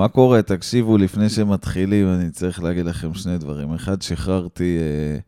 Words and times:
מה 0.00 0.08
קורה? 0.08 0.42
תקשיבו, 0.42 0.98
לפני 0.98 1.28
שמתחילים, 1.28 2.08
אני 2.08 2.30
צריך 2.30 2.62
להגיד 2.62 2.86
לכם 2.86 3.14
שני 3.14 3.38
דברים. 3.38 3.72
אחד, 3.74 4.02
שחררתי 4.02 4.78
אה, 4.78 5.18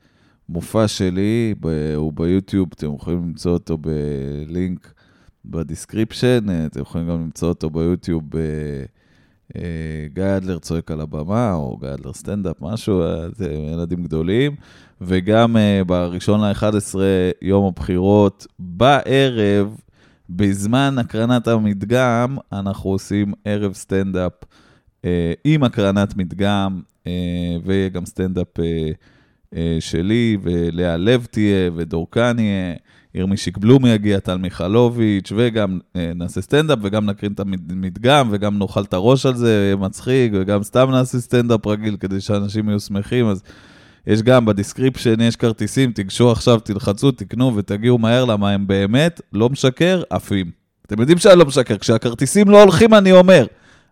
מופע 0.49 0.89
שלי, 0.89 1.55
ב, 1.61 1.95
הוא 1.97 2.13
ביוטיוב, 2.13 2.69
אתם 2.75 2.95
יכולים 2.95 3.23
למצוא 3.23 3.53
אותו 3.53 3.79
בלינק 3.79 4.93
ב 5.45 5.53
description, 5.53 6.51
אה, 6.51 6.67
אתם 6.67 6.81
יכולים 6.81 7.09
גם 7.09 7.21
למצוא 7.21 7.49
אותו 7.49 7.71
ביוטיוב, 7.71 8.37
אה, 8.37 8.41
אה, 9.57 10.07
גיא 10.15 10.37
אדלר 10.37 10.59
צועק 10.59 10.91
על 10.91 11.01
הבמה, 11.01 11.55
או 11.55 11.77
גיא 11.81 11.95
אדלר 11.95 12.13
סטנדאפ, 12.13 12.57
משהו, 12.61 13.03
אה, 13.03 13.27
ילדים 13.73 14.03
גדולים. 14.03 14.57
וגם 15.01 15.57
אה, 15.57 15.85
בראשון 15.87 16.41
ל-11, 16.41 16.95
יום 17.43 17.67
הבחירות, 17.67 18.47
בערב, 18.59 19.77
בזמן 20.31 20.97
הקרנת 20.99 21.49
המדגם, 21.49 22.37
אנחנו 22.53 22.91
עושים 22.91 23.33
ערב 23.45 23.73
סטנדאפ 23.73 24.33
אה, 25.05 25.33
עם 25.45 25.63
הקרנת 25.63 26.17
מדגם, 26.17 26.81
אה, 27.07 27.13
ויהיה 27.65 27.89
גם 27.89 28.07
סטנדאפ 28.07 28.61
אה, 28.61 28.91
אה, 29.57 29.77
שלי, 29.81 30.37
ולאה 30.43 30.97
לב 30.97 31.27
תהיה, 31.31 31.71
ודור 31.77 32.17
קן 32.17 32.37
יהיה, 32.39 32.75
ירמישיק 33.15 33.59
בלום 33.59 33.87
יגיע, 33.87 34.21
טל 34.21 34.37
מיכלוביץ', 34.37 35.33
וגם 35.37 35.79
אה, 35.97 36.13
נעשה 36.15 36.41
סטנדאפ, 36.41 36.79
וגם 36.83 37.07
נקרין 37.07 37.33
את 37.33 37.41
המדגם, 37.41 38.29
וגם 38.31 38.59
נאכל 38.59 38.83
את 38.83 38.93
הראש 38.95 39.27
על 39.27 39.35
זה, 39.35 39.51
יהיה 39.51 39.77
מצחיק, 39.77 40.33
וגם 40.35 40.63
סתם 40.63 40.91
נעשה 40.91 41.19
סטנדאפ 41.19 41.67
רגיל, 41.67 41.97
כדי 42.01 42.21
שאנשים 42.21 42.69
יהיו 42.69 42.81
שמחים, 42.81 43.27
אז... 43.27 43.43
יש 44.07 44.23
גם 44.23 44.45
ב 44.45 44.50
description, 44.50 45.21
יש 45.21 45.37
כרטיסים, 45.37 45.93
תיגשו 45.93 46.31
עכשיו, 46.31 46.61
תלחצו, 46.61 47.11
תקנו 47.11 47.57
ותגיעו 47.57 47.99
מהר, 47.99 48.25
למה 48.25 48.51
הם 48.51 48.67
באמת, 48.67 49.21
לא 49.33 49.49
משקר, 49.49 50.03
עפים. 50.11 50.51
אתם 50.87 51.01
יודעים 51.01 51.19
שאני 51.19 51.39
לא 51.39 51.45
משקר, 51.45 51.79
כשהכרטיסים 51.79 52.51
לא 52.51 52.63
הולכים 52.63 52.95
אני 52.95 53.13
אומר. 53.13 53.47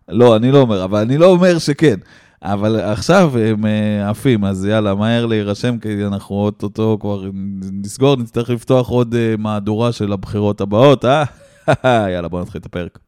לא, 0.09 0.35
אני 0.35 0.51
לא 0.51 0.57
אומר, 0.57 0.83
אבל 0.83 0.99
אני 0.99 1.17
לא 1.17 1.25
אומר 1.25 1.59
שכן. 1.59 1.95
אבל 2.43 2.79
עכשיו 2.79 3.31
הם 3.37 3.65
אה, 3.65 4.09
עפים, 4.09 4.45
אז 4.45 4.65
יאללה, 4.65 4.95
מהר 4.95 5.25
להירשם, 5.25 5.77
כי 5.77 6.05
אנחנו 6.05 6.35
אוטוטו 6.35 6.97
כבר 7.01 7.23
נסגור, 7.71 8.15
נצטרך 8.15 8.49
לפתוח 8.49 8.89
עוד 8.89 9.15
אה, 9.15 9.35
מהדורה 9.37 9.91
של 9.91 10.13
הבחירות 10.13 10.61
הבאות, 10.61 11.05
אה? 11.05 11.23
יאללה, 12.13 12.27
בואו 12.27 12.41
נתחיל 12.41 12.61
את 12.61 12.65
הפרק. 12.65 12.99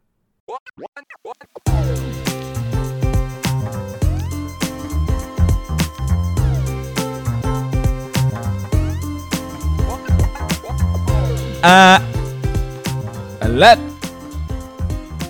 אהלן. 11.63 12.03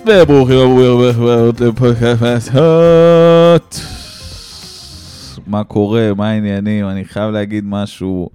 וברוכים 0.06 0.56
לפודקאסט. 1.60 2.52
מה 5.46 5.64
קורה? 5.64 6.14
מה 6.16 6.28
העניינים? 6.28 6.88
אני 6.88 7.04
חייב 7.04 7.30
להגיד 7.30 7.64
משהו. 7.66 8.30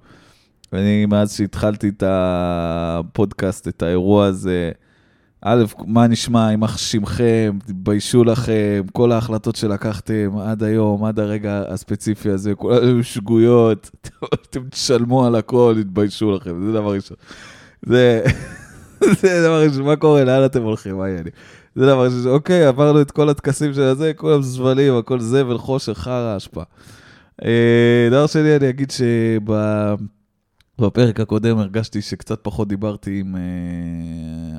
אני, 0.72 1.06
מאז 1.06 1.36
שהתחלתי 1.36 1.88
את 1.88 2.02
הפודקאסט, 2.06 3.68
את 3.68 3.82
האירוע 3.82 4.26
הזה, 4.26 4.70
א', 5.42 5.64
מה 5.86 6.06
נשמע, 6.06 6.50
יימח 6.50 6.78
שמכם, 6.78 7.58
תתביישו 7.66 8.24
לכם, 8.24 8.82
כל 8.92 9.12
ההחלטות 9.12 9.56
שלקחתם 9.56 10.38
עד 10.38 10.62
היום, 10.62 11.04
עד 11.04 11.18
הרגע 11.18 11.62
הספציפי 11.68 12.30
הזה, 12.30 12.54
כולנו 12.54 13.02
שגויות, 13.04 13.90
אתם 14.34 14.68
תשלמו 14.68 15.26
על 15.26 15.34
הכל, 15.34 15.74
תתביישו 15.82 16.30
לכם, 16.36 16.62
זה 16.66 16.72
דבר 16.72 16.92
ראשון. 16.94 17.16
זה, 17.82 18.22
זה 19.20 19.42
דבר 19.42 19.62
ראשון, 19.62 19.82
מה 19.82 19.96
קורה, 19.96 20.24
לאן 20.24 20.44
אתם 20.44 20.62
הולכים, 20.62 20.98
מה 20.98 21.04
העניינים? 21.04 21.32
זה 21.74 21.86
דבר 21.86 22.04
ראשון, 22.04 22.26
אוקיי, 22.26 22.64
עברנו 22.64 23.00
את 23.00 23.10
כל 23.10 23.28
הטקסים 23.28 23.74
של 23.74 23.82
הזה, 23.82 24.12
כולם 24.16 24.42
זבלים, 24.42 24.96
הכל 24.96 25.20
זבל, 25.20 25.58
חושך, 25.58 25.92
חרא, 25.92 26.36
אשפה. 26.36 26.62
אה, 27.44 28.08
דבר 28.10 28.26
שני, 28.26 28.56
אני 28.56 28.68
אגיד 28.68 28.92
שבפרק 30.78 31.20
הקודם 31.20 31.58
הרגשתי 31.58 32.02
שקצת 32.02 32.38
פחות 32.42 32.68
דיברתי 32.68 33.20
עם 33.20 33.34
uh, 33.34 33.38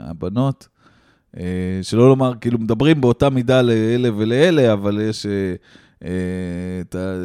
הבנות. 0.10 0.68
Uh, 1.36 1.40
שלא 1.82 2.10
לומר, 2.10 2.34
כאילו, 2.42 2.60
מדברים 2.60 3.02
באותה 3.02 3.30
מידה 3.30 3.62
לאלה 3.62 4.10
ולאלה, 4.16 4.74
אבל 4.74 5.02
יש... 5.02 5.26
Uh, 6.02 6.04
את 6.82 6.96
ה... 6.96 7.16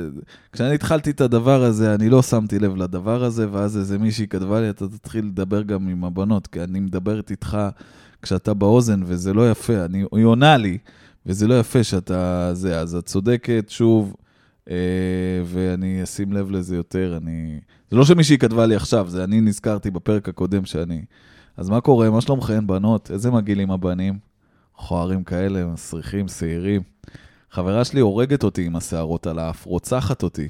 כשאני 0.53 0.75
התחלתי 0.75 1.11
את 1.11 1.21
הדבר 1.21 1.65
הזה, 1.65 1.95
אני 1.95 2.09
לא 2.09 2.23
שמתי 2.23 2.59
לב 2.59 2.77
לדבר 2.77 3.25
הזה, 3.25 3.47
ואז 3.51 3.77
איזה 3.77 3.99
מישהי 3.99 4.27
כתבה 4.27 4.61
לי, 4.61 4.71
אתה 4.71 4.89
תתחיל 4.89 5.25
לדבר 5.25 5.63
גם 5.63 5.89
עם 5.89 6.05
הבנות, 6.05 6.47
כי 6.47 6.63
אני 6.63 6.81
מדברת 6.81 7.31
איתך 7.31 7.59
כשאתה 8.23 8.55
באוזן, 8.55 9.01
וזה 9.05 9.35
לא 9.35 9.51
יפה. 9.51 9.85
אני, 9.85 10.05
היא 10.13 10.25
עונה 10.25 10.57
לי, 10.57 10.79
וזה 11.27 11.47
לא 11.47 11.61
יפה 11.61 11.85
שאתה 11.85 12.51
זה. 12.55 12.81
אז 12.81 12.95
את 12.95 13.07
צודקת, 13.07 13.67
שוב, 13.69 14.15
אה, 14.71 14.77
ואני 15.45 16.03
אשים 16.03 16.33
לב 16.33 16.51
לזה 16.51 16.77
יותר. 16.77 17.19
אני... 17.23 17.61
זה 17.91 17.97
לא 17.97 18.05
שמישהי 18.05 18.39
כתבה 18.39 18.67
לי 18.67 18.75
עכשיו, 18.75 19.07
זה 19.09 19.25
אני 19.25 19.41
נזכרתי 19.41 19.91
בפרק 19.91 20.29
הקודם 20.29 20.65
שאני... 20.65 21.05
אז 21.57 21.71
מה 21.71 21.81
קורה? 21.81 22.11
מה 22.11 22.21
שלומכם, 22.21 22.67
בנות? 22.67 23.11
איזה 23.11 23.31
מגעילים 23.31 23.71
הבנים? 23.71 24.19
חוערים 24.75 25.25
כאלה, 25.25 25.67
מסריחים, 25.67 26.29
שעירים. 26.29 26.83
חברה 27.57 27.85
שלי 27.85 28.01
הורגת 28.01 28.43
אותי 28.45 28.67
עם 28.67 28.77
השערות 28.77 29.27
על 29.27 29.39
האף, 29.39 29.65
רוצחת 29.65 30.23
אותי. 30.23 30.49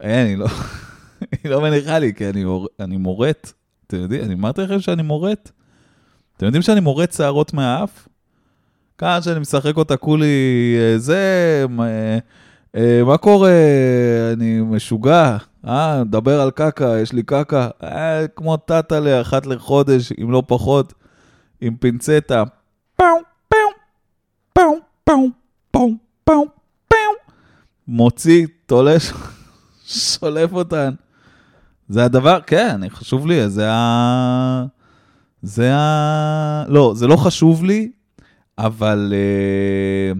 אין, 0.00 0.26
היא 0.26 0.36
לא, 0.36 0.46
היא 1.42 1.50
לא 1.50 1.60
מניחה 1.60 1.98
לי, 1.98 2.14
כי 2.14 2.28
אני, 2.28 2.44
אני 2.80 2.96
מורט. 2.96 3.52
אתם 3.86 3.96
יודעים, 3.96 4.24
אני 4.24 4.34
אמרתי 4.34 4.60
לכם 4.60 4.80
שאני 4.80 5.02
מורט? 5.02 5.50
אתם 6.36 6.46
יודעים 6.46 6.62
שאני 6.62 6.80
מורט 6.80 7.12
שערות 7.12 7.54
מהאף? 7.54 8.08
כאן 8.98 9.18
שאני 9.22 9.40
משחק 9.40 9.76
אותה 9.76 9.96
כולי, 9.96 10.76
אה, 10.78 10.98
זה, 10.98 11.64
מה, 11.68 11.86
אה, 12.76 13.02
מה 13.06 13.16
קורה? 13.16 13.52
אני 14.32 14.60
משוגע, 14.60 15.36
אה, 15.66 16.04
מדבר 16.04 16.40
על 16.40 16.50
קקה, 16.50 16.98
יש 17.02 17.12
לי 17.12 17.22
קקה, 17.22 17.68
אה, 17.82 18.28
כמו 18.28 18.56
טאטלה, 18.56 19.20
אחת 19.20 19.46
לחודש, 19.46 20.12
אם 20.22 20.30
לא 20.30 20.42
פחות, 20.46 20.92
עם 21.60 21.76
פינצטה. 21.76 22.44
פאו, 22.96 23.06
פאו, 23.48 23.58
פאו, 24.52 24.72
פאו, 25.04 25.28
פאו, 25.70 26.05
פאו, 26.26 26.46
פאו. 26.88 26.96
מוציא, 27.88 28.46
תולש, 28.66 29.12
שולף 29.86 30.52
אותן. 30.52 30.94
זה 31.88 32.04
הדבר, 32.04 32.38
כן, 32.46 32.80
חשוב 32.88 33.26
לי, 33.26 33.50
זה 33.50 33.70
ה... 33.72 34.64
זה 35.42 35.74
ה... 35.74 36.64
לא, 36.68 36.92
זה 36.96 37.06
לא 37.06 37.16
חשוב 37.16 37.64
לי, 37.64 37.90
אבל... 38.58 39.12
Uh, 39.12 40.18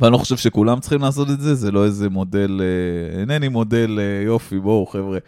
ואני 0.00 0.12
לא 0.12 0.18
חושב 0.18 0.36
שכולם 0.36 0.80
צריכים 0.80 1.00
לעשות 1.00 1.30
את 1.30 1.40
זה, 1.40 1.54
זה 1.54 1.70
לא 1.70 1.84
איזה 1.84 2.08
מודל, 2.08 2.60
uh, 2.60 3.18
אינני 3.18 3.48
מודל 3.48 3.98
uh, 3.98 4.26
יופי, 4.26 4.58
בואו 4.58 4.86
חבר'ה. 4.86 5.18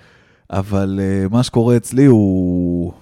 אבל 0.51 1.01
מה 1.31 1.43
שקורה 1.43 1.77
אצלי 1.77 2.05
הוא... 2.05 2.93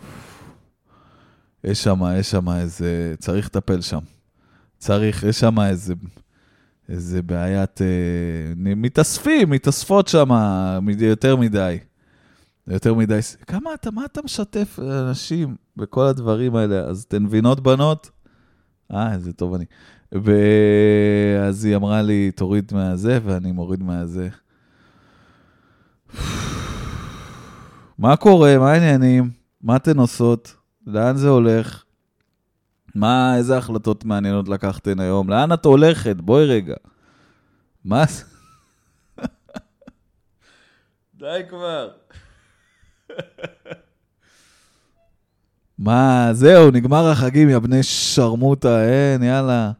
יש 1.64 1.84
שם, 1.84 2.00
יש 2.18 2.30
שם 2.30 2.48
איזה... 2.48 3.14
צריך 3.18 3.46
לטפל 3.46 3.80
שם. 3.80 4.00
צריך, 4.78 5.22
יש 5.22 5.40
שם 5.40 5.60
איזה... 5.60 5.94
איזה 6.88 7.22
בעיית... 7.22 7.80
Uh, 7.80 7.84
מתאספים, 8.56 9.50
מתאספות 9.50 10.08
שם 10.08 10.28
יותר 10.98 11.36
מדי. 11.36 11.78
יותר 12.68 12.94
מדי, 12.94 13.20
כמה 13.46 13.74
אתה, 13.74 13.90
מה 13.90 14.04
אתה 14.04 14.20
משתף 14.24 14.78
אנשים 14.82 15.56
בכל 15.76 16.06
הדברים 16.06 16.56
האלה? 16.56 16.80
אז 16.80 17.02
אתן 17.08 17.22
מבינות 17.22 17.60
בנות? 17.60 18.10
אה, 18.92 19.14
איזה 19.14 19.32
טוב 19.32 19.54
אני. 19.54 19.64
ואז 20.12 21.64
היא 21.64 21.76
אמרה 21.76 22.02
לי, 22.02 22.30
תוריד 22.30 22.72
מהזה, 22.74 23.18
ואני 23.24 23.52
מוריד 23.52 23.82
מהזה. 23.82 24.28
מה 27.98 28.16
קורה? 28.16 28.58
מה 28.58 28.72
העניינים? 28.72 29.30
מה 29.62 29.76
אתן 29.76 29.98
עושות? 29.98 30.54
לאן 30.86 31.16
זה 31.16 31.28
הולך? 31.28 31.84
מה, 32.96 33.36
איזה 33.36 33.56
החלטות 33.56 34.04
מעניינות 34.04 34.48
לקחתן 34.48 35.00
היום? 35.00 35.30
לאן 35.30 35.52
את 35.52 35.64
הולכת? 35.64 36.16
בואי 36.16 36.44
רגע. 36.44 36.74
מה 37.84 38.04
זה? 38.06 38.24
די 41.14 41.40
כבר. 41.48 41.90
מה, 45.78 46.28
זהו, 46.32 46.70
נגמר 46.70 47.10
החגים, 47.10 47.48
יא 47.48 47.58
בני 47.58 47.82
שרמוטה, 47.82 48.84
אין, 48.84 49.22
יאללה. 49.22 49.72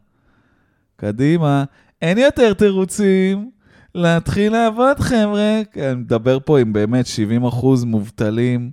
קדימה. 0.96 1.64
אין 2.02 2.18
יותר 2.18 2.54
תירוצים 2.54 3.50
להתחיל 3.94 4.52
לעבוד, 4.52 5.00
חבר'ה. 5.00 5.62
אני 5.76 5.94
מדבר 5.94 6.38
פה 6.44 6.60
עם 6.60 6.72
באמת 6.72 7.06
70 7.06 7.44
אחוז 7.44 7.84
מובטלים, 7.84 8.70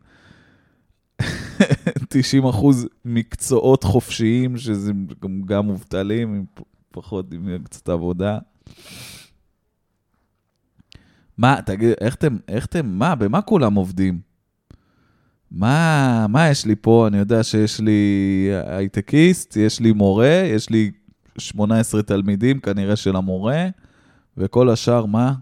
90 2.10 2.46
אחוז 2.46 2.88
מקצועות 3.06 3.84
חופשיים, 3.84 4.58
שזה 4.58 4.92
גם 5.46 5.66
מובטלים, 5.66 6.34
עם 6.34 6.46
פחות, 6.92 7.34
עם 7.34 7.58
קצת 7.64 7.90
עבודה. 7.90 8.40
מה, 11.38 11.58
תגיד, 11.66 11.94
איך 12.02 12.16
אתם, 12.16 12.38
איך 12.48 12.66
אתם, 12.66 12.86
מה, 12.86 13.16
במה 13.16 13.42
כולם 13.42 13.74
עובדים? 13.74 14.20
מה, 15.52 16.26
מה 16.30 16.50
יש 16.50 16.66
לי 16.66 16.76
פה? 16.82 17.08
אני 17.08 17.18
יודע 17.18 17.44
שיש 17.44 17.80
לי 17.80 18.02
הייטקיסט, 18.68 19.58
יש 19.58 19.80
לי 19.80 19.92
מורה, 19.92 20.44
יש 20.46 20.70
לי 20.70 20.92
18 21.38 22.02
תלמידים, 22.02 22.60
כנראה 22.60 22.96
של 22.96 23.16
המורה, 23.16 23.68
וכל 24.38 24.70
השאר, 24.70 25.06
מה? 25.06 25.34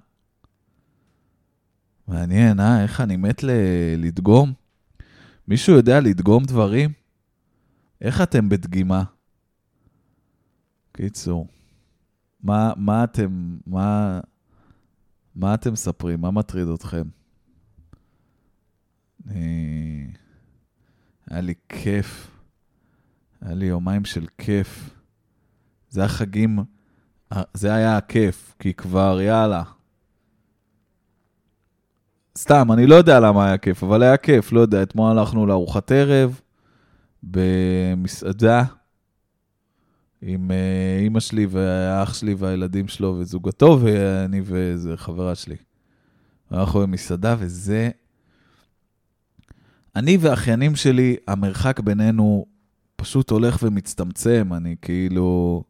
מעניין, 2.08 2.60
אה? 2.60 2.84
איך 2.84 3.02
אני 3.02 3.18
מת 3.18 3.44
ל- 3.44 3.50
לדגום? 3.98 4.54
מישהו 5.52 5.76
יודע 5.76 6.00
לדגום 6.00 6.44
דברים? 6.44 6.92
איך 8.02 8.22
אתם 8.22 8.50
בדגימה? 8.50 9.04
קיצור, 10.92 11.48
מה, 12.44 12.74
מה 12.78 13.04
אתם, 13.04 13.58
מה, 13.68 14.20
מה 15.36 15.54
אתם 15.54 15.74
מספרים? 15.74 16.22
מה 16.22 16.32
מטריד 16.32 16.68
אתכם? 16.68 17.04
אני... 19.28 20.14
היה 21.30 21.42
לי 21.42 21.54
כיף. 21.70 22.32
היה 23.42 23.56
לי 23.56 23.66
יומיים 23.66 24.06
של 24.06 24.28
כיף. 24.38 24.90
זה 25.90 26.04
החגים, 26.04 26.60
זה 27.54 27.74
היה 27.74 27.98
הכיף, 27.98 28.56
כי 28.60 28.74
כבר, 28.74 29.22
יאללה. 29.22 29.64
סתם, 32.38 32.72
אני 32.72 32.88
לא 32.88 32.96
יודע 32.96 33.20
למה 33.20 33.46
היה 33.46 33.58
כיף, 33.58 33.84
אבל 33.84 34.04
היה 34.04 34.18
כיף, 34.18 34.52
לא 34.52 34.60
יודע. 34.60 34.84
אתמול 34.84 35.18
הלכנו 35.18 35.46
לארוחת 35.46 35.92
ערב 35.92 36.40
במסעדה 37.24 38.64
עם 40.22 40.52
אה, 40.52 41.00
אימא 41.00 41.20
שלי 41.20 41.46
והאח 41.50 42.14
שלי 42.14 42.34
והילדים 42.34 42.88
שלו 42.88 43.16
וזוגתו, 43.20 43.80
ואני 43.82 44.42
ואיזה 44.46 44.98
חברה 44.98 45.36
שלי. 45.36 45.56
אנחנו 46.52 46.80
במסעדה, 46.80 47.36
וזה... 47.40 47.90
אני 49.96 50.18
והאחיינים 50.22 50.76
שלי, 50.76 51.16
המרחק 51.28 51.80
בינינו 51.80 52.46
פשוט 52.96 53.30
הולך 53.30 53.58
ומצטמצם. 53.64 54.50
אני 54.52 54.76
כאילו... 54.82 55.64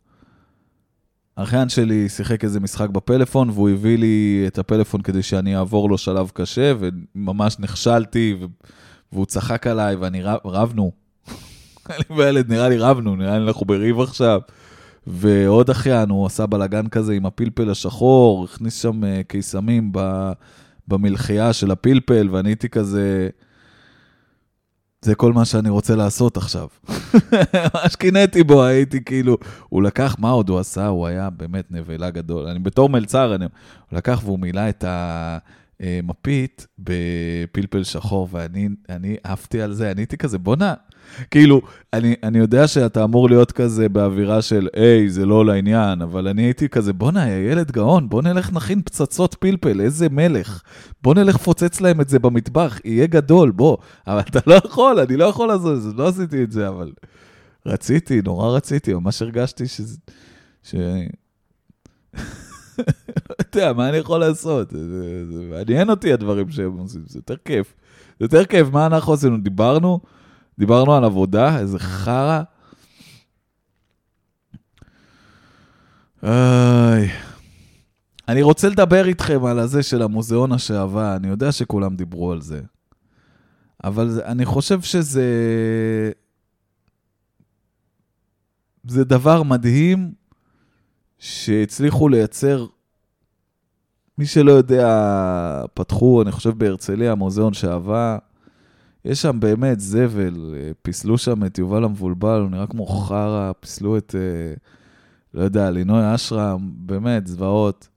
האחיין 1.37 1.69
שלי 1.69 2.09
שיחק 2.09 2.43
איזה 2.43 2.59
משחק 2.59 2.89
בפלאפון, 2.89 3.49
והוא 3.49 3.69
הביא 3.69 3.97
לי 3.97 4.43
את 4.47 4.59
הפלאפון 4.59 5.01
כדי 5.01 5.23
שאני 5.23 5.57
אעבור 5.57 5.89
לו 5.89 5.97
שלב 5.97 6.31
קשה, 6.33 6.73
וממש 6.79 7.55
נכשלתי, 7.59 8.35
והוא 9.11 9.25
צחק 9.25 9.67
עליי, 9.67 9.95
ואני 9.95 10.23
רב, 10.23 10.37
רבנו. 10.45 10.91
אני 11.89 12.17
וילד, 12.17 12.49
נראה 12.49 12.69
לי 12.69 12.77
רבנו, 12.77 13.15
נראה 13.15 13.39
לי 13.39 13.47
אנחנו 13.47 13.65
בריב 13.65 13.99
עכשיו. 13.99 14.41
ועוד 15.07 15.69
אחיין, 15.69 16.09
הוא 16.09 16.25
עשה 16.25 16.45
בלאגן 16.45 16.87
כזה 16.87 17.13
עם 17.13 17.25
הפלפל 17.25 17.69
השחור, 17.69 18.43
הכניס 18.43 18.81
שם 18.81 19.03
אה, 19.03 19.21
קיסמים 19.27 19.91
במלחייה 20.87 21.53
של 21.53 21.71
הפלפל, 21.71 22.27
ואני 22.31 22.49
הייתי 22.49 22.69
כזה... 22.69 23.29
זה 25.05 25.15
כל 25.15 25.33
מה 25.33 25.45
שאני 25.45 25.69
רוצה 25.69 25.95
לעשות 25.95 26.37
עכשיו. 26.37 26.67
ממש 27.75 27.95
קינאתי 27.95 28.43
בו, 28.43 28.63
הייתי 28.63 29.03
כאילו, 29.03 29.37
הוא 29.69 29.83
לקח, 29.83 30.15
מה 30.19 30.29
עוד 30.29 30.49
הוא 30.49 30.59
עשה? 30.59 30.87
הוא 30.87 31.07
היה 31.07 31.29
באמת 31.29 31.71
נבלה 31.71 32.09
גדול. 32.09 32.47
אני 32.47 32.59
בתור 32.59 32.89
מלצר, 32.89 33.35
אני, 33.35 33.45
הוא 33.45 33.97
לקח 33.97 34.21
והוא 34.25 34.39
מילא 34.39 34.69
את 34.69 34.85
המפית 35.79 36.67
בפלפל 36.79 37.83
שחור, 37.83 38.27
ואני 38.31 39.17
עפתי 39.23 39.61
על 39.61 39.73
זה, 39.73 39.91
אני 39.91 40.01
הייתי 40.01 40.17
כזה, 40.17 40.37
בואנה, 40.37 40.73
כאילו, 41.31 41.61
אני, 41.93 42.15
אני 42.23 42.37
יודע 42.37 42.67
שאתה 42.67 43.03
אמור 43.03 43.29
להיות 43.29 43.51
כזה 43.51 43.89
באווירה 43.89 44.41
של, 44.41 44.67
היי, 44.75 45.09
זה 45.09 45.25
לא 45.25 45.45
לעניין, 45.45 46.01
אבל 46.01 46.27
אני 46.27 46.41
הייתי 46.41 46.69
כזה, 46.69 46.93
בואנה, 46.93 47.29
ילד 47.29 47.71
גאון, 47.71 48.09
בוא 48.09 48.21
נלך 48.21 48.53
נכין 48.53 48.81
פצצות 48.81 49.35
פלפל, 49.35 49.81
איזה 49.81 50.09
מלך. 50.09 50.61
בוא 51.03 51.15
נלך 51.15 51.37
פוצץ 51.37 51.81
להם 51.81 52.01
את 52.01 52.09
זה 52.09 52.19
במטבח, 52.19 52.79
יהיה 52.85 53.07
גדול, 53.07 53.51
בוא. 53.51 53.77
אבל 54.07 54.19
אתה 54.19 54.39
לא 54.47 54.55
יכול, 54.55 54.99
אני 54.99 55.17
לא 55.17 55.25
יכול 55.25 55.47
לעשות 55.47 55.77
את 55.77 55.81
זה, 55.81 55.89
לא 55.95 56.07
עשיתי 56.07 56.43
את 56.43 56.51
זה, 56.51 56.67
אבל 56.67 56.91
רציתי, 57.65 58.21
נורא 58.21 58.49
רציתי, 58.49 58.93
ממש 58.93 59.21
הרגשתי 59.21 59.67
שזה... 59.67 59.97
ש... 60.63 60.75
לא 63.29 63.35
יודע, 63.55 63.73
מה 63.73 63.89
אני 63.89 63.97
יכול 63.97 64.19
לעשות? 64.19 64.71
זה, 64.71 65.43
מעניין 65.49 65.89
אותי 65.89 66.13
הדברים 66.13 66.49
שהם 66.49 66.77
עושים, 66.77 67.01
זה 67.07 67.19
יותר 67.19 67.35
כיף. 67.45 67.73
זה 68.19 68.25
יותר 68.25 68.45
כיף, 68.45 68.67
מה 68.71 68.85
אנחנו 68.85 69.13
עשינו? 69.13 69.37
דיברנו? 69.37 69.99
דיברנו 70.61 70.95
על 70.95 71.03
עבודה, 71.03 71.59
איזה 71.59 71.79
חרא. 71.79 72.41
איי. 76.23 77.09
אני 78.27 78.41
רוצה 78.41 78.69
לדבר 78.69 79.07
איתכם 79.07 79.45
על 79.45 79.59
הזה 79.59 79.83
של 79.83 80.01
המוזיאון 80.01 80.51
השעווה, 80.51 81.15
אני 81.15 81.27
יודע 81.27 81.51
שכולם 81.51 81.95
דיברו 81.95 82.31
על 82.31 82.41
זה. 82.41 82.61
אבל 83.83 84.21
אני 84.25 84.45
חושב 84.45 84.81
שזה... 84.81 85.25
זה 88.87 89.03
דבר 89.03 89.43
מדהים 89.43 90.13
שהצליחו 91.19 92.09
לייצר, 92.09 92.65
מי 94.17 94.25
שלא 94.25 94.51
יודע, 94.51 94.87
פתחו, 95.73 96.21
אני 96.21 96.31
חושב 96.31 96.57
בהרצליה, 96.57 97.15
מוזיאון 97.15 97.53
שעווה. 97.53 98.17
יש 99.05 99.21
שם 99.21 99.39
באמת 99.39 99.79
זבל, 99.79 100.55
פיסלו 100.81 101.17
שם 101.17 101.45
את 101.45 101.57
יובל 101.57 101.83
המבולבל, 101.83 102.41
הוא 102.41 102.49
נראה 102.49 102.67
כמו 102.67 102.85
חרא, 102.85 103.51
פיסלו 103.59 103.97
את, 103.97 104.15
אה, 104.17 104.53
לא 105.33 105.43
יודע, 105.43 105.69
לינוי 105.69 106.15
אשרם, 106.15 106.71
באמת, 106.75 107.27
זוועות. 107.27 107.87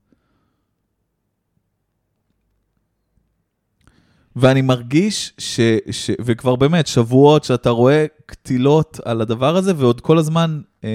ואני 4.35 4.61
מרגיש 4.61 5.33
ש, 5.37 5.59
ש... 5.91 6.11
וכבר 6.21 6.55
באמת, 6.55 6.87
שבועות 6.87 7.43
שאתה 7.43 7.69
רואה 7.69 8.05
קטילות 8.25 8.99
על 9.05 9.21
הדבר 9.21 9.55
הזה, 9.55 9.73
ועוד 9.77 10.01
כל 10.01 10.17
הזמן 10.17 10.61
אה, 10.83 10.89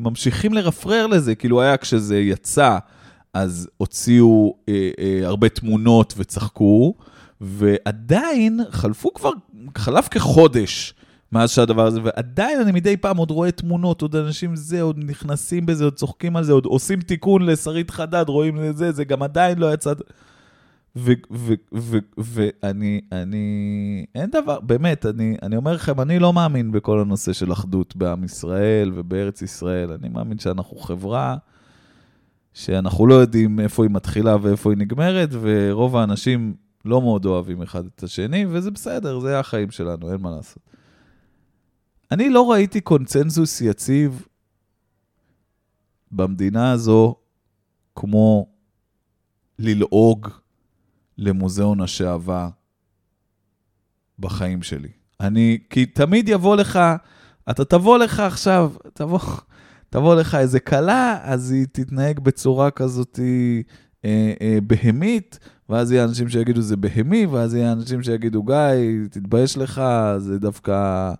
ממשיכים 0.00 0.54
לרפרר 0.54 1.06
לזה. 1.06 1.34
כאילו 1.34 1.62
היה 1.62 1.76
כשזה 1.76 2.20
יצא, 2.20 2.78
אז 3.34 3.68
הוציאו 3.76 4.54
אה, 4.68 4.90
אה, 4.98 5.20
הרבה 5.26 5.48
תמונות 5.48 6.14
וצחקו, 6.16 6.94
ועדיין 7.40 8.60
חלפו 8.70 9.14
כבר, 9.14 9.30
חלף 9.76 10.08
כחודש 10.08 10.94
מאז 11.32 11.50
שהדבר 11.50 11.86
הזה, 11.86 12.00
ועדיין 12.04 12.60
אני 12.60 12.72
מדי 12.72 12.96
פעם 12.96 13.16
עוד 13.16 13.30
רואה 13.30 13.50
תמונות, 13.50 14.02
עוד 14.02 14.16
אנשים 14.16 14.56
זה, 14.56 14.82
עוד 14.82 14.98
נכנסים 14.98 15.66
בזה, 15.66 15.84
עוד 15.84 15.94
צוחקים 15.94 16.36
על 16.36 16.44
זה, 16.44 16.52
עוד 16.52 16.64
עושים 16.64 17.00
תיקון 17.00 17.42
לשרית 17.42 17.90
חדד, 17.90 18.24
רואים 18.28 18.56
לזה, 18.56 18.92
זה 18.92 19.04
גם 19.04 19.22
עדיין 19.22 19.58
לא 19.58 19.74
יצא... 19.74 19.92
ואני, 22.18 23.00
אני, 23.12 24.04
אין 24.14 24.30
דבר, 24.30 24.60
באמת, 24.60 25.06
אני, 25.06 25.36
אני 25.42 25.56
אומר 25.56 25.72
לכם, 25.72 26.00
אני 26.00 26.18
לא 26.18 26.32
מאמין 26.32 26.72
בכל 26.72 27.00
הנושא 27.00 27.32
של 27.32 27.52
אחדות 27.52 27.96
בעם 27.96 28.24
ישראל 28.24 28.92
ובארץ 28.94 29.42
ישראל. 29.42 29.92
אני 29.92 30.08
מאמין 30.08 30.38
שאנחנו 30.38 30.76
חברה 30.76 31.36
שאנחנו 32.54 33.06
לא 33.06 33.14
יודעים 33.14 33.60
איפה 33.60 33.84
היא 33.84 33.90
מתחילה 33.90 34.36
ואיפה 34.42 34.70
היא 34.70 34.78
נגמרת, 34.78 35.28
ורוב 35.40 35.96
האנשים 35.96 36.54
לא 36.84 37.00
מאוד 37.02 37.26
אוהבים 37.26 37.62
אחד 37.62 37.86
את 37.86 38.02
השני, 38.02 38.46
וזה 38.48 38.70
בסדר, 38.70 39.20
זה 39.20 39.38
החיים 39.38 39.70
שלנו, 39.70 40.12
אין 40.12 40.20
מה 40.20 40.30
לעשות. 40.30 40.62
אני 42.10 42.30
לא 42.30 42.50
ראיתי 42.50 42.80
קונצנזוס 42.80 43.60
יציב 43.60 44.26
במדינה 46.12 46.72
הזו 46.72 47.14
כמו 47.96 48.48
ללעוג 49.58 50.28
למוזיאון 51.18 51.80
השעווה 51.80 52.48
בחיים 54.18 54.62
שלי. 54.62 54.88
אני, 55.20 55.58
כי 55.70 55.86
תמיד 55.86 56.28
יבוא 56.28 56.56
לך, 56.56 56.78
אתה 57.50 57.64
תבוא 57.64 57.98
לך 57.98 58.20
עכשיו, 58.20 58.72
תבוא, 58.94 59.20
תבוא 59.90 60.14
לך 60.14 60.34
איזה 60.34 60.60
כלה, 60.60 61.18
אז 61.22 61.50
היא 61.50 61.66
תתנהג 61.72 62.20
בצורה 62.20 62.70
כזאת 62.70 63.18
אה, 64.04 64.32
אה, 64.40 64.58
בהמית, 64.62 65.38
ואז 65.70 65.92
יהיה 65.92 66.04
אנשים 66.04 66.28
שיגידו 66.28 66.60
זה 66.60 66.76
בהמי, 66.76 67.26
ואז 67.26 67.54
יהיה 67.54 67.72
אנשים 67.72 68.02
שיגידו, 68.02 68.42
גיא, 68.42 68.56
תתבייש 69.10 69.58
לך, 69.58 69.82
זה 70.18 70.38
דווקא 70.38 71.12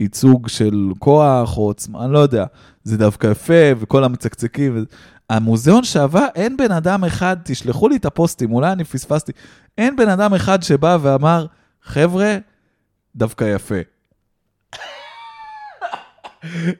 ייצוג 0.00 0.48
של 0.48 0.88
כוח 0.98 1.58
או 1.58 1.62
עוצמה, 1.62 2.04
אני 2.04 2.12
לא 2.12 2.18
יודע. 2.18 2.44
זה 2.84 2.98
דווקא 2.98 3.26
יפה, 3.26 3.62
וכל 3.78 4.04
המצקצקים. 4.04 4.84
המוזיאון 5.30 5.84
שעבר, 5.84 6.26
אין 6.34 6.56
בן 6.56 6.72
אדם 6.72 7.04
אחד, 7.04 7.36
תשלחו 7.44 7.88
לי 7.88 7.96
את 7.96 8.04
הפוסטים, 8.04 8.52
אולי 8.52 8.72
אני 8.72 8.84
פספסתי, 8.84 9.32
אין 9.78 9.96
בן 9.96 10.08
אדם 10.08 10.34
אחד 10.34 10.62
שבא 10.62 10.98
ואמר, 11.00 11.46
חבר'ה, 11.82 12.36
דווקא 13.16 13.44
יפה. 13.54 13.80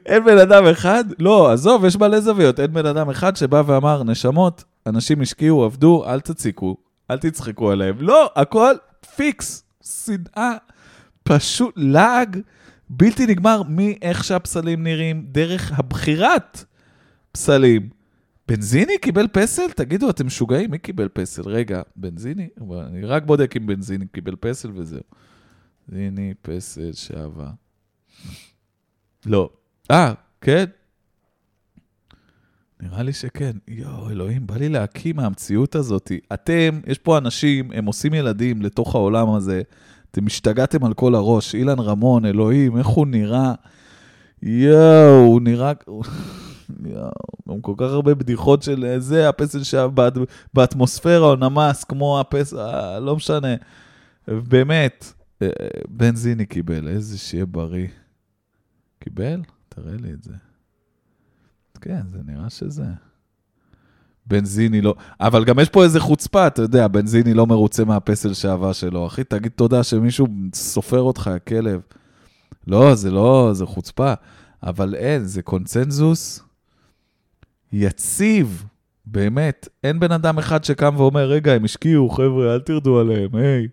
אין 0.05 0.25
בן 0.25 0.37
אדם 0.37 0.67
אחד, 0.67 1.03
לא, 1.19 1.51
עזוב, 1.51 1.85
יש 1.85 1.95
מלא 1.95 2.19
זוויות, 2.19 2.59
אין 2.59 2.73
בן 2.73 2.85
אדם 2.85 3.09
אחד 3.09 3.35
שבא 3.35 3.63
ואמר, 3.65 4.03
נשמות, 4.03 4.63
אנשים 4.87 5.21
השקיעו, 5.21 5.63
עבדו, 5.63 6.05
אל 6.07 6.19
תציקו, 6.19 6.77
אל 7.13 7.17
תצחקו 7.17 7.71
עליהם. 7.71 7.95
לא, 7.99 8.31
הכל 8.35 8.73
פיקס, 9.15 9.63
שנאה, 9.83 10.53
פשוט 11.23 11.73
לעג 11.77 12.39
בלתי 12.89 13.25
נגמר 13.25 13.61
מאיך 13.69 14.23
שהפסלים 14.23 14.83
נראים, 14.83 15.25
דרך 15.31 15.79
הבחירת 15.79 16.65
פסלים. 17.31 17.89
בנזיני 18.47 18.97
קיבל 18.97 19.27
פסל? 19.27 19.71
תגידו, 19.75 20.09
אתם 20.09 20.25
משוגעים? 20.25 20.71
מי 20.71 20.77
קיבל 20.77 21.09
פסל? 21.13 21.41
רגע, 21.45 21.81
בנזיני? 21.95 22.49
אני 22.87 23.05
רק 23.05 23.23
בודק 23.23 23.57
אם 23.57 23.65
בנזיני 23.65 24.05
קיבל 24.07 24.35
פסל 24.39 24.71
וזהו. 24.75 25.01
בנזיני, 25.87 26.33
פסל, 26.41 26.93
שעבה. 26.93 27.49
לא. 29.25 29.49
אה, 29.91 30.13
כן? 30.41 30.65
נראה 32.83 33.03
לי 33.03 33.13
שכן. 33.13 33.51
יואו, 33.67 34.09
אלוהים, 34.09 34.47
בא 34.47 34.57
לי 34.57 34.69
להקיא 34.69 35.13
מהמציאות 35.13 35.75
הזאת. 35.75 36.11
אתם, 36.33 36.79
יש 36.87 36.97
פה 36.97 37.17
אנשים, 37.17 37.71
הם 37.73 37.85
עושים 37.85 38.13
ילדים 38.13 38.61
לתוך 38.61 38.95
העולם 38.95 39.29
הזה. 39.29 39.61
אתם 40.11 40.25
השתגעתם 40.25 40.85
על 40.85 40.93
כל 40.93 41.15
הראש. 41.15 41.55
אילן 41.55 41.79
רמון, 41.79 42.25
אלוהים, 42.25 42.77
איך 42.77 42.87
הוא 42.87 43.07
נראה? 43.07 43.53
יואו, 44.41 45.25
הוא 45.25 45.41
נראה... 45.41 45.71
יואו, 46.85 47.61
כל 47.61 47.73
כך 47.77 47.85
הרבה 47.85 48.15
בדיחות 48.15 48.63
של 48.63 48.95
זה, 48.97 49.29
הפסל 49.29 49.63
שהיה 49.63 49.87
באטמוספירה 50.53 51.27
או 51.27 51.35
נמס, 51.35 51.83
כמו 51.83 52.19
הפסל, 52.19 52.59
אה, 52.59 52.99
לא 52.99 53.15
משנה. 53.15 53.55
באמת, 54.27 55.13
אה, 55.41 55.47
בנזיני 55.87 56.45
קיבל, 56.45 56.87
איזה 56.87 57.17
שיהיה 57.17 57.45
בריא. 57.45 57.87
קיבל? 58.99 59.41
תראה 59.69 59.95
לי 60.01 60.13
את 60.13 60.23
זה. 60.23 60.33
כן, 61.83 62.01
זה 62.11 62.17
נראה 62.25 62.49
שזה. 62.49 62.83
בנזיני 64.25 64.81
לא... 64.81 64.95
אבל 65.19 65.45
גם 65.45 65.59
יש 65.59 65.69
פה 65.69 65.83
איזה 65.83 65.99
חוצפה, 65.99 66.47
אתה 66.47 66.61
יודע, 66.61 66.87
בנזיני 66.87 67.33
לא 67.33 67.47
מרוצה 67.47 67.85
מהפסל 67.85 68.33
שעבר 68.33 68.73
שלו. 68.73 69.07
אחי, 69.07 69.23
תגיד 69.23 69.51
תודה 69.55 69.83
שמישהו 69.83 70.27
סופר 70.53 70.99
אותך, 70.99 71.27
הכלב. 71.27 71.81
לא, 72.67 72.95
זה 72.95 73.11
לא, 73.11 73.49
זה 73.53 73.65
חוצפה. 73.65 74.13
אבל 74.63 74.95
אין, 74.95 75.25
זה 75.25 75.41
קונצנזוס 75.41 76.43
יציב, 77.73 78.65
באמת. 79.05 79.67
אין 79.83 79.99
בן 79.99 80.11
אדם 80.11 80.37
אחד 80.37 80.63
שקם 80.63 80.93
ואומר, 80.97 81.29
רגע, 81.29 81.53
הם 81.53 81.63
השקיעו, 81.63 82.09
חבר'ה, 82.09 82.53
אל 82.53 82.59
תרדו 82.59 82.99
עליהם, 82.99 83.35
היי. 83.35 83.67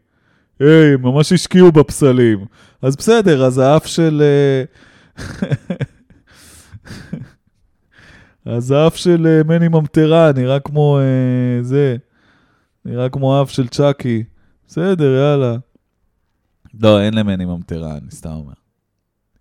היי, 0.61 0.97
ממש 0.97 1.33
השקיעו 1.33 1.73
בפסלים. 1.73 2.45
אז 2.83 2.97
בסדר, 2.97 3.45
אז 3.45 3.59
האף 3.59 3.87
של... 3.87 4.23
אז 8.47 8.71
האף 8.71 8.97
של 8.97 9.27
אה, 9.27 9.57
מני 9.57 9.69
ממטרה 9.69 10.33
נראה 10.33 10.61
כמו 10.61 10.99
אה, 10.99 11.63
זה, 11.63 11.97
נראה 12.85 13.09
כמו 13.09 13.39
האף 13.39 13.51
של 13.51 13.69
צ'אקי. 13.69 14.25
בסדר, 14.67 15.15
יאללה. 15.15 15.57
לא, 16.83 17.01
אין 17.01 17.15
למני 17.15 17.45
ממטרה, 17.45 17.93
אני 17.93 18.11
סתם 18.11 18.31
אומר. 18.31 18.53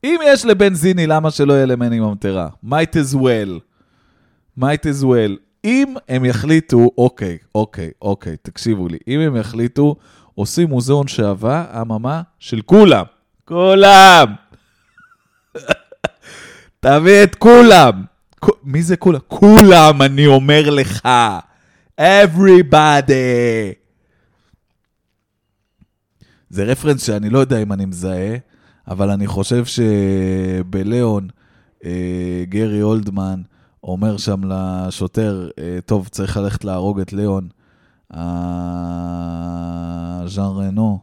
אם 0.03 0.19
יש 0.25 0.45
לבנזיני, 0.45 1.07
למה 1.07 1.31
שלא 1.31 1.53
יהיה 1.53 1.65
למני 1.65 1.99
ממטרה? 1.99 2.49
might 2.65 2.95
as 2.95 3.15
well. 3.15 3.59
might 4.59 4.83
as 4.83 5.03
well. 5.03 5.31
אם 5.63 5.95
הם 6.09 6.25
יחליטו, 6.25 6.91
אוקיי, 6.97 7.37
אוקיי, 7.55 7.91
אוקיי, 8.01 8.37
תקשיבו 8.41 8.87
לי, 8.87 8.97
אם 9.07 9.19
הם 9.19 9.35
יחליטו, 9.35 9.95
עושים 10.35 10.69
מוזיאון 10.69 11.07
שעבה, 11.07 11.81
אממה, 11.81 12.21
של 12.39 12.61
כולם. 12.61 13.05
כולם! 13.45 14.33
תביא 16.79 17.23
את 17.23 17.35
כולם. 17.35 18.03
מי 18.63 18.83
זה 18.83 18.97
כולם? 18.97 19.19
כולם, 19.27 20.01
אני 20.01 20.27
אומר 20.27 20.69
לך. 20.69 21.07
everybody. 21.99 23.13
זה 26.49 26.63
רפרנס 26.63 27.03
שאני 27.03 27.29
לא 27.29 27.39
יודע 27.39 27.61
אם 27.61 27.73
אני 27.73 27.85
מזהה, 27.85 28.35
אבל 28.87 29.09
אני 29.09 29.27
חושב 29.27 29.63
שבליאון, 29.65 31.27
אה, 31.85 32.43
גרי 32.49 32.81
אולדמן 32.81 33.41
אומר 33.83 34.17
שם 34.17 34.41
לשוטר, 34.43 35.49
אה, 35.59 35.79
טוב, 35.85 36.07
צריך 36.07 36.37
ללכת 36.37 36.63
להרוג 36.63 36.99
את 36.99 37.13
ליאון. 37.13 37.49
אה, 38.13 38.19
ז'אן 40.27 40.43
רנו, 40.43 40.99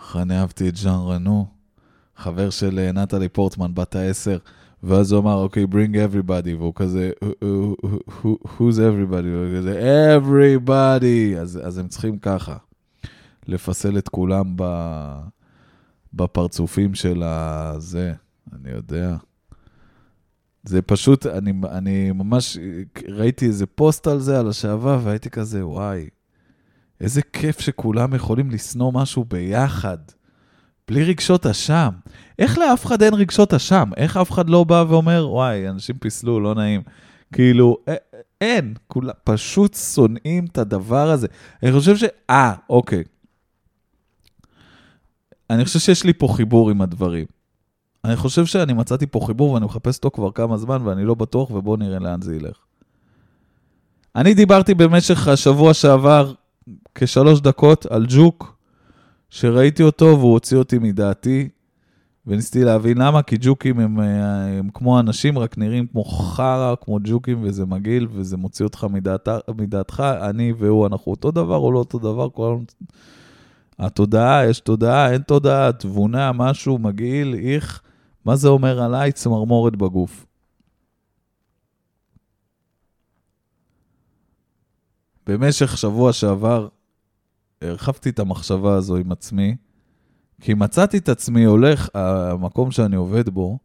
איך 0.00 0.16
אני 0.16 0.40
אהבתי 0.40 0.68
את 0.68 0.76
ז'אן 0.76 1.00
רנו, 1.06 1.46
חבר 2.16 2.50
של 2.50 2.78
אה, 2.78 2.92
נטלי 2.92 3.28
פורטמן, 3.28 3.74
בת 3.74 3.96
העשר. 3.96 4.38
ואז 4.82 5.12
הוא 5.12 5.20
אמר, 5.20 5.34
אוקיי, 5.34 5.64
bring 5.64 5.94
everybody, 5.94 6.56
והוא 6.58 6.72
כזה, 6.74 7.10
who's 8.22 8.76
everybody? 8.76 9.26
והוא 9.26 9.58
כזה, 9.58 10.16
everybody. 10.18 11.38
אז, 11.40 11.60
אז 11.64 11.78
הם 11.78 11.88
צריכים 11.88 12.18
ככה, 12.18 12.56
לפסל 13.46 13.98
את 13.98 14.08
כולם 14.08 14.52
ב, 14.56 14.64
בפרצופים 16.14 16.94
של 16.94 17.22
הזה, 17.22 18.12
אני 18.52 18.70
יודע. 18.70 19.16
זה 20.64 20.82
פשוט, 20.82 21.26
אני, 21.26 21.52
אני 21.70 22.12
ממש 22.12 22.58
ראיתי 23.08 23.46
איזה 23.46 23.66
פוסט 23.66 24.06
על 24.06 24.20
זה, 24.20 24.38
על 24.38 24.48
השעבה, 24.48 24.98
והייתי 25.02 25.30
כזה, 25.30 25.66
וואי, 25.66 26.08
איזה 27.00 27.22
כיף 27.22 27.60
שכולם 27.60 28.14
יכולים 28.14 28.50
לשנוא 28.50 28.92
משהו 28.92 29.24
ביחד. 29.24 29.98
בלי 30.88 31.04
רגשות 31.04 31.46
אשם. 31.46 31.90
איך 32.38 32.58
לאף 32.58 32.86
אחד 32.86 33.02
אין 33.02 33.14
רגשות 33.14 33.54
אשם? 33.54 33.90
איך 33.96 34.16
אף 34.16 34.30
אחד 34.30 34.50
לא 34.50 34.64
בא 34.64 34.84
ואומר, 34.88 35.28
וואי, 35.30 35.68
אנשים 35.68 35.98
פיסלו, 35.98 36.40
לא 36.40 36.54
נעים. 36.54 36.82
כאילו, 37.32 37.76
אין, 38.40 38.74
כולם 38.88 39.14
פשוט 39.24 39.74
שונאים 39.74 40.44
את 40.44 40.58
הדבר 40.58 41.10
הזה. 41.10 41.26
אני 41.62 41.72
חושב 41.72 41.96
ש... 41.96 42.04
אה, 42.30 42.54
אוקיי. 42.70 43.02
אני 45.50 45.64
חושב 45.64 45.78
שיש 45.78 46.04
לי 46.04 46.12
פה 46.12 46.28
חיבור 46.36 46.70
עם 46.70 46.82
הדברים. 46.82 47.26
אני 48.04 48.16
חושב 48.16 48.46
שאני 48.46 48.72
מצאתי 48.72 49.06
פה 49.06 49.20
חיבור 49.26 49.50
ואני 49.50 49.64
מחפש 49.64 49.96
אותו 49.96 50.10
כבר 50.10 50.30
כמה 50.30 50.56
זמן 50.56 50.86
ואני 50.86 51.04
לא 51.04 51.14
בטוח, 51.14 51.50
ובואו 51.50 51.76
נראה 51.76 51.98
לאן 51.98 52.22
זה 52.22 52.36
ילך. 52.36 52.56
אני 54.16 54.34
דיברתי 54.34 54.74
במשך 54.74 55.28
השבוע 55.28 55.74
שעבר 55.74 56.32
כשלוש 56.94 57.40
דקות 57.40 57.86
על 57.86 58.06
ג'וק, 58.08 58.51
שראיתי 59.32 59.82
אותו 59.82 60.04
והוא 60.04 60.32
הוציא 60.32 60.56
אותי 60.56 60.78
מדעתי, 60.78 61.48
וניסיתי 62.26 62.64
להבין 62.64 62.98
למה, 62.98 63.22
כי 63.22 63.36
ג'וקים 63.40 63.80
הם, 63.80 64.00
אה, 64.00 64.58
הם 64.58 64.68
כמו 64.74 65.00
אנשים, 65.00 65.38
רק 65.38 65.58
נראים 65.58 65.86
כמו 65.86 66.04
חרא, 66.04 66.74
כמו 66.80 66.98
ג'וקים, 67.04 67.38
וזה 67.42 67.66
מגעיל, 67.66 68.08
וזה 68.12 68.36
מוציא 68.36 68.64
אותך 68.64 68.86
מדעת, 68.90 69.28
מדעתך. 69.56 70.00
אני 70.00 70.52
והוא, 70.52 70.86
אנחנו 70.86 71.12
אותו 71.12 71.30
דבר 71.30 71.56
או 71.56 71.72
לא 71.72 71.78
אותו 71.78 71.98
דבר, 71.98 72.28
כל... 72.30 72.58
התודעה, 73.78 74.46
יש 74.46 74.60
תודעה, 74.60 75.12
אין 75.12 75.22
תודעה, 75.22 75.72
תבונה, 75.72 76.32
משהו 76.32 76.78
מגעיל, 76.78 77.34
איך, 77.34 77.82
מה 78.24 78.36
זה 78.36 78.48
אומר 78.48 78.82
עליי? 78.82 79.12
צמרמורת 79.12 79.76
בגוף. 79.76 80.26
במשך 85.26 85.78
שבוע 85.78 86.12
שעבר 86.12 86.68
הרחבתי 87.62 88.08
את 88.08 88.18
המחשבה 88.18 88.74
הזו 88.74 88.96
עם 88.96 89.12
עצמי, 89.12 89.56
כי 90.40 90.54
מצאתי 90.54 90.98
את 90.98 91.08
עצמי 91.08 91.44
הולך, 91.44 91.88
המקום 91.94 92.70
שאני 92.70 92.96
עובד 92.96 93.28
בו, 93.28 93.58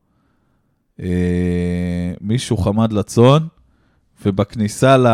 אה, 1.00 2.14
מישהו 2.22 2.58
חמד 2.58 2.94
לצאן, 2.94 3.48
ובכניסה 4.26 4.98
ל... 4.98 5.08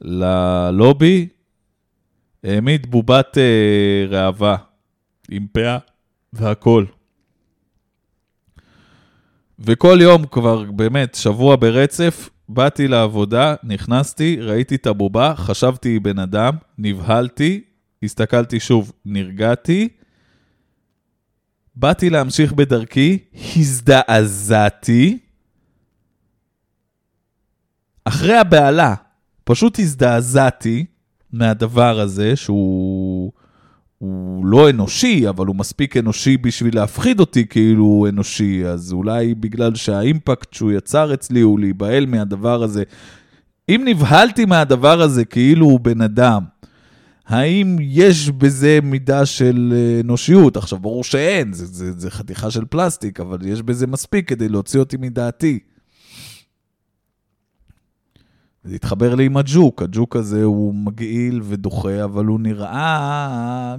ללובי 0.00 1.28
העמיד 2.44 2.90
בובת 2.90 3.38
אה, 3.38 4.06
ראווה 4.08 4.56
עם 5.30 5.46
פאה 5.52 5.78
והכול. 6.32 6.86
וכל 9.58 9.98
יום 10.00 10.26
כבר 10.26 10.64
באמת 10.64 11.14
שבוע 11.14 11.56
ברצף 11.56 12.30
באתי 12.48 12.88
לעבודה, 12.88 13.54
נכנסתי, 13.62 14.36
ראיתי 14.40 14.74
את 14.74 14.86
הבובה, 14.86 15.34
חשבתי 15.36 15.98
בן 15.98 16.18
אדם, 16.18 16.56
נבהלתי, 16.78 17.64
הסתכלתי 18.02 18.60
שוב, 18.60 18.92
נרגעתי, 19.04 19.88
באתי 21.76 22.10
להמשיך 22.10 22.52
בדרכי, 22.52 23.18
הזדעזעתי, 23.56 25.18
אחרי 28.04 28.36
הבהלה, 28.36 28.94
פשוט 29.44 29.78
הזדעזעתי 29.78 30.86
מהדבר 31.32 32.00
הזה 32.00 32.36
שהוא... 32.36 33.32
הוא 33.98 34.46
לא 34.46 34.70
אנושי, 34.70 35.28
אבל 35.28 35.46
הוא 35.46 35.56
מספיק 35.56 35.96
אנושי 35.96 36.36
בשביל 36.36 36.76
להפחיד 36.76 37.20
אותי 37.20 37.46
כאילו 37.46 37.84
הוא 37.84 38.08
אנושי, 38.08 38.66
אז 38.66 38.92
אולי 38.92 39.34
בגלל 39.34 39.74
שהאימפקט 39.74 40.54
שהוא 40.54 40.72
יצר 40.72 41.14
אצלי 41.14 41.40
הוא 41.40 41.60
להיבהל 41.60 42.06
מהדבר 42.06 42.62
הזה. 42.62 42.82
אם 43.68 43.82
נבהלתי 43.84 44.44
מהדבר 44.44 45.02
הזה 45.02 45.24
כאילו 45.24 45.66
הוא 45.66 45.80
בן 45.80 46.00
אדם, 46.00 46.42
האם 47.26 47.76
יש 47.80 48.30
בזה 48.30 48.78
מידה 48.82 49.26
של 49.26 49.74
אנושיות? 50.04 50.56
עכשיו, 50.56 50.78
ברור 50.78 51.04
שאין, 51.04 51.52
זה, 51.52 51.66
זה, 51.66 51.92
זה 51.92 52.10
חתיכה 52.10 52.50
של 52.50 52.64
פלסטיק, 52.64 53.20
אבל 53.20 53.38
יש 53.46 53.62
בזה 53.62 53.86
מספיק 53.86 54.28
כדי 54.28 54.48
להוציא 54.48 54.80
אותי 54.80 54.96
מדעתי. 54.96 55.58
זה 58.68 58.74
התחבר 58.74 59.14
לי 59.14 59.26
עם 59.26 59.36
הג'וק, 59.36 59.82
הג'וק 59.82 60.16
הזה 60.16 60.44
הוא 60.44 60.74
מגעיל 60.74 61.40
ודוחה, 61.44 62.04
אבל 62.04 62.24
הוא 62.24 62.40
נראה, 62.40 63.76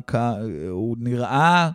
הוא 0.69 0.95
נראה, 0.99 1.69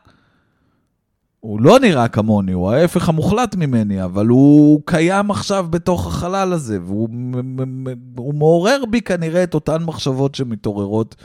הוא 1.41 1.61
לא 1.61 1.79
נראה 1.79 2.09
כמוני, 2.09 2.53
הוא 2.53 2.71
ההפך 2.71 3.09
המוחלט 3.09 3.55
ממני, 3.55 4.05
אבל 4.05 4.27
הוא 4.27 4.81
קיים 4.85 5.31
עכשיו 5.31 5.67
בתוך 5.71 6.07
החלל 6.07 6.53
הזה, 6.53 6.79
והוא 6.83 8.35
מעורר 8.35 8.83
בי 8.91 9.01
כנראה 9.01 9.43
את 9.43 9.55
אותן 9.55 9.83
מחשבות 9.83 10.35
שמתעוררות 10.35 11.17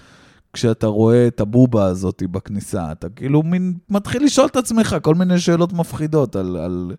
כשאתה 0.53 0.87
רואה 0.87 1.27
את 1.27 1.39
הבובה 1.39 1.85
הזאת 1.85 2.23
בכניסה. 2.31 2.91
אתה 2.91 3.09
כאילו 3.09 3.43
מין, 3.43 3.73
מתחיל 3.89 4.23
לשאול 4.23 4.47
את 4.47 4.55
עצמך 4.55 4.97
כל 5.01 5.15
מיני 5.15 5.39
שאלות 5.39 5.73
מפחידות 5.73 6.35
על, 6.35 6.57
על, 6.57 6.91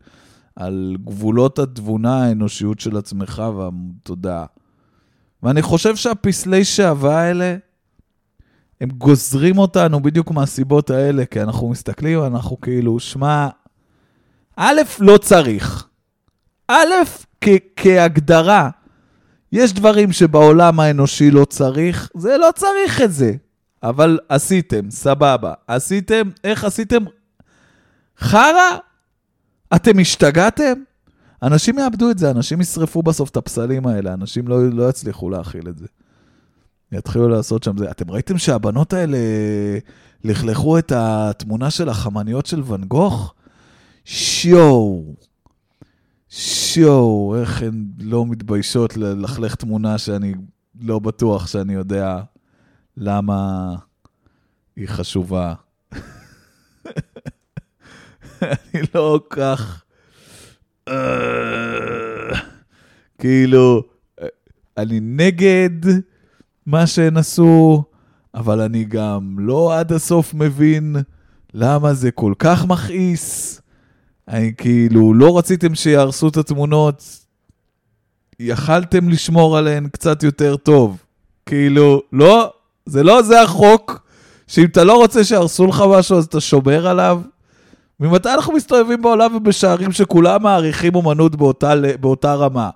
על 0.57 0.97
גבולות 1.05 1.59
התבונה, 1.59 2.25
האנושיות 2.25 2.81
של 2.81 2.97
עצמך 2.97 3.43
והתודעה. 3.57 4.45
ואני 5.43 5.63
חושב 5.63 5.97
שהפסלי 5.97 6.65
שעווה 6.65 7.19
האלה, 7.21 7.57
הם 8.81 8.89
גוזרים 8.89 9.59
אותנו 9.59 10.01
בדיוק 10.03 10.31
מהסיבות 10.31 10.91
האלה, 10.91 11.27
כי 11.27 11.43
אנחנו 11.43 11.69
מסתכלים, 11.69 12.25
אנחנו 12.25 12.61
כאילו, 12.61 13.01
שמע, 13.01 13.49
א', 14.57 14.81
לא 15.01 15.19
צריך. 15.19 15.87
א', 16.69 16.93
כ- 17.41 17.49
כהגדרה, 17.77 18.71
יש 19.53 19.73
דברים 19.73 20.13
שבעולם 20.13 20.81
האנושי 20.81 21.31
לא 21.31 21.45
צריך, 21.45 22.11
זה 22.15 22.37
לא 22.39 22.49
צריך 22.55 23.01
את 23.01 23.13
זה. 23.13 23.33
אבל 23.83 24.19
עשיתם, 24.29 24.91
סבבה. 24.91 25.55
עשיתם, 25.67 26.31
איך 26.45 26.65
עשיתם? 26.65 27.05
חרא? 28.19 28.79
אתם 29.75 29.99
השתגעתם? 29.99 30.73
אנשים 31.43 31.79
יאבדו 31.79 32.11
את 32.11 32.19
זה, 32.19 32.31
אנשים 32.31 32.61
ישרפו 32.61 33.03
בסוף 33.03 33.31
את 33.31 33.37
הפסלים 33.37 33.87
האלה, 33.87 34.15
אנשים 34.15 34.49
לא, 34.49 34.71
לא 34.71 34.89
יצליחו 34.89 35.31
להכיל 35.31 35.69
את 35.69 35.79
זה. 35.79 35.87
יתחילו 36.93 37.29
לעשות 37.29 37.63
שם 37.63 37.79
זה. 37.79 37.91
אתם 37.91 38.11
ראיתם 38.11 38.39
שהבנות 38.39 38.93
האלה 38.93 39.19
לכלכו 40.25 40.79
את 40.79 40.93
התמונה 40.97 41.71
של 41.71 41.89
החמניות 41.89 42.47
של 42.47 42.63
ואן 42.65 42.85
גוך? 42.85 43.35
שיואו. 44.05 45.15
שיואו, 46.29 47.37
איך 47.41 47.63
הן 47.63 47.85
לא 47.99 48.27
מתביישות 48.27 48.97
ללכלך 48.97 49.55
תמונה 49.55 49.99
שאני 49.99 50.35
לא 50.81 50.99
בטוח 50.99 51.47
שאני 51.47 51.73
יודע 51.73 52.23
למה 52.97 53.75
היא 54.77 54.89
חשובה. 54.89 55.55
אני 58.43 58.83
לא 58.95 59.21
כך... 59.31 59.85
אה, 60.91 62.39
כאילו, 63.19 63.83
אני 64.77 65.01
נגד 65.01 65.71
מה 66.67 66.87
שהן 66.87 67.17
עשו, 67.17 67.85
אבל 68.35 68.61
אני 68.61 68.85
גם 68.85 69.37
לא 69.39 69.79
עד 69.79 69.93
הסוף 69.93 70.35
מבין 70.35 70.97
למה 71.55 71.95
זה 71.95 72.11
כל 72.11 72.33
כך 72.39 72.67
מכעיס. 72.67 73.61
אני 74.29 74.53
כאילו, 74.57 75.15
לא 75.15 75.39
רציתם 75.39 75.75
שיהרסו 75.75 76.29
את 76.29 76.37
התמונות, 76.37 77.05
יכלתם 78.41 79.09
לשמור 79.09 79.59
עליהן 79.59 79.89
קצת 79.89 80.23
יותר 80.23 80.57
טוב. 80.57 81.03
כאילו, 81.47 82.03
לא, 82.13 82.53
זה 82.87 83.03
לא 83.03 83.23
זה 83.23 83.43
החוק, 83.43 84.07
שאם 84.47 84.65
אתה 84.65 84.85
לא 84.85 84.97
רוצה 84.97 85.25
שיהרסו 85.25 85.67
לך 85.67 85.85
משהו 85.89 86.19
אז 86.19 86.25
אתה 86.25 86.41
שומר 86.41 86.87
עליו. 86.87 87.21
ממתי 88.01 88.35
אנחנו 88.35 88.53
מסתובבים 88.53 89.03
בעולם 89.03 89.35
ובשערים 89.35 89.93
שכולם 89.93 90.43
מעריכים 90.43 90.95
אומנות 90.95 91.37
באותה, 91.37 91.75
באותה 92.01 92.35
רמה? 92.35 92.71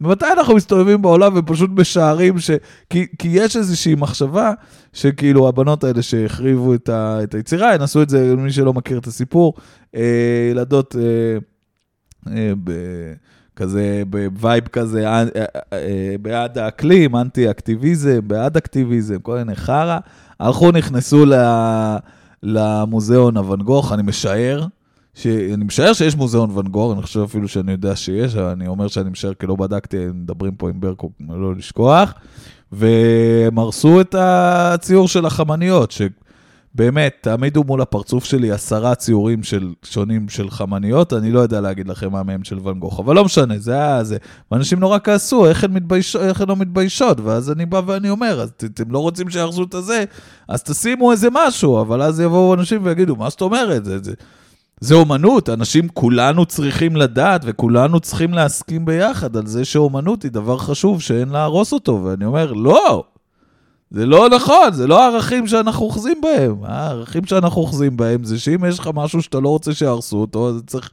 ממתי 0.00 0.26
אנחנו 0.32 0.54
מסתובבים 0.54 1.02
בעולם 1.02 1.32
ופשוט 1.36 1.70
משערים 1.74 2.38
ש... 2.38 2.50
כי, 2.90 3.06
כי 3.18 3.28
יש 3.28 3.56
איזושהי 3.56 3.94
מחשבה 3.94 4.52
שכאילו 4.92 5.48
הבנות 5.48 5.84
האלה 5.84 6.02
שהחריבו 6.02 6.74
את, 6.74 6.88
ה... 6.88 7.18
את 7.22 7.34
היצירה, 7.34 7.74
הן 7.74 7.82
עשו 7.82 8.02
את 8.02 8.10
זה, 8.10 8.32
למי 8.32 8.52
שלא 8.52 8.72
מכיר 8.72 8.98
את 8.98 9.06
הסיפור, 9.06 9.54
אה, 9.94 10.48
ילדות 10.50 10.96
אה, 10.98 11.38
אה, 12.36 12.52
ב... 12.64 12.72
כזה 13.56 14.02
ב 14.06 14.18
vibe 14.18 14.68
כזה 14.68 15.08
אה, 15.08 15.22
אה, 15.22 15.44
אה, 15.72 16.14
בעד 16.22 16.58
האקלים, 16.58 17.16
אנטי-אקטיביזם, 17.16 18.20
בעד 18.24 18.56
אקטיביזם, 18.56 19.18
כל 19.18 19.38
מיני 19.38 19.56
חרא, 19.56 19.98
הלכו, 20.40 20.72
נכנסו 20.72 21.26
ל... 21.26 21.34
למוזיאון 22.42 23.36
ואן 23.36 23.62
גוך, 23.62 23.92
אני 23.92 24.02
משער, 24.02 24.66
ש... 25.14 25.26
אני 25.26 25.64
משער 25.64 25.92
שיש 25.92 26.16
מוזיאון 26.16 26.50
ואן 26.50 26.68
גוך, 26.68 26.92
אני 26.92 27.02
חושב 27.02 27.20
אפילו 27.20 27.48
שאני 27.48 27.72
יודע 27.72 27.96
שיש, 27.96 28.36
אני 28.36 28.66
אומר 28.66 28.88
שאני 28.88 29.10
משער 29.10 29.34
כי 29.34 29.46
לא 29.46 29.56
בדקתי, 29.56 30.06
מדברים 30.14 30.54
פה 30.54 30.68
עם 30.68 30.80
ברקו, 30.80 31.10
לא 31.28 31.54
לשכוח. 31.54 32.14
והם 32.72 33.58
הרסו 33.58 34.00
את 34.00 34.14
הציור 34.18 35.08
של 35.08 35.26
החמניות, 35.26 35.90
שבאמת, 36.78 37.16
תעמידו 37.20 37.64
מול 37.64 37.80
הפרצוף 37.80 38.24
שלי 38.24 38.50
עשרה 38.50 38.94
ציורים 38.94 39.42
של, 39.42 39.72
שונים 39.84 40.28
של 40.28 40.50
חמניות, 40.50 41.12
אני 41.12 41.32
לא 41.32 41.40
יודע 41.40 41.60
להגיד 41.60 41.88
לכם 41.88 42.12
מה 42.12 42.22
מהם 42.22 42.44
של 42.44 42.58
ואן 42.62 42.78
גוך, 42.78 43.00
אבל 43.00 43.14
לא 43.14 43.24
משנה, 43.24 43.58
זה 43.58 43.72
היה 43.72 44.04
זה. 44.04 44.16
ואנשים 44.52 44.80
נורא 44.80 44.98
כעסו, 45.04 45.46
איך 45.46 45.64
הן, 45.64 45.72
מתבייש, 45.72 46.16
איך 46.16 46.40
הן 46.40 46.48
לא 46.48 46.56
מתביישות? 46.56 47.20
ואז 47.20 47.50
אני 47.50 47.66
בא 47.66 47.80
ואני 47.86 48.10
אומר, 48.10 48.40
אז 48.40 48.50
אתם 48.64 48.90
לא 48.90 48.98
רוצים 48.98 49.30
שיהרסו 49.30 49.62
את 49.62 49.74
הזה, 49.74 50.04
אז 50.48 50.62
תשימו 50.62 51.12
איזה 51.12 51.28
משהו, 51.32 51.80
אבל 51.80 52.02
אז 52.02 52.20
יבואו 52.20 52.54
אנשים 52.54 52.80
ויגידו, 52.84 53.16
מה 53.16 53.30
זאת 53.30 53.40
אומרת? 53.40 53.84
זה, 53.84 53.98
זה, 54.02 54.12
זה 54.80 54.94
אומנות, 54.94 55.48
אנשים 55.48 55.88
כולנו 55.88 56.46
צריכים 56.46 56.96
לדעת 56.96 57.40
וכולנו 57.44 58.00
צריכים 58.00 58.32
להסכים 58.32 58.84
ביחד 58.84 59.36
על 59.36 59.46
זה 59.46 59.64
שאומנות 59.64 60.22
היא 60.22 60.30
דבר 60.30 60.58
חשוב 60.58 61.02
שאין 61.02 61.28
להרוס 61.28 61.72
אותו, 61.72 62.04
ואני 62.04 62.24
אומר, 62.24 62.52
לא, 62.52 63.04
זה 63.90 64.06
לא 64.06 64.28
נכון, 64.28 64.72
זה 64.72 64.86
לא 64.86 65.02
הערכים 65.02 65.46
שאנחנו 65.46 65.84
אוחזים 65.84 66.20
בהם. 66.20 66.64
הערכים 66.64 67.24
שאנחנו 67.24 67.60
אוחזים 67.60 67.96
בהם 67.96 68.24
זה 68.24 68.38
שאם 68.38 68.64
יש 68.64 68.78
לך 68.78 68.90
משהו 68.94 69.22
שאתה 69.22 69.40
לא 69.40 69.48
רוצה 69.48 69.74
שיהרסו 69.74 70.16
אותו, 70.16 70.48
אז 70.48 70.62
צריך 70.66 70.90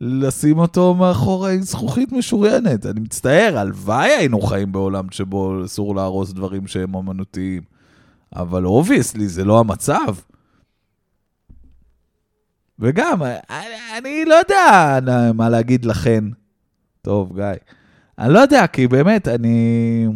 לשים 0.00 0.58
אותו 0.58 0.94
מאחורי 0.94 1.62
זכוכית 1.62 2.12
משוריינת. 2.12 2.86
אני 2.86 3.00
מצטער, 3.00 3.58
הלוואי 3.58 4.10
היינו 4.10 4.40
חיים 4.40 4.72
בעולם 4.72 5.04
שבו 5.10 5.64
אסור 5.64 5.94
להרוס 5.94 6.32
דברים 6.32 6.66
שהם 6.66 6.94
אומנותיים. 6.94 7.62
אבל 8.36 8.66
obviously, 8.66 9.28
זה 9.28 9.44
לא 9.44 9.60
המצב. 9.60 10.14
וגם, 12.78 13.22
אני 13.98 14.24
לא 14.24 14.34
יודע 14.34 14.98
מה 15.34 15.48
להגיד 15.48 15.84
לכן. 15.84 16.24
טוב, 17.02 17.32
גיא. 17.34 17.44
אני 18.18 18.32
לא 18.32 18.38
יודע, 18.38 18.66
כי 18.66 18.88
באמת, 18.88 19.28
אני... 19.28 20.06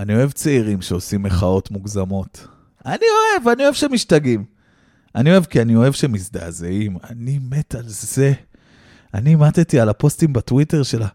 אני 0.00 0.14
אוהב 0.14 0.30
צעירים 0.30 0.82
שעושים 0.82 1.22
מחאות 1.22 1.70
מוגזמות. 1.70 2.46
אני 2.86 2.94
אוהב, 2.96 3.48
אני 3.48 3.64
אוהב 3.64 3.74
שמשתגעים. 3.74 4.44
אני 5.14 5.30
אוהב 5.32 5.44
כי 5.44 5.62
אני 5.62 5.76
אוהב 5.76 5.92
שמזדעזעים. 5.92 6.96
אני 7.10 7.38
מת 7.50 7.74
על 7.74 7.84
זה. 7.86 8.32
אני 9.14 9.34
מתתי 9.34 9.80
על 9.80 9.88
הפוסטים 9.88 10.32
בטוויטר 10.32 10.82
שלה. 10.82 11.06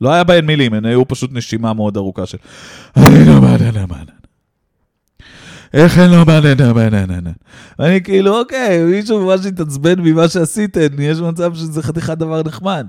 לא 0.00 0.12
היה 0.12 0.24
בהן 0.24 0.44
מילים, 0.44 0.74
הן 0.74 0.84
היו 0.84 1.08
פשוט 1.08 1.30
נשימה 1.32 1.72
מאוד 1.72 1.96
ארוכה 1.96 2.26
של... 2.26 2.38
אני 2.96 3.26
לא 3.26 3.40
מעניין, 3.40 3.74
לא. 3.74 3.96
איך 5.74 5.98
אין 5.98 6.10
לו 6.10 6.24
מעניין, 6.74 7.20
אני 7.80 8.02
כאילו, 8.02 8.40
אוקיי, 8.40 8.84
מישהו 8.84 9.26
ממש 9.26 9.46
התעצבן 9.46 10.00
ממה 10.00 10.28
שעשיתם, 10.28 10.86
יש 10.98 11.18
מצב 11.18 11.54
שזה 11.54 11.82
חתיכת 11.82 12.18
דבר 12.18 12.42
נחמד. 12.42 12.86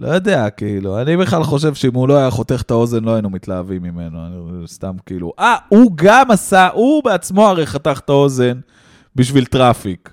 לא 0.00 0.08
יודע, 0.08 0.50
כאילו, 0.50 1.00
אני 1.00 1.16
בכלל 1.16 1.44
חושב 1.44 1.74
שאם 1.74 1.94
הוא 1.94 2.08
לא 2.08 2.16
היה 2.16 2.30
חותך 2.30 2.62
את 2.62 2.70
האוזן, 2.70 3.04
לא 3.04 3.14
היינו 3.14 3.30
מתלהבים 3.30 3.82
ממנו, 3.82 4.26
אני 4.26 4.68
סתם 4.68 4.92
כאילו... 5.06 5.32
אה, 5.38 5.56
הוא 5.68 5.92
גם 5.94 6.30
עשה, 6.30 6.68
הוא 6.68 7.04
בעצמו 7.04 7.48
הרי 7.48 7.66
חתך 7.66 8.00
את 8.04 8.08
האוזן 8.10 8.60
בשביל 9.16 9.44
traffic. 9.44 10.10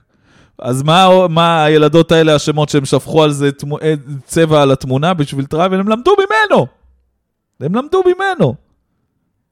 אז 0.60 0.84
מה, 0.84 1.28
מה 1.30 1.64
הילדות 1.64 2.12
האלה 2.12 2.36
אשמות 2.36 2.70
שהם 2.70 2.86
שפכו 2.86 3.24
על 3.24 3.32
זה 3.32 3.52
את 3.52 3.61
המו, 3.61 3.80
אה, 3.80 3.94
צבע 4.26 4.62
על 4.62 4.72
התמונה 4.72 5.14
בשביל 5.14 5.46
traffic? 5.46 5.80
הם 5.80 5.88
למדו 5.88 6.12
ממנו! 6.12 6.68
הם 7.60 7.76
למדו 7.76 8.02
ממנו. 8.06 8.56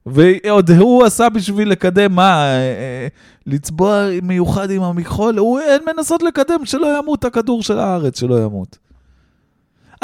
ועוד 0.06 0.70
הוא 0.70 1.04
עשה 1.04 1.28
בשביל 1.28 1.70
לקדם, 1.70 2.14
מה, 2.14 2.44
אה, 2.44 2.56
אה, 2.56 3.06
לצבוע 3.46 4.06
מיוחד 4.22 4.70
עם 4.70 4.82
המכחול? 4.82 5.38
הוא 5.38 5.60
אין 5.60 5.82
מנסות 5.94 6.22
לקדם 6.22 6.64
שלא 6.64 6.98
ימות 6.98 7.24
הכדור 7.24 7.62
של 7.62 7.78
הארץ, 7.78 8.20
שלא 8.20 8.44
ימות. 8.44 8.85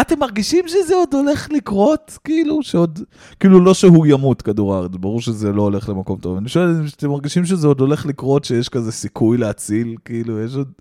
אתם 0.02 0.18
מרגישים 0.18 0.68
שזה 0.68 0.94
עוד 0.94 1.14
הולך 1.14 1.48
לקרות? 1.50 2.18
כאילו, 2.24 2.62
שעוד... 2.62 2.98
כאילו, 3.40 3.60
לא 3.60 3.74
שהוא 3.74 4.06
ימות, 4.06 4.42
כדור 4.42 4.74
הארץ, 4.74 4.90
ברור 4.94 5.20
שזה 5.20 5.52
לא 5.52 5.62
הולך 5.62 5.88
למקום 5.88 6.18
טוב. 6.18 6.36
אני 6.36 6.48
שואל, 6.48 6.86
אתם 6.96 7.08
מרגישים 7.08 7.44
שזה 7.44 7.66
עוד 7.66 7.80
הולך 7.80 8.06
לקרות, 8.06 8.44
שיש 8.44 8.68
כזה 8.68 8.92
סיכוי 8.92 9.38
להציל? 9.38 9.96
כאילו, 10.04 10.40
יש 10.44 10.54
עוד... 10.54 10.72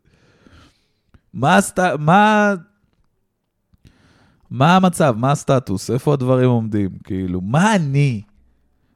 מה 1.34 1.57
הסט... 1.57 1.79
מה... 1.99 2.53
מה 4.51 4.75
המצב? 4.75 5.15
מה 5.17 5.31
הסטטוס? 5.31 5.91
איפה 5.91 6.13
הדברים 6.13 6.49
עומדים? 6.49 6.89
כאילו, 7.03 7.41
מה 7.41 7.75
אני? 7.75 8.21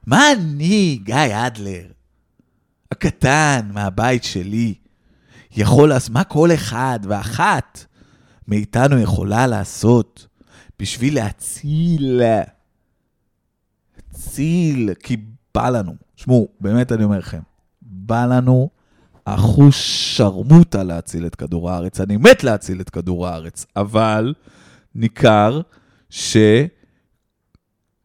מה 0.07 0.31
אני, 0.31 0.99
גיא 1.03 1.47
אדלר, 1.47 1.85
הקטן 2.91 3.69
מהבית 3.73 4.23
שלי, 4.23 4.73
יכול 5.51 5.89
לעשות, 5.89 6.11
מה 6.11 6.23
כל 6.23 6.49
אחד 6.53 6.99
ואחת 7.03 7.85
מאיתנו 8.47 8.99
יכולה 8.99 9.47
לעשות 9.47 10.27
בשביל 10.79 11.15
להציל, 11.15 12.21
להציל, 14.11 14.93
כי 14.93 15.17
בא 15.55 15.69
לנו, 15.69 15.93
שמעו, 16.15 16.47
באמת 16.61 16.91
אני 16.91 17.03
אומר 17.03 17.17
לכם, 17.17 17.39
בא 17.81 18.25
לנו 18.25 18.69
אחוז 19.25 19.73
שרמוטה 19.73 20.83
להציל 20.83 21.25
את 21.25 21.35
כדור 21.35 21.71
הארץ. 21.71 22.01
אני 22.01 22.17
מת 22.17 22.43
להציל 22.43 22.81
את 22.81 22.89
כדור 22.89 23.27
הארץ, 23.27 23.65
אבל 23.75 24.33
ניכר 24.95 25.61
ש... 26.09 26.37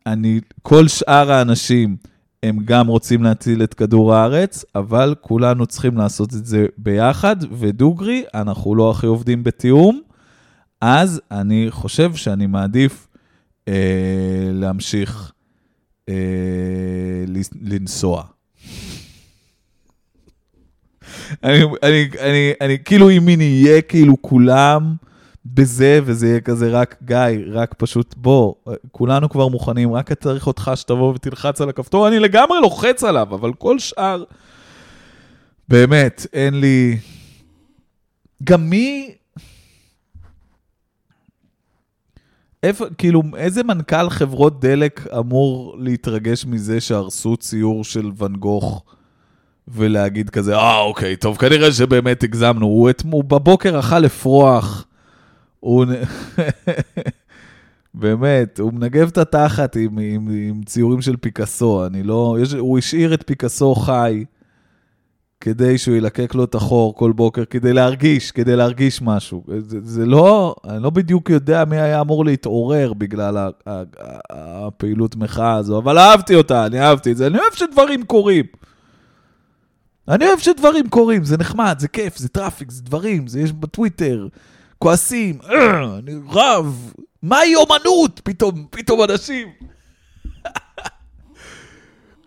אני, 0.07 0.41
כל 0.63 0.89
שאר 0.89 1.33
האנשים 1.33 1.97
הם 2.43 2.59
גם 2.65 2.87
רוצים 2.87 3.23
להציל 3.23 3.63
את 3.63 3.75
כדור 3.75 4.15
הארץ, 4.15 4.65
אבל 4.75 5.15
כולנו 5.21 5.67
צריכים 5.67 5.97
לעשות 5.97 6.35
את 6.35 6.47
זה 6.47 6.67
ביחד, 6.79 7.37
ודוגרי, 7.53 8.25
אנחנו 8.35 8.75
לא 8.75 8.91
הכי 8.91 9.07
עובדים 9.07 9.45
בתיאום, 9.45 10.01
אז 10.81 11.21
אני 11.31 11.67
חושב 11.71 12.15
שאני 12.15 12.47
מעדיף 12.47 13.09
אה, 13.69 13.75
להמשיך 14.53 15.33
אה, 16.09 16.15
לנסוע. 17.63 18.25
אני, 21.45 21.63
אני, 21.83 22.09
אני, 22.21 22.53
אני, 22.61 22.79
כאילו 22.85 23.11
אם 23.11 23.29
נהיה 23.29 23.83
כאילו 23.83 24.23
כולם 24.23 24.95
בזה, 25.47 26.01
וזה 26.05 26.29
יהיה 26.29 26.41
כזה 26.41 26.71
רק 26.71 26.97
גיא, 27.05 27.17
רק 27.53 27.75
פשוט 27.79 28.15
בוא, 28.17 28.55
כולנו 28.93 29.29
כבר 29.29 29.49
מוכנים, 29.49 29.93
רק 29.93 30.13
צריך 30.13 30.47
אותך 30.47 30.71
שתבוא 30.75 31.15
ותלחץ 31.15 31.61
על 31.61 31.69
הכפתור, 31.69 32.09
אני 32.09 32.19
לגמרי 32.19 32.61
לוחץ 32.63 33.05
עליו, 33.05 33.35
אבל 33.35 33.53
כל 33.53 33.79
שאר, 33.79 34.25
באמת, 35.69 36.27
אין 36.33 36.61
לי... 36.61 36.99
גם 38.45 38.71
מי... 38.71 39.15
איפה, 42.63 42.87
כאילו, 42.99 43.23
איזה 43.37 43.63
מנכ"ל 43.63 44.11
חברות 44.11 44.61
דלק 44.61 45.07
אמור 45.19 45.77
להתרגש 45.79 46.47
מזה 46.47 46.81
שהרסו 46.81 47.37
ציור 47.37 47.85
של 47.85 48.11
ואן 48.17 48.37
גוך 48.37 48.85
ולהגיד 49.69 50.31
כזה, 50.31 50.57
אה, 50.57 50.81
אוקיי, 50.81 51.17
טוב, 51.17 51.37
כנראה 51.37 51.73
שבאמת 51.73 52.23
הגזמנו. 52.23 52.67
הוא, 52.67 52.91
את, 52.91 53.03
הוא 53.11 53.25
בבוקר 53.25 53.81
אכל 53.81 54.07
אפרוח, 54.07 54.87
הוא... 55.61 55.85
באמת, 57.95 58.61
הוא 58.61 58.73
מנגב 58.73 59.09
את 59.09 59.19
התחת 59.19 59.77
עם, 59.77 59.99
עם, 59.99 60.29
עם 60.49 60.63
ציורים 60.63 61.03
של 61.03 61.17
פיקאסו, 61.17 61.87
אני 61.87 62.03
לא... 62.03 62.37
יש, 62.43 62.53
הוא 62.53 62.79
השאיר 62.79 63.15
את 63.15 63.23
פיקאסו 63.27 63.75
חי 63.75 64.25
כדי 65.41 65.79
שהוא 65.79 65.97
ילקק 65.97 66.35
לו 66.35 66.45
את 66.45 66.55
החור 66.55 66.95
כל 66.95 67.13
בוקר, 67.13 67.45
כדי 67.45 67.73
להרגיש, 67.73 68.31
כדי 68.31 68.57
להרגיש 68.57 69.03
משהו. 69.03 69.45
זה, 69.59 69.79
זה 69.83 70.07
לא... 70.07 70.55
אני 70.69 70.83
לא 70.83 70.91
בדיוק 70.91 71.31
יודע 71.31 71.65
מי 71.65 71.81
היה 71.81 72.01
אמור 72.01 72.25
להתעורר 72.25 72.93
בגלל 72.93 73.51
הפעילות 74.31 75.17
מחאה 75.17 75.55
הזו, 75.55 75.79
אבל 75.79 75.99
אהבתי 75.99 76.35
אותה, 76.35 76.67
אני 76.67 76.81
אהבתי 76.81 77.13
את 77.13 77.17
זה. 77.17 77.27
אני 77.27 77.39
אוהב 77.39 77.53
שדברים 77.53 78.05
קורים. 78.05 78.45
אני 80.09 80.27
אוהב 80.27 80.39
שדברים 80.39 80.89
קורים, 80.89 81.25
זה 81.25 81.37
נחמד, 81.39 81.77
זה 81.79 81.89
כיף, 81.89 82.19
זה 82.19 82.29
traffic, 82.29 82.71
זה 82.71 82.83
דברים, 82.83 83.27
זה 83.27 83.41
יש 83.41 83.53
בטוויטר. 83.53 84.29
כועסים, 84.79 85.39
אני 85.99 86.13
רב, 86.31 86.93
מהי 87.23 87.55
אומנות? 87.55 88.21
פתאום, 88.25 88.67
פתאום 88.71 89.03
אנשים. 89.03 89.49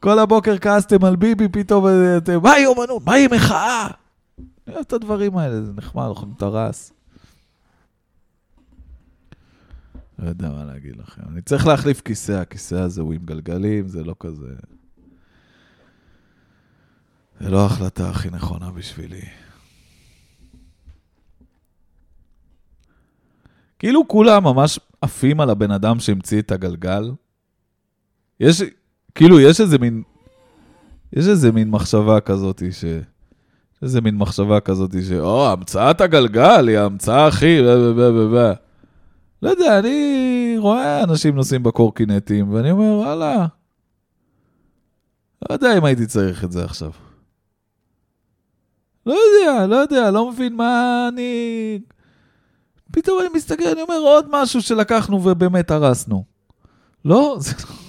כל 0.04 0.20
הבוקר 0.20 0.58
כעסתם 0.58 1.06
על 1.06 1.16
ביבי, 1.16 1.48
פתאום 1.48 1.86
אתם, 2.18 2.42
מהי 2.44 2.66
אומנות? 2.66 3.06
מהי 3.06 3.28
מחאה? 3.28 3.88
אני 4.38 4.76
אוהב 4.76 4.86
את 4.88 4.94
הדברים 4.94 5.38
האלה, 5.38 5.62
זה 5.62 5.74
נחמד, 5.74 6.06
אוכלים 6.06 6.34
את. 6.38 6.92
לא 10.20 10.30
יודע 10.30 10.50
מה 10.50 10.64
להגיד 10.66 10.96
לכם. 10.96 11.22
אני 11.32 11.42
צריך 11.42 11.68
להחליף 11.68 12.02
כיסא, 12.02 12.32
הכיסא 12.32 12.76
הזה 12.76 13.02
הוא 13.02 13.14
עם 13.14 13.26
גלגלים, 13.26 13.88
זה 13.88 14.04
לא 14.04 14.16
כזה... 14.20 14.54
זה 17.40 17.50
לא 17.50 17.64
ההחלטה 17.64 18.10
הכי 18.10 18.30
נכונה 18.30 18.72
בשבילי. 18.72 19.26
כאילו 23.80 24.08
כולם 24.08 24.44
ממש 24.44 24.80
עפים 25.02 25.40
על 25.40 25.50
הבן 25.50 25.72
אדם 25.72 26.00
שהמציא 26.00 26.40
את 26.40 26.52
הגלגל. 26.52 27.12
יש, 28.40 28.62
כאילו, 29.16 29.40
יש 29.40 29.62
איזה 29.62 29.78
מין, 29.78 30.04
יש 31.14 31.28
איזה 31.28 31.52
מין 31.52 31.70
מחשבה 31.70 32.20
כזאת 32.20 32.64
ש... 32.72 32.86
איזה 33.82 34.02
מין 34.02 34.16
מחשבה 34.16 34.60
כזאת 34.60 34.96
ש... 35.08 35.12
או, 35.12 35.52
המצאת 35.52 36.02
הגלגל 36.02 36.68
היא 36.68 36.78
ההמצאה 36.78 37.28
הכי... 37.28 37.62
לא 39.42 39.50
יודע, 39.50 39.80
אני 39.80 40.56
רואה 40.58 41.04
אנשים 41.04 41.36
נוסעים 41.36 41.64
בקורקינטים, 41.64 42.54
ואני 42.54 42.72
אומר, 42.72 42.94
וואלה, 42.94 43.48
לא 45.50 45.54
יודע 45.54 45.78
אם 45.78 45.86
הייתי 45.86 46.06
צריך 46.06 46.44
את 46.44 46.52
זה 46.52 46.64
עכשיו. 46.66 46.92
לא 49.06 49.14
יודע, 49.14 49.68
לא 49.68 49.76
יודע, 49.76 50.12
לא 50.12 50.32
מבין 50.32 50.56
מה 50.56 51.10
אני... 51.14 51.80
פתאום 52.92 53.20
אני 53.20 53.30
מסתכל, 53.34 53.68
אני 53.68 53.82
אומר, 53.82 53.98
עוד 53.98 54.26
משהו 54.30 54.62
שלקחנו 54.62 55.24
ובאמת 55.24 55.72
הרסנו. 55.72 56.24
לא, 57.06 57.38
זה 57.40 57.54
לא... 57.70 57.83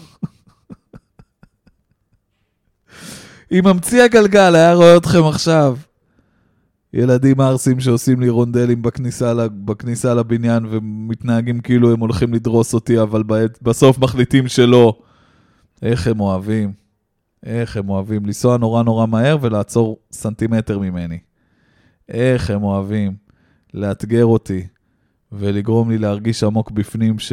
אם 3.55 3.61
ממציא 3.65 4.03
הגלגל 4.03 4.55
היה 4.55 4.75
רואה 4.75 4.97
אתכם 4.97 5.25
עכשיו, 5.25 5.77
ילדים 6.93 7.41
ערסים 7.41 7.81
שעושים 7.81 8.21
לי 8.21 8.29
רונדלים 8.29 8.83
בכניסה, 8.83 9.49
בכניסה 9.49 10.15
לבניין 10.15 10.67
ומתנהגים 10.71 11.61
כאילו 11.61 11.93
הם 11.93 12.01
הולכים 12.01 12.35
לדרוס 12.35 12.75
אותי, 12.75 13.03
אבל 13.03 13.23
בסוף 13.63 13.99
מחליטים 13.99 14.49
שלא. 14.49 14.99
איך 15.83 16.07
הם 16.07 16.21
אוהבים, 16.21 16.73
איך 17.47 17.77
הם 17.77 17.89
אוהבים 17.89 18.27
לנסוע 18.27 18.57
נורא 18.57 18.83
נורא 18.83 19.07
מהר 19.07 19.39
ולעצור 19.41 19.99
סנטימטר 20.13 20.79
ממני. 20.79 21.19
איך 22.09 22.51
הם 22.51 22.63
אוהבים 22.63 23.15
לאתגר 23.75 24.25
אותי, 24.25 24.67
ולגרום 25.33 25.91
לי 25.91 25.99
להרגיש 25.99 26.45
עמוק 26.45 26.71
בפנים 26.71 27.19
ש... 27.19 27.33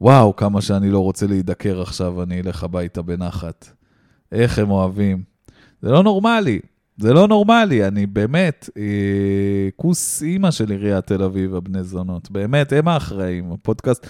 וואו, 0.00 0.36
כמה 0.36 0.60
שאני 0.60 0.90
לא 0.90 0.98
רוצה 0.98 1.26
להידקר 1.26 1.80
עכשיו, 1.82 2.22
אני 2.22 2.40
אלך 2.40 2.64
הביתה 2.64 3.02
בנחת. 3.02 3.81
איך 4.32 4.58
הם 4.58 4.70
אוהבים. 4.70 5.22
זה 5.82 5.90
לא 5.90 6.02
נורמלי, 6.02 6.60
זה 6.96 7.12
לא 7.12 7.28
נורמלי, 7.28 7.86
אני 7.86 8.06
באמת, 8.06 8.70
אה, 8.76 8.82
כוס 9.76 10.22
אימא 10.22 10.50
של 10.50 10.70
עיריית 10.70 11.06
תל 11.06 11.22
אביב, 11.22 11.54
הבני 11.54 11.82
זונות. 11.82 12.30
באמת, 12.30 12.72
הם 12.72 12.88
האחראים, 12.88 13.52
הפודקאסט. 13.52 14.06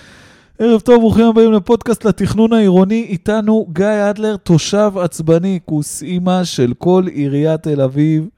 ערב 0.59 0.81
טוב, 0.81 1.01
ברוכים 1.01 1.25
הבאים 1.25 1.53
לפודקאסט 1.53 2.05
לתכנון 2.05 2.53
העירוני. 2.53 3.07
איתנו 3.09 3.67
גיא 3.73 4.11
אדלר, 4.11 4.37
תושב 4.37 4.93
עצבני, 5.03 5.59
כוס 5.65 6.03
אימא 6.03 6.45
של 6.45 6.73
כל 6.79 7.05
עיריית 7.13 7.63
תל 7.63 7.81
אביב, 7.81 8.29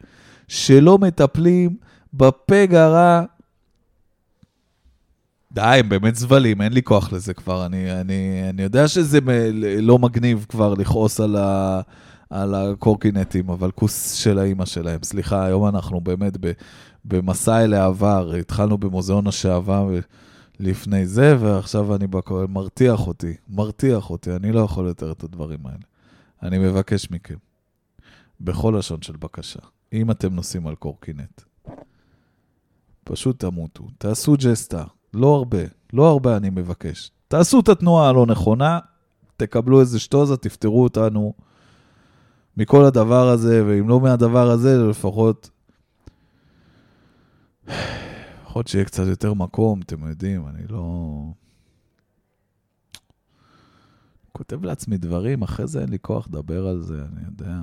שלא 0.48 0.98
מטפלים 0.98 1.76
בפג 2.14 2.74
הרע 2.74 3.22
די, 5.54 5.62
הם 5.62 5.88
באמת 5.88 6.16
זבלים, 6.16 6.62
אין 6.62 6.72
לי 6.72 6.82
כוח 6.82 7.12
לזה 7.12 7.34
כבר. 7.34 7.66
אני, 7.66 8.00
אני, 8.00 8.42
אני 8.50 8.62
יודע 8.62 8.88
שזה 8.88 9.18
לא 9.80 9.98
מגניב 9.98 10.46
כבר 10.48 10.74
לכעוס 10.74 11.20
על, 11.20 11.36
ה, 11.36 11.80
על 12.30 12.54
הקורקינטים, 12.54 13.50
אבל 13.50 13.70
כוס 13.70 14.12
של 14.12 14.38
האימא 14.38 14.64
שלהם. 14.64 15.02
סליחה, 15.02 15.44
היום 15.44 15.66
אנחנו 15.66 16.00
באמת 16.00 16.36
במסע 17.04 17.64
אל 17.64 17.74
העבר. 17.74 18.34
התחלנו 18.34 18.78
במוזיאון 18.78 19.26
השעווה 19.26 19.84
לפני 20.60 21.06
זה, 21.06 21.36
ועכשיו 21.40 21.94
אני 21.94 22.06
בכל... 22.06 22.46
מרתיח 22.48 23.06
אותי, 23.06 23.34
מרתיח 23.48 24.10
אותי, 24.10 24.36
אני 24.36 24.52
לא 24.52 24.60
יכול 24.60 24.86
יותר 24.86 25.12
את 25.12 25.24
הדברים 25.24 25.58
האלה. 25.64 25.84
אני 26.42 26.58
מבקש 26.58 27.10
מכם, 27.10 27.36
בכל 28.40 28.74
לשון 28.78 29.02
של 29.02 29.16
בקשה, 29.16 29.60
אם 29.92 30.10
אתם 30.10 30.34
נוסעים 30.34 30.66
על 30.66 30.74
קורקינט, 30.74 31.42
פשוט 33.04 33.40
תמותו, 33.40 33.84
תעשו 33.98 34.34
ג'סטה, 34.38 34.84
לא 35.14 35.34
הרבה, 35.34 35.58
לא 35.92 36.08
הרבה 36.08 36.36
אני 36.36 36.50
מבקש. 36.50 37.10
תעשו 37.28 37.60
את 37.60 37.68
התנועה 37.68 38.08
הלא 38.08 38.26
נכונה, 38.26 38.78
תקבלו 39.36 39.80
איזה 39.80 40.00
שטוזה, 40.00 40.36
תפטרו 40.36 40.82
אותנו 40.82 41.34
מכל 42.56 42.84
הדבר 42.84 43.28
הזה, 43.28 43.64
ואם 43.66 43.88
לא 43.88 44.00
מהדבר 44.00 44.50
הזה, 44.50 44.78
לפחות... 44.78 45.50
לפחות 48.42 48.68
שיהיה 48.68 48.84
קצת 48.84 49.06
יותר 49.06 49.34
מקום, 49.34 49.80
אתם 49.80 50.08
יודעים, 50.08 50.48
אני 50.48 50.62
לא... 50.68 51.12
כותב 54.32 54.64
לעצמי 54.64 54.96
דברים, 54.96 55.42
אחרי 55.42 55.66
זה 55.66 55.80
אין 55.80 55.88
לי 55.88 55.98
כוח 55.98 56.28
לדבר 56.28 56.66
על 56.66 56.82
זה, 56.82 57.02
אני 57.12 57.24
יודע. 57.26 57.56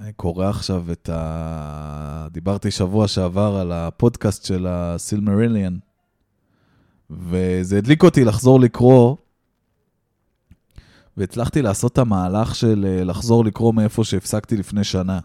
אני 0.00 0.12
קורא 0.12 0.48
עכשיו 0.48 0.92
את 0.92 1.08
ה... 1.12 2.28
דיברתי 2.30 2.70
שבוע 2.70 3.08
שעבר 3.08 3.56
על 3.60 3.72
הפודקאסט 3.72 4.44
של 4.44 4.66
הסילמריליאן, 4.68 5.76
וזה 7.10 7.78
הדליק 7.78 8.02
אותי 8.02 8.24
לחזור 8.24 8.60
לקרוא, 8.60 9.16
והצלחתי 11.16 11.62
לעשות 11.62 11.92
את 11.92 11.98
המהלך 11.98 12.54
של 12.54 12.86
אה, 12.88 13.04
לחזור 13.04 13.44
לקרוא 13.44 13.74
מאיפה 13.74 14.04
שהפסקתי 14.04 14.56
לפני 14.56 14.84
שנה. 14.84 15.20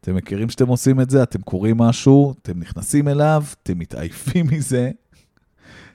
אתם 0.00 0.14
מכירים 0.14 0.50
שאתם 0.50 0.68
עושים 0.68 1.00
את 1.00 1.10
זה? 1.10 1.22
אתם 1.22 1.40
קוראים 1.40 1.78
משהו, 1.78 2.34
אתם 2.42 2.58
נכנסים 2.58 3.08
אליו, 3.08 3.44
אתם 3.62 3.78
מתעייפים 3.78 4.46
מזה, 4.52 4.90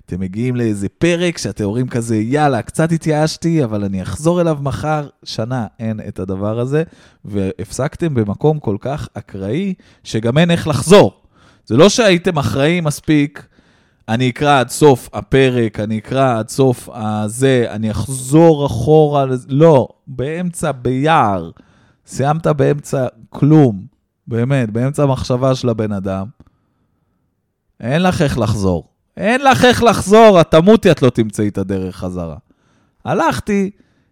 אתם 0.06 0.20
מגיעים 0.20 0.56
לאיזה 0.56 0.90
פרק 0.90 1.38
שאתם 1.38 1.64
אומרים 1.64 1.88
כזה, 1.88 2.16
יאללה, 2.16 2.62
קצת 2.62 2.92
התייאשתי, 2.92 3.64
אבל 3.64 3.84
אני 3.84 4.02
אחזור 4.02 4.42
אליו 4.42 4.58
מחר, 4.62 5.08
שנה 5.24 5.68
אין 5.80 6.00
את 6.08 6.20
הדבר 6.20 6.60
הזה, 6.60 6.84
והפסקתם 7.26 8.14
במקום 8.14 8.60
כל 8.60 8.78
כך 8.80 9.10
אקראי, 9.14 9.74
שגם 10.04 10.38
אין 10.38 10.52
איך 10.52 10.68
לחזור. 10.68 11.22
זה 11.66 11.78
לא 11.78 11.90
שהייתם 11.90 12.38
אחראים 12.38 12.84
מספיק 12.84 13.48
אני 14.10 14.30
אקרא 14.30 14.60
עד 14.60 14.70
סוף 14.70 15.10
הפרק, 15.14 15.80
אני 15.80 15.98
אקרא 15.98 16.40
עד 16.40 16.50
סוף 16.50 16.90
הזה, 16.94 17.66
אני 17.70 17.92
אחזור 17.92 18.66
אחורה, 18.66 19.26
לא, 19.48 19.88
באמצע, 20.08 20.72
ביער. 20.72 21.52
סיימת 22.06 22.48
באמצע 22.48 23.08
כלום, 23.30 23.86
באמת, 24.28 24.70
באמצע 24.70 25.04
המחשבה 25.04 25.56
של 25.56 25.70
הבן 25.70 25.92
אדם. 25.92 26.28
אין 27.80 28.04
לך 28.04 28.22
איך 28.22 28.40
לחזור. 28.40 28.95
אין 29.18 29.42
לך 29.42 29.66
איך 29.66 29.84
לחזור, 29.84 30.42
את 30.42 30.52
תמותי, 30.52 30.92
את 30.92 31.02
לא 31.02 31.10
תמצאי 31.10 31.48
את 31.48 31.58
הדרך 31.58 31.96
חזרה. 31.96 32.38
הלכתי, 33.06 33.72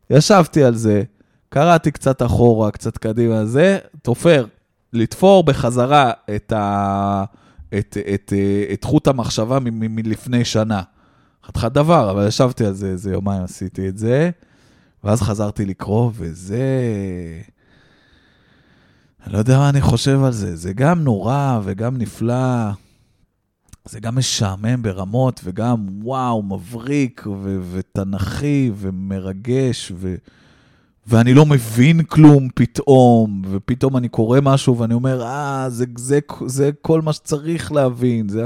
ישבתי 0.09 0.63
על 0.63 0.75
זה, 0.75 1.03
קראתי 1.49 1.91
קצת 1.91 2.21
אחורה, 2.21 2.71
קצת 2.71 2.97
קדימה, 2.97 3.45
זה 3.45 3.77
תופר, 4.01 4.45
לתפור 4.93 5.43
בחזרה 5.43 6.11
את, 6.35 6.51
ה... 6.51 7.23
את, 7.79 7.97
את, 7.97 7.97
את, 8.13 8.33
את 8.73 8.83
חוט 8.83 9.07
המחשבה 9.07 9.59
מלפני 9.61 10.45
שנה. 10.45 10.81
חתיכת 11.45 11.71
דבר, 11.71 12.11
אבל 12.11 12.27
ישבתי 12.27 12.65
על 12.65 12.73
זה 12.73 12.87
איזה 12.87 13.11
יומיים, 13.11 13.43
עשיתי 13.43 13.89
את 13.89 13.97
זה, 13.97 14.29
ואז 15.03 15.21
חזרתי 15.21 15.65
לקרוא, 15.65 16.11
וזה... 16.13 16.65
אני 19.25 19.33
לא 19.33 19.37
יודע 19.37 19.57
מה 19.57 19.69
אני 19.69 19.81
חושב 19.81 20.23
על 20.23 20.31
זה, 20.31 20.55
זה 20.55 20.73
גם 20.73 21.03
נורא 21.03 21.59
וגם 21.63 21.97
נפלא. 21.97 22.69
זה 23.85 23.99
גם 23.99 24.15
משעמם 24.15 24.81
ברמות, 24.81 25.41
וגם 25.43 25.85
וואו, 26.03 26.43
מבריק, 26.43 27.27
ו- 27.27 27.59
ותנכי, 27.71 28.71
ומרגש, 28.75 29.91
ו- 29.95 30.15
ואני 31.07 31.33
לא 31.33 31.45
מבין 31.45 32.03
כלום 32.03 32.47
פתאום, 32.55 33.41
ופתאום 33.51 33.97
אני 33.97 34.09
קורא 34.09 34.39
משהו 34.41 34.77
ואני 34.77 34.93
אומר, 34.93 35.23
אה, 35.23 35.69
זה, 35.69 35.85
זה, 35.97 36.19
זה 36.45 36.71
כל 36.81 37.01
מה 37.01 37.13
שצריך 37.13 37.71
להבין, 37.71 38.29
זה, 38.29 38.45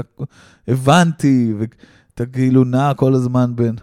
הבנתי, 0.68 1.54
ואתה 1.58 2.26
כאילו 2.26 2.64
נע 2.64 2.94
כל 2.94 3.14
הזמן 3.14 3.56
בין... 3.56 3.76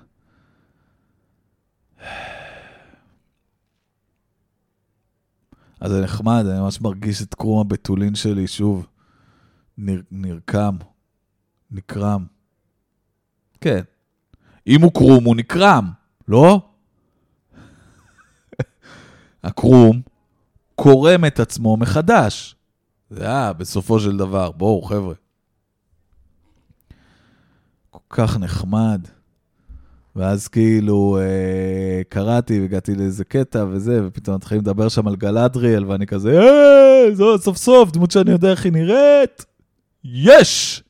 אז 5.79 5.91
זה 5.91 6.01
נחמד, 6.01 6.45
אני 6.49 6.59
ממש 6.59 6.81
מרגיש 6.81 7.21
את 7.21 7.33
קרום 7.35 7.59
הבתולין 7.59 8.15
שלי 8.15 8.47
שוב 8.47 8.87
נר, 9.77 10.01
נרקם. 10.11 10.75
נקרם. 11.71 12.25
כן. 13.61 13.81
אם 14.67 14.81
הוא 14.81 14.91
קרום, 14.91 15.23
הוא 15.23 15.35
נקרם, 15.35 15.91
לא? 16.27 16.69
הקרום 19.43 20.01
קורם 20.75 21.25
את 21.25 21.39
עצמו 21.39 21.77
מחדש. 21.77 22.55
זה 23.09 23.23
היה 23.23 23.53
בסופו 23.53 23.99
של 23.99 24.17
דבר. 24.17 24.51
בואו, 24.51 24.81
חבר'ה. 24.81 25.13
כל 27.89 27.99
כך 28.09 28.37
נחמד. 28.37 29.07
ואז 30.15 30.47
כאילו 30.47 31.17
אה, 31.21 32.01
קראתי 32.09 32.59
והגעתי 32.59 32.95
לאיזה 32.95 33.23
קטע 33.23 33.65
וזה, 33.69 34.01
ופתאום 34.07 34.35
מתחילים 34.35 34.61
לדבר 34.61 34.89
שם 34.89 35.07
על 35.07 35.15
גלדריאל, 35.15 35.85
ואני 35.85 36.07
כזה, 36.07 36.39
אה, 36.39 37.15
זו 37.15 37.37
סוף 37.37 37.57
סוף, 37.57 37.91
דמות 37.91 38.11
שאני 38.11 38.31
יודע 38.31 38.51
איך 38.51 38.65
היא 38.65 38.73
נראית. 38.73 39.45
יש! 40.03 40.83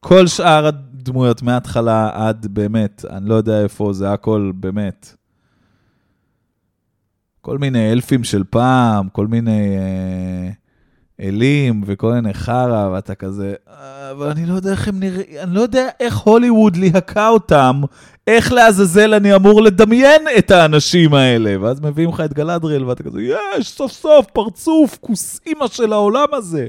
כל 0.00 0.26
שאר 0.26 0.66
הדמויות 0.66 1.42
מההתחלה 1.42 2.10
עד 2.12 2.46
באמת, 2.50 3.04
אני 3.10 3.28
לא 3.28 3.34
יודע 3.34 3.62
איפה, 3.62 3.92
זה 3.92 4.12
הכל 4.12 4.52
באמת. 4.54 5.14
כל 7.40 7.58
מיני 7.58 7.92
אלפים 7.92 8.24
של 8.24 8.44
פעם, 8.50 9.08
כל 9.08 9.26
מיני 9.26 9.76
אה, 9.76 10.50
אלים 11.20 11.82
וכל 11.86 12.12
מיני 12.12 12.34
חרא, 12.34 12.88
ואתה 12.92 13.14
כזה, 13.14 13.54
אה, 13.68 14.10
אבל 14.10 14.28
אני 14.28 14.46
לא 14.46 14.54
יודע 14.54 14.70
איך 14.70 14.88
הם 14.88 15.00
נראים, 15.00 15.26
אני 15.42 15.54
לא 15.54 15.60
יודע 15.60 15.88
איך 16.00 16.16
הוליווד 16.16 16.76
ליהקה 16.76 17.28
אותם, 17.28 17.82
איך 18.26 18.52
לעזאזל 18.52 19.14
אני 19.14 19.34
אמור 19.34 19.62
לדמיין 19.62 20.22
את 20.38 20.50
האנשים 20.50 21.14
האלה. 21.14 21.56
ואז 21.60 21.80
מביאים 21.80 22.10
לך 22.10 22.20
את 22.20 22.34
גלדריאל, 22.34 22.84
ואתה 22.84 23.02
כזה, 23.02 23.22
יש, 23.22 23.68
סוף 23.68 23.92
סוף, 23.92 24.26
פרצוף, 24.32 24.98
כוס 25.00 25.40
אימא 25.46 25.66
של 25.66 25.92
העולם 25.92 26.28
הזה. 26.32 26.68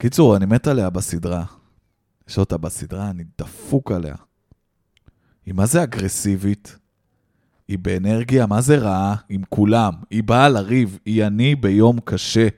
קיצור, 0.00 0.36
אני 0.36 0.46
מת 0.46 0.66
עליה 0.66 0.90
בסדרה. 0.90 1.44
יש 2.28 2.38
אותה 2.38 2.56
בסדרה, 2.56 3.10
אני 3.10 3.24
דפוק 3.38 3.92
עליה. 3.92 4.14
היא 5.46 5.54
מה 5.54 5.66
זה 5.66 5.82
אגרסיבית, 5.82 6.78
היא 7.68 7.78
באנרגיה 7.78 8.46
מה 8.46 8.60
זה 8.60 8.78
רעה 8.78 9.16
עם 9.28 9.42
כולם. 9.48 9.92
היא 10.10 10.24
באה 10.24 10.48
לריב, 10.48 10.98
היא 11.04 11.24
אני 11.24 11.54
ביום 11.54 11.98
קשה. 12.04 12.48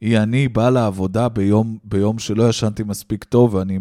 היא 0.00 0.18
אני 0.18 0.48
באה 0.48 0.70
לעבודה 0.70 1.28
ביום, 1.28 1.78
ביום 1.84 2.18
שלא 2.18 2.48
ישנתי 2.48 2.82
מספיק 2.82 3.24
טוב, 3.24 3.54
ואני, 3.54 3.78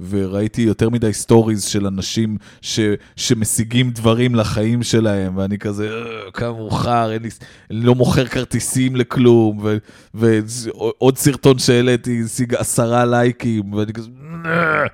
וראיתי 0.00 0.62
יותר 0.62 0.90
מדי 0.90 1.12
סטוריז 1.12 1.64
של 1.64 1.86
אנשים 1.86 2.36
ש, 2.60 2.80
שמשיגים 3.16 3.90
דברים 3.90 4.34
לחיים 4.34 4.82
שלהם, 4.82 5.36
ואני 5.36 5.58
כזה, 5.58 5.90
אה, 5.90 6.30
כמה 6.30 6.52
מאוחר, 6.52 7.16
אני 7.16 7.28
לא 7.70 7.94
מוכר 7.94 8.26
כרטיסים 8.26 8.96
לכלום, 8.96 9.58
ו, 9.62 9.76
ועוד 10.14 11.18
סרטון 11.18 11.58
שהעליתי 11.58 12.22
השיג 12.24 12.54
עשרה 12.54 13.04
לייקים, 13.04 13.72
ואני 13.72 13.92
כזה, 13.92 14.08
אה. 14.44 14.84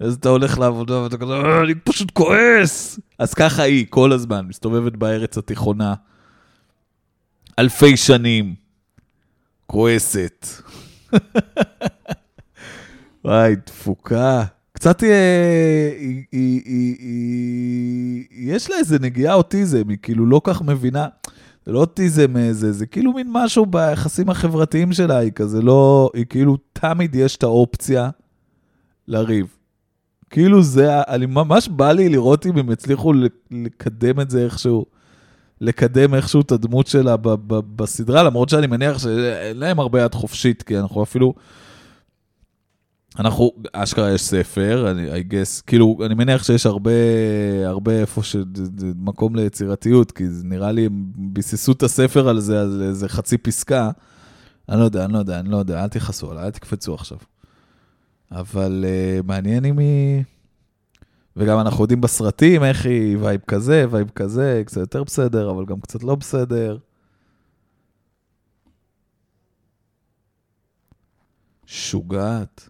אז 0.00 0.14
אתה 0.14 0.28
הולך 0.28 0.58
לעבודה 0.58 0.98
ואתה 0.98 1.16
כזה, 1.16 1.32
אה, 1.32 1.60
אני 1.60 1.74
פשוט 1.74 2.10
כועס. 2.10 3.00
אז 3.18 3.34
ככה 3.34 3.62
היא, 3.62 3.86
כל 3.90 4.12
הזמן, 4.12 4.46
מסתובבת 4.48 4.96
בארץ 4.96 5.38
התיכונה. 5.38 5.94
אלפי 7.58 7.96
שנים. 7.96 8.54
כועסת. 9.66 10.46
וואי, 13.24 13.56
תפוקה. 13.56 14.44
קצת 14.72 15.04
אה, 15.04 15.92
היא, 16.32 18.24
יש 18.30 18.70
לה 18.70 18.76
איזה 18.76 18.98
נגיעה 18.98 19.34
אוטיזם, 19.34 19.88
היא 19.88 19.98
כאילו 20.02 20.26
לא 20.26 20.40
כך 20.44 20.62
מבינה. 20.62 21.06
זה 21.66 21.72
לא 21.72 21.78
אוטיזם 21.78 22.36
איזה, 22.36 22.66
אה, 22.66 22.72
זה 22.72 22.86
כאילו 22.86 23.12
מין 23.12 23.28
משהו 23.30 23.66
ביחסים 23.66 24.30
החברתיים 24.30 24.92
שלה, 24.92 25.18
היא 25.18 25.32
כזה 25.32 25.62
לא, 25.62 26.10
היא 26.14 26.26
כאילו 26.26 26.56
תמיד 26.72 27.14
יש 27.14 27.36
את 27.36 27.42
האופציה 27.42 28.10
לריב. 29.08 29.46
כאילו 30.30 30.62
זה, 30.62 31.02
אני 31.02 31.26
ממש 31.26 31.68
בא 31.68 31.92
לי 31.92 32.08
לראות 32.08 32.46
אם 32.46 32.56
הם 32.56 32.70
יצליחו 32.70 33.12
לקדם 33.50 34.20
את 34.20 34.30
זה 34.30 34.44
איכשהו. 34.44 34.86
לקדם 35.60 36.14
איכשהו 36.14 36.40
את 36.40 36.52
הדמות 36.52 36.86
שלה 36.86 37.16
ב- 37.16 37.28
ב- 37.28 37.76
בסדרה, 37.76 38.22
למרות 38.22 38.48
שאני 38.48 38.66
מניח 38.66 38.98
שאין 38.98 39.56
להם 39.56 39.80
הרבה 39.80 40.02
יד 40.02 40.14
חופשית, 40.14 40.62
כי 40.62 40.78
אנחנו 40.78 41.02
אפילו... 41.02 41.34
אנחנו, 43.18 43.52
אשכרה 43.72 44.12
יש 44.12 44.22
ספר, 44.22 44.90
אני, 44.90 45.12
I 45.12 45.24
guess, 45.32 45.62
כאילו, 45.66 45.98
אני 46.06 46.14
מניח 46.14 46.44
שיש 46.44 46.66
הרבה, 46.66 46.90
הרבה 47.64 47.92
איפה 47.92 48.22
ש... 48.22 48.36
מקום 48.96 49.36
ליצירתיות, 49.36 50.12
כי 50.12 50.28
זה 50.28 50.44
נראה 50.44 50.72
לי 50.72 50.86
הם 50.86 51.04
ביססו 51.16 51.72
את 51.72 51.82
הספר 51.82 52.28
על 52.28 52.40
זה, 52.40 52.60
על 52.60 52.82
איזה 52.82 53.08
חצי 53.08 53.38
פסקה. 53.38 53.90
אני 54.68 54.80
לא 54.80 54.84
יודע, 54.84 55.04
אני 55.04 55.12
לא 55.12 55.18
יודע, 55.18 55.40
אני 55.40 55.48
לא 55.48 55.56
יודע, 55.56 55.82
אל 55.82 55.88
תכעסו 55.88 56.30
עליי, 56.30 56.44
אל 56.44 56.50
תקפצו 56.50 56.94
עכשיו. 56.94 57.18
אבל 58.32 58.84
uh, 58.84 59.26
מעניין 59.26 59.64
אם 59.64 59.78
היא... 59.78 60.24
וגם 61.36 61.60
אנחנו 61.60 61.84
יודעים 61.84 62.00
בסרטים 62.00 62.64
איך 62.64 62.86
היא 62.86 63.16
vibe 63.20 63.40
כזה, 63.46 63.84
vibe 63.90 64.10
כזה, 64.14 64.62
קצת 64.66 64.80
יותר 64.80 65.04
בסדר, 65.04 65.50
אבל 65.50 65.64
גם 65.64 65.80
קצת 65.80 66.02
לא 66.02 66.14
בסדר. 66.14 66.78
שוגעת. 71.66 72.69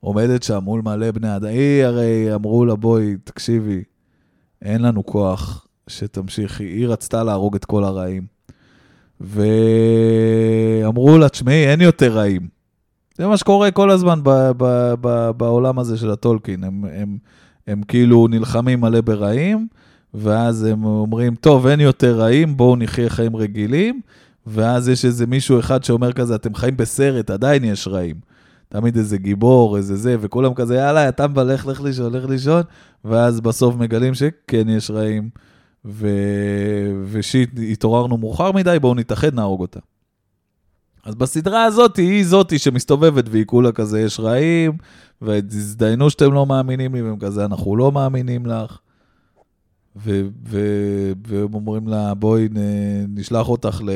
עומדת 0.00 0.42
שם 0.42 0.58
מול 0.62 0.82
מלא 0.84 1.10
בני 1.10 1.36
אדם. 1.36 1.48
היא 1.48 1.84
הרי 1.84 2.34
אמרו 2.34 2.64
לה, 2.64 2.74
בואי, 2.74 3.16
תקשיבי, 3.24 3.82
אין 4.62 4.82
לנו 4.82 5.06
כוח 5.06 5.66
שתמשיכי. 5.86 6.64
היא 6.64 6.88
רצתה 6.88 7.24
להרוג 7.24 7.54
את 7.54 7.64
כל 7.64 7.84
הרעים. 7.84 8.26
ואמרו 9.20 11.18
לה, 11.18 11.28
תשמעי, 11.28 11.66
אין 11.66 11.80
יותר 11.80 12.12
רעים. 12.12 12.48
זה 13.18 13.26
מה 13.26 13.36
שקורה 13.36 13.70
כל 13.70 13.90
הזמן 13.90 14.20
ב- 14.22 14.50
ב- 14.56 14.94
ב- 15.00 15.30
בעולם 15.36 15.78
הזה 15.78 15.96
של 15.96 16.10
הטולקין. 16.10 16.64
הם, 16.64 16.84
הם, 16.92 17.18
הם 17.66 17.82
כאילו 17.82 18.26
נלחמים 18.30 18.80
מלא 18.80 19.00
ברעים, 19.00 19.68
ואז 20.14 20.64
הם 20.64 20.84
אומרים, 20.84 21.34
טוב, 21.34 21.66
אין 21.66 21.80
יותר 21.80 22.18
רעים, 22.18 22.56
בואו 22.56 22.76
נחיה 22.76 23.10
חיים 23.10 23.36
רגילים, 23.36 24.00
ואז 24.46 24.88
יש 24.88 25.04
איזה 25.04 25.26
מישהו 25.26 25.60
אחד 25.60 25.84
שאומר 25.84 26.12
כזה, 26.12 26.34
אתם 26.34 26.54
חיים 26.54 26.76
בסרט, 26.76 27.30
עדיין 27.30 27.64
יש 27.64 27.88
רעים. 27.88 28.16
תמיד 28.68 28.96
איזה 28.96 29.18
גיבור, 29.18 29.76
איזה 29.76 29.96
זה, 29.96 30.16
וכולם 30.20 30.54
כזה, 30.54 30.76
יאללה, 30.76 31.08
אתה 31.08 31.28
מבלך, 31.28 31.66
לך 31.66 31.80
לישון, 31.80 32.12
לך 32.12 32.24
לישון, 32.24 32.62
ואז 33.04 33.40
בסוף 33.40 33.76
מגלים 33.76 34.14
שכן 34.14 34.68
יש 34.68 34.90
רעים, 34.90 35.30
ו... 35.84 36.08
ושיט, 37.04 37.50
התעוררנו 37.72 38.16
מאוחר 38.16 38.52
מדי, 38.52 38.78
בואו 38.80 38.94
נתאחד, 38.94 39.34
נהרוג 39.34 39.60
אותה. 39.60 39.80
אז 41.04 41.14
בסדרה 41.14 41.64
הזאת, 41.64 41.96
היא 41.96 42.24
זאתי 42.24 42.58
שמסתובבת 42.58 43.24
והיא 43.28 43.44
כולה 43.46 43.72
כזה, 43.72 44.00
יש 44.00 44.20
רעים, 44.20 44.72
והזדיינו 45.22 46.10
שאתם 46.10 46.32
לא 46.32 46.46
מאמינים 46.46 46.94
לי, 46.94 47.02
והם 47.02 47.18
כזה, 47.18 47.44
אנחנו 47.44 47.76
לא 47.76 47.92
מאמינים 47.92 48.46
לך. 48.46 48.78
והם 49.96 51.54
אומרים 51.54 51.88
לה, 51.88 52.14
בואי 52.14 52.48
נשלח 53.08 53.48
אותך 53.48 53.80
ל... 53.84 53.90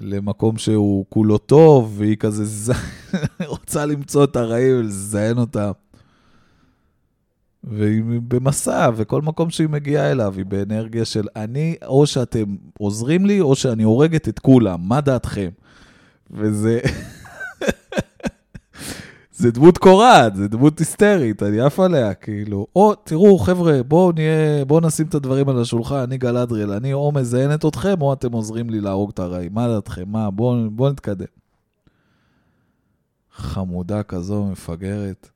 למקום 0.00 0.58
שהוא 0.58 1.06
כולו 1.08 1.38
טוב, 1.38 1.94
והיא 1.98 2.16
כזה 2.16 2.44
ז... 2.44 2.70
רוצה 3.46 3.86
למצוא 3.86 4.24
את 4.24 4.36
הרעים 4.36 4.76
ולזיין 4.78 5.38
אותם. 5.38 5.70
והיא 7.64 8.02
במסע, 8.28 8.90
וכל 8.96 9.22
מקום 9.22 9.50
שהיא 9.50 9.68
מגיעה 9.68 10.10
אליו 10.10 10.34
היא 10.36 10.44
באנרגיה 10.44 11.04
של 11.04 11.26
אני, 11.36 11.76
או 11.86 12.06
שאתם 12.06 12.56
עוזרים 12.78 13.26
לי, 13.26 13.40
או 13.40 13.56
שאני 13.56 13.82
הורגת 13.82 14.28
את 14.28 14.38
כולם, 14.38 14.80
מה 14.80 15.00
דעתכם? 15.00 15.48
וזה... 16.30 16.80
זה 19.38 19.50
דמות 19.50 19.78
קורעת, 19.78 20.36
זה 20.36 20.48
דמות 20.48 20.78
היסטרית, 20.78 21.42
אני 21.42 21.60
עף 21.60 21.80
עליה, 21.80 22.14
כאילו. 22.14 22.66
או, 22.76 22.94
תראו, 22.94 23.38
חבר'ה, 23.38 23.82
בואו 23.82 24.12
נהיה, 24.12 24.64
בואו 24.64 24.80
נשים 24.80 25.06
את 25.06 25.14
הדברים 25.14 25.48
על 25.48 25.60
השולחן, 25.60 25.96
אני 25.96 26.18
גל 26.18 26.36
אדריאל, 26.36 26.72
אני 26.72 26.92
או 26.92 27.12
מזיינת 27.12 27.64
אתכם, 27.64 28.02
או 28.02 28.12
אתם 28.12 28.32
עוזרים 28.32 28.70
לי 28.70 28.80
להרוג 28.80 29.10
את 29.14 29.18
הרעים. 29.18 29.54
מה 29.54 29.68
דעתכם? 29.68 30.02
מה? 30.06 30.30
בואו 30.30 30.70
בוא 30.70 30.90
נתקדם. 30.90 31.26
חמודה 33.32 34.02
כזו, 34.02 34.44
מפגרת. 34.44 35.30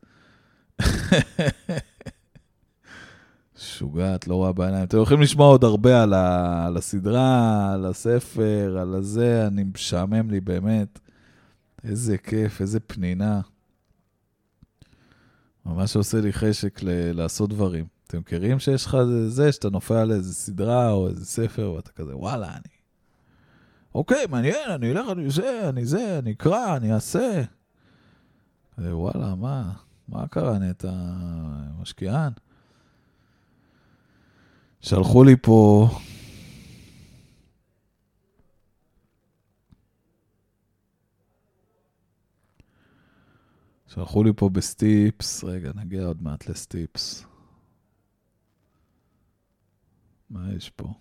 משוגעת, 3.56 4.28
לא 4.28 4.34
רואה 4.34 4.52
בעיניים. 4.52 4.84
אתם 4.84 4.98
יכולים 5.02 5.22
לשמוע 5.22 5.46
עוד 5.46 5.64
הרבה 5.64 6.02
על, 6.02 6.14
ה, 6.14 6.66
על 6.66 6.76
הסדרה, 6.76 7.72
על 7.72 7.86
הספר, 7.86 8.78
על 8.80 8.94
הזה, 8.94 9.46
אני 9.46 9.64
משעמם 9.74 10.30
לי 10.30 10.40
באמת. 10.40 10.98
איזה 11.84 12.18
כיף, 12.18 12.60
איזה 12.60 12.80
פנינה. 12.80 13.40
ממש 15.66 15.96
עושה 15.96 16.20
לי 16.20 16.33
חשק 16.33 16.83
ל- 16.83 17.12
לעשות 17.12 17.51
דברים. 17.51 17.85
אתם 18.07 18.18
מכירים 18.18 18.59
שיש 18.59 18.87
לך 18.87 18.96
זה, 19.29 19.53
שאתה 19.53 19.70
נופל 19.70 19.94
על 19.94 20.12
איזה 20.12 20.35
סדרה 20.35 20.90
או 20.90 21.09
איזה 21.09 21.27
ספר, 21.27 21.72
ואתה 21.77 21.90
כזה, 21.92 22.16
וואלה, 22.16 22.51
אני... 22.51 22.75
אוקיי, 23.94 24.27
מעניין, 24.31 24.70
אני 24.70 24.92
אלך, 24.92 25.07
אני 25.12 25.31
זה, 25.31 25.68
אני 25.68 25.87
זה, 25.87 26.18
אני 26.18 26.33
אקרא, 26.33 26.77
אני 26.77 26.94
אעשה. 26.94 27.42
וואלה, 28.79 29.35
מה? 29.35 29.72
מה 30.09 30.29
קרה? 30.29 30.59
אתה 30.70 30.92
משקיען? 31.81 32.33
שלחו 34.81 35.25
לי 35.25 35.37
פה... 35.42 35.88
שלחו 43.94 44.24
לי 44.24 44.31
פה 44.37 44.48
בסטיפס, 44.48 45.44
רגע, 45.44 45.70
נגיע 45.74 46.05
עוד 46.05 46.22
מעט 46.22 46.48
לסטיפס. 46.48 47.26
מה 50.31 50.52
יש 50.57 50.70
פה? 50.70 50.92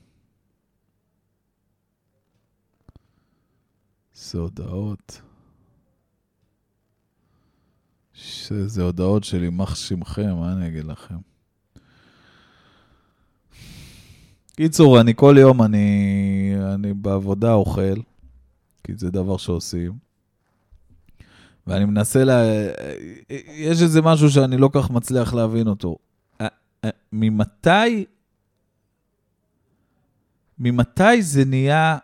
זה 4.13 4.37
הודעות. 4.37 5.21
זה 8.65 8.83
הודעות 8.83 9.23
של 9.23 9.43
יימח 9.43 9.75
שמכם, 9.75 10.35
מה 10.35 10.53
אני 10.53 10.67
אגיד 10.67 10.85
לכם? 10.85 11.17
קיצור, 14.55 15.01
אני 15.01 15.13
כל 15.15 15.35
יום, 15.39 15.61
אני, 15.61 16.53
אני 16.73 16.93
בעבודה 16.93 17.53
אוכל, 17.53 18.01
כי 18.83 18.95
זה 18.95 19.11
דבר 19.11 19.37
שעושים. 19.37 20.10
ואני 21.67 21.85
מנסה 21.85 22.23
ל... 22.23 22.27
לה... 22.27 22.43
יש 23.47 23.81
איזה 23.81 24.01
משהו 24.01 24.29
שאני 24.29 24.57
לא 24.57 24.69
כך 24.73 24.89
מצליח 24.89 25.33
להבין 25.33 25.67
אותו. 25.67 25.97
ממתי... 27.11 28.05
ממתי 30.59 31.21
זה 31.21 31.45
נהיה 31.45 31.97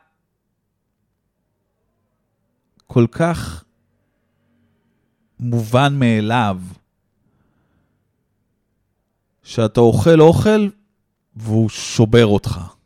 כל 2.87 3.05
כך 3.11 3.63
מובן 5.39 5.99
מאליו 5.99 6.61
שאתה 9.43 9.79
אוכל 9.81 10.21
אוכל 10.21 10.69
והוא 11.35 11.69
שובר 11.69 12.25
אותך. 12.25 12.76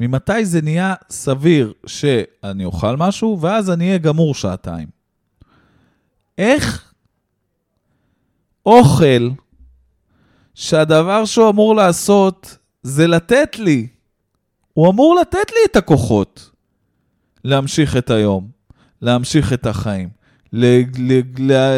ממתי 0.00 0.44
זה 0.44 0.62
נהיה 0.62 0.94
סביר 1.10 1.72
שאני 1.86 2.64
אוכל 2.64 2.96
משהו, 2.96 3.38
ואז 3.40 3.70
אני 3.70 3.86
אהיה 3.86 3.98
גמור 3.98 4.34
שעתיים? 4.34 4.88
איך 6.38 6.92
אוכל 8.66 9.28
שהדבר 10.54 11.24
שהוא 11.24 11.50
אמור 11.50 11.76
לעשות 11.76 12.58
זה 12.82 13.06
לתת 13.06 13.58
לי, 13.58 13.86
הוא 14.72 14.90
אמור 14.90 15.18
לתת 15.20 15.50
לי 15.50 15.58
את 15.70 15.76
הכוחות 15.76 16.50
להמשיך 17.44 17.96
את 17.96 18.10
היום, 18.10 18.50
להמשיך 19.02 19.52
את 19.52 19.66
החיים. 19.66 20.15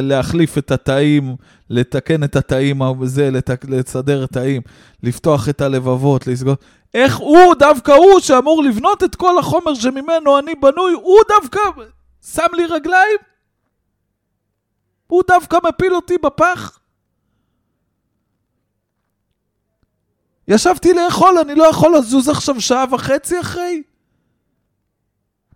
להחליף 0.02 0.58
את 0.58 0.70
התאים, 0.70 1.36
לתקן 1.70 2.24
את 2.24 2.36
התאים, 2.36 2.80
זה, 3.02 3.30
לסדר 3.68 4.24
את 4.24 4.30
התאים, 4.30 4.62
לפתוח 5.02 5.48
את 5.48 5.60
הלבבות, 5.60 6.26
לסגור. 6.26 6.54
איך 6.94 7.16
הוא, 7.16 7.54
דווקא 7.54 7.92
הוא, 7.92 8.20
שאמור 8.20 8.62
לבנות 8.62 9.04
את 9.04 9.14
כל 9.14 9.38
החומר 9.38 9.74
שממנו 9.74 10.38
אני 10.38 10.54
בנוי, 10.54 10.92
הוא 10.92 11.18
דווקא 11.28 11.60
שם 12.32 12.46
לי 12.52 12.66
רגליים? 12.66 13.18
הוא 15.06 15.22
דווקא 15.28 15.58
מפיל 15.68 15.94
אותי 15.94 16.14
בפח? 16.22 16.78
ישבתי 20.48 20.92
לאכול, 20.92 21.38
אני 21.38 21.54
לא 21.54 21.64
יכול 21.64 21.96
לזוז 21.96 22.28
עכשיו 22.28 22.60
שעה 22.60 22.84
וחצי 22.90 23.40
אחרי? 23.40 23.82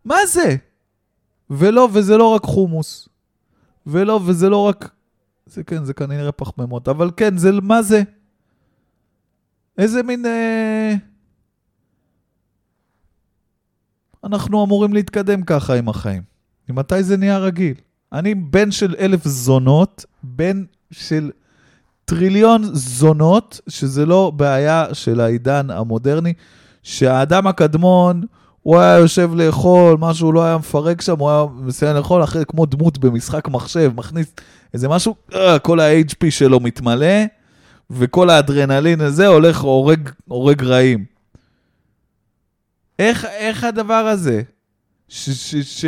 מה 0.04 0.26
זה? 0.26 0.56
ולא, 1.50 1.88
וזה 1.92 2.16
לא 2.16 2.34
רק 2.34 2.44
חומוס. 2.44 3.08
ולא, 3.86 4.20
וזה 4.26 4.48
לא 4.48 4.68
רק... 4.68 4.90
זה 5.46 5.64
כן, 5.64 5.84
זה 5.84 5.94
כנראה 5.94 6.32
פחמימות, 6.32 6.88
אבל 6.88 7.10
כן, 7.16 7.36
זה, 7.36 7.50
מה 7.62 7.82
זה? 7.82 8.02
איזה 9.78 10.02
מין... 10.02 10.26
אה... 10.26 10.94
אנחנו 14.24 14.64
אמורים 14.64 14.92
להתקדם 14.92 15.42
ככה 15.42 15.74
עם 15.74 15.88
החיים. 15.88 16.22
ממתי 16.68 17.02
זה 17.02 17.16
נהיה 17.16 17.38
רגיל? 17.38 17.74
אני 18.12 18.34
בן 18.34 18.70
של 18.70 18.94
אלף 18.98 19.28
זונות, 19.28 20.04
בן 20.22 20.64
של 20.90 21.30
טריליון 22.04 22.62
זונות, 22.72 23.60
שזה 23.68 24.06
לא 24.06 24.32
בעיה 24.36 24.94
של 24.94 25.20
העידן 25.20 25.70
המודרני, 25.70 26.32
שהאדם 26.82 27.46
הקדמון... 27.46 28.22
הוא 28.62 28.78
היה 28.78 28.98
יושב 28.98 29.30
לאכול, 29.34 29.96
משהו 30.00 30.32
לא 30.32 30.44
היה 30.44 30.58
מפרק 30.58 31.00
שם, 31.00 31.18
הוא 31.18 31.30
היה 31.30 31.44
מסיים 31.54 31.96
לאכול 31.96 32.24
אחרי 32.24 32.44
כמו 32.48 32.66
דמות 32.66 32.98
במשחק 32.98 33.48
מחשב, 33.48 33.92
מכניס 33.96 34.34
איזה 34.74 34.88
משהו, 34.88 35.14
אה, 35.34 35.58
כל 35.58 35.80
ה-HP 35.80 36.30
שלו 36.30 36.60
מתמלא, 36.60 37.24
וכל 37.90 38.30
האדרנלין 38.30 39.00
הזה 39.00 39.26
הולך, 39.26 39.60
הורג, 39.60 40.08
הורג 40.28 40.64
רעים. 40.64 41.04
איך, 42.98 43.24
איך 43.24 43.64
הדבר 43.64 43.94
הזה? 43.94 44.42
ש... 45.08 45.30
ש, 45.30 45.56
ש 45.56 45.84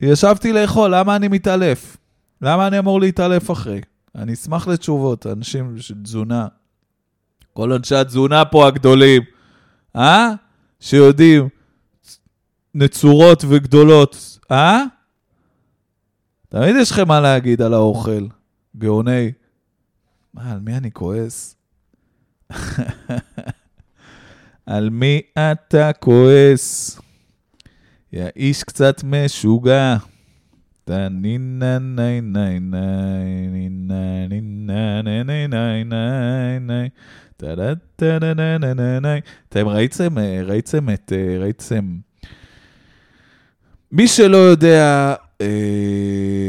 ישבתי 0.00 0.52
לאכול, 0.52 0.94
למה 0.94 1.16
אני 1.16 1.28
מתעלף? 1.28 1.96
למה 2.42 2.66
אני 2.66 2.78
אמור 2.78 3.00
להתעלף 3.00 3.50
אחרי? 3.50 3.80
אני 4.14 4.32
אשמח 4.32 4.68
לתשובות, 4.68 5.26
אנשים 5.26 5.78
של 5.78 5.94
תזונה. 6.02 6.46
כל 7.52 7.72
אנשי 7.72 7.94
התזונה 7.94 8.44
פה 8.44 8.66
הגדולים, 8.66 9.22
אה? 9.96 10.32
שיודעים 10.80 11.48
נצורות 12.74 13.44
וגדולות, 13.48 14.38
אה? 14.50 14.82
תמיד 16.48 16.76
יש 16.80 16.90
לכם 16.90 17.08
מה 17.08 17.20
להגיד 17.20 17.62
על 17.62 17.74
האוכל, 17.74 18.26
גאוני. 18.78 19.32
מה, 20.34 20.52
על 20.52 20.60
מי 20.60 20.76
אני 20.76 20.90
כועס? 20.92 21.56
על 24.66 24.90
מי 24.90 25.20
אתה 25.32 25.92
כועס? 25.92 27.00
יא 28.12 28.26
איש 28.36 28.64
קצת 28.64 29.04
משוגע. 29.04 29.96
אתם 37.36 38.08
ראיתם, 39.68 40.18
ראיתם 40.44 40.90
את, 40.90 41.12
ראיתם... 41.40 41.98
מי 43.92 44.08
שלא 44.08 44.36
יודע, 44.36 45.14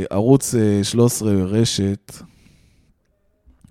ערוץ 0.09 0.55
13 0.83 1.31
רשת, 1.31 2.13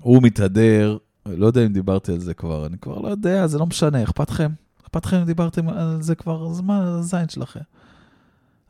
הוא 0.00 0.22
מתהדר, 0.22 0.98
לא 1.26 1.46
יודע 1.46 1.66
אם 1.66 1.72
דיברתי 1.72 2.12
על 2.12 2.20
זה 2.20 2.34
כבר, 2.34 2.66
אני 2.66 2.78
כבר 2.78 2.98
לא 2.98 3.08
יודע, 3.08 3.46
זה 3.46 3.58
לא 3.58 3.66
משנה, 3.66 4.02
אכפת 4.02 4.30
לכם? 4.30 4.50
אכפת 4.82 5.06
לכם 5.06 5.16
אם 5.16 5.24
דיברתם 5.24 5.68
על 5.68 6.02
זה 6.02 6.14
כבר, 6.14 6.52
זמן, 6.52 6.80
הזין 6.80 7.28
שלכם. 7.28 7.60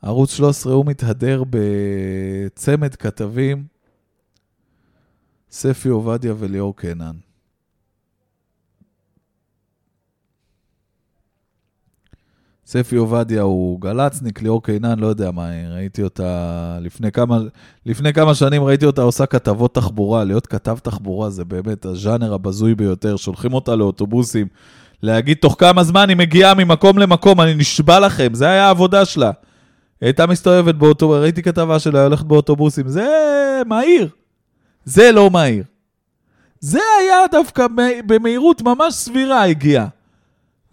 ערוץ 0.02 0.32
13 0.32 0.72
הוא 0.72 0.86
מתהדר 0.86 1.42
בצמד 1.50 2.94
כתבים, 2.94 3.64
ספי 5.50 5.88
עובדיה 5.88 6.34
וליאור 6.38 6.76
קנן. 6.76 7.16
ספי 12.66 12.96
עובדיה 12.96 13.42
הוא 13.42 13.80
גל"צניק, 13.80 14.42
ליאור 14.42 14.62
קינן, 14.62 14.98
לא 14.98 15.06
יודע 15.06 15.30
מה, 15.30 15.48
ראיתי 15.74 16.02
אותה 16.02 16.78
לפני 16.80 17.12
כמה, 17.12 17.38
לפני 17.86 18.12
כמה 18.12 18.34
שנים, 18.34 18.64
ראיתי 18.64 18.86
אותה 18.86 19.02
עושה 19.02 19.26
כתבות 19.26 19.74
תחבורה. 19.74 20.24
להיות 20.24 20.46
כתב 20.46 20.78
תחבורה 20.82 21.30
זה 21.30 21.44
באמת 21.44 21.84
הז'אנר 21.84 22.34
הבזוי 22.34 22.74
ביותר. 22.74 23.16
שולחים 23.16 23.52
אותה 23.52 23.76
לאוטובוסים, 23.76 24.46
להגיד 25.02 25.36
תוך 25.40 25.56
כמה 25.58 25.84
זמן 25.84 26.08
היא 26.08 26.16
מגיעה 26.16 26.54
ממקום 26.54 26.98
למקום, 26.98 27.40
אני 27.40 27.54
נשבע 27.54 28.00
לכם, 28.00 28.34
זה 28.34 28.48
היה 28.48 28.66
העבודה 28.66 29.04
שלה. 29.04 29.30
היא 30.00 30.06
הייתה 30.06 30.26
מסתובבת 30.26 30.74
באוטובוס, 30.74 31.18
ראיתי 31.18 31.42
כתבה 31.42 31.78
שלה, 31.78 32.02
הולכת 32.02 32.24
באוטובוסים, 32.24 32.88
זה 32.88 33.08
מהיר. 33.66 34.08
זה 34.84 35.12
לא 35.12 35.30
מהיר. 35.30 35.64
זה 36.60 36.80
היה 37.00 37.16
דווקא 37.32 37.66
במהירות 38.06 38.62
ממש 38.62 38.94
סבירה 38.94 39.42
הגיעה. 39.44 39.86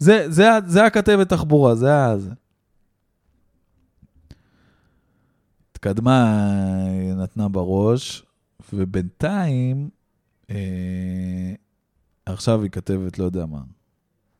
זה, 0.04 0.26
זה, 0.30 0.48
זה 0.66 0.84
הכתבת 0.84 1.28
תחבורה, 1.28 1.74
זה 1.74 1.88
זה. 2.18 2.30
התקדמה, 5.70 6.46
נתנה 7.16 7.48
בראש, 7.48 8.26
ובינתיים, 8.72 9.90
אה, 10.50 11.54
עכשיו 12.26 12.62
היא 12.62 12.70
כתבת, 12.70 13.18
לא 13.18 13.24
יודע 13.24 13.46
מה. 13.46 13.60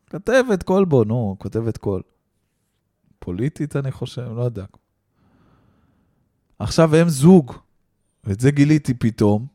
כתבת 0.09 0.63
קול 0.63 0.85
בו, 0.85 1.03
נו, 1.03 1.35
כותבת 1.39 1.77
קול. 1.77 2.01
פוליטית, 3.19 3.75
אני 3.75 3.91
חושב, 3.91 4.27
לא 4.35 4.41
יודע. 4.41 4.65
עכשיו 6.59 6.95
הם 6.95 7.09
זוג, 7.09 7.53
ואת 8.23 8.39
זה 8.39 8.51
גיליתי 8.51 8.93
פתאום. 8.93 9.47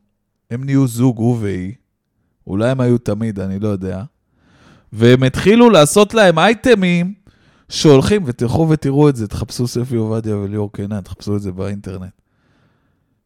הם 0.51 0.63
נהיו 0.63 0.87
זוג, 0.87 1.17
הוא 1.17 1.37
והיא. 1.41 1.73
אולי 2.47 2.69
הם 2.69 2.81
היו 2.81 2.97
תמיד, 2.97 3.39
אני 3.39 3.59
לא 3.59 3.67
יודע. 3.67 4.03
והם 4.93 5.23
התחילו 5.23 5.69
לעשות 5.69 6.13
להם 6.13 6.39
אייטמים 6.39 7.13
שהולכים, 7.69 8.23
ותלכו 8.25 8.69
ותראו 8.69 9.09
את 9.09 9.15
זה, 9.15 9.27
תחפשו 9.27 9.67
ספי 9.67 9.95
עובדיה 9.95 10.37
וליאור 10.37 10.73
קינן, 10.73 11.01
תחפשו 11.01 11.35
את 11.35 11.41
זה 11.41 11.51
באינטרנט. 11.51 12.11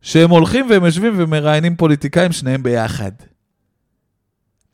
שהם 0.02 0.30
הולכים 0.30 0.70
והם 0.70 0.86
יושבים 0.86 1.14
ומראיינים 1.18 1.76
פוליטיקאים, 1.76 2.32
שניהם 2.32 2.64
ביחד. 2.64 3.12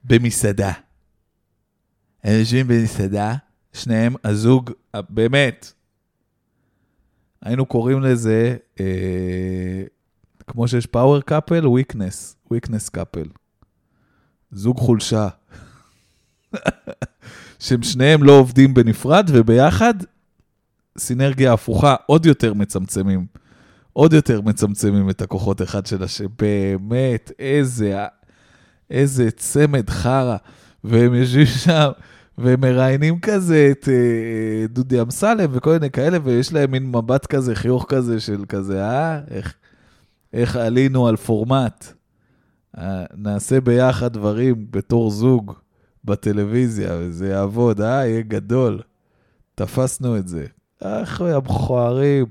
במסעדה. 0.03 0.71
הם 2.23 2.39
יושבים 2.39 2.67
במסעדה, 2.67 3.35
שניהם, 3.73 4.15
הזוג, 4.23 4.71
באמת, 5.09 5.73
היינו 7.41 7.65
קוראים 7.65 8.01
לזה, 8.01 8.57
אה, 8.79 9.83
כמו 10.47 10.67
שיש 10.67 10.85
power 10.85 11.21
couple, 11.21 11.65
weakness, 11.65 12.53
weakness 12.53 12.91
couple. 12.91 13.27
זוג 14.51 14.77
חולשה. 14.77 15.27
שהם 17.59 17.83
שניהם 17.83 18.23
לא 18.23 18.31
עובדים 18.31 18.73
בנפרד, 18.73 19.29
וביחד 19.33 19.93
סינרגיה 20.97 21.53
הפוכה, 21.53 21.95
עוד 22.05 22.25
יותר 22.25 22.53
מצמצמים. 22.53 23.25
עוד 23.93 24.13
יותר 24.13 24.41
מצמצמים 24.41 25.09
את 25.09 25.21
הכוחות 25.21 25.61
אחד 25.61 25.85
של 25.85 26.03
השני. 26.03 26.25
באמת, 26.39 27.31
איזה, 27.39 28.05
איזה 28.89 29.31
צמד 29.31 29.89
חרא. 29.89 30.37
והם 30.83 31.13
יושבים 31.13 31.45
שם, 31.45 31.89
והם 32.37 32.61
מראיינים 32.61 33.19
כזה 33.19 33.69
את 33.71 33.89
אה, 33.89 34.67
דודי 34.67 35.01
אמסלם 35.01 35.49
וכל 35.51 35.73
מיני 35.73 35.89
כאלה, 35.89 36.17
ויש 36.23 36.53
להם 36.53 36.71
מין 36.71 36.91
מבט 36.91 37.25
כזה, 37.25 37.55
חיוך 37.55 37.85
כזה 37.87 38.19
של 38.19 38.43
כזה, 38.49 38.83
אה? 38.83 39.19
איך, 39.31 39.53
איך 40.33 40.55
עלינו 40.55 41.07
על 41.07 41.15
פורמט. 41.15 41.93
אה, 42.77 43.05
נעשה 43.17 43.61
ביחד 43.61 44.13
דברים 44.13 44.65
בתור 44.69 45.11
זוג. 45.11 45.53
בטלוויזיה, 46.05 46.95
וזה 46.99 47.27
יעבוד, 47.27 47.81
אה, 47.81 48.07
יהיה 48.07 48.21
גדול. 48.21 48.81
תפסנו 49.55 50.17
את 50.17 50.27
זה. 50.27 50.45
איך 50.81 51.21
הם 51.21 51.37
מכוערים. 51.37 52.25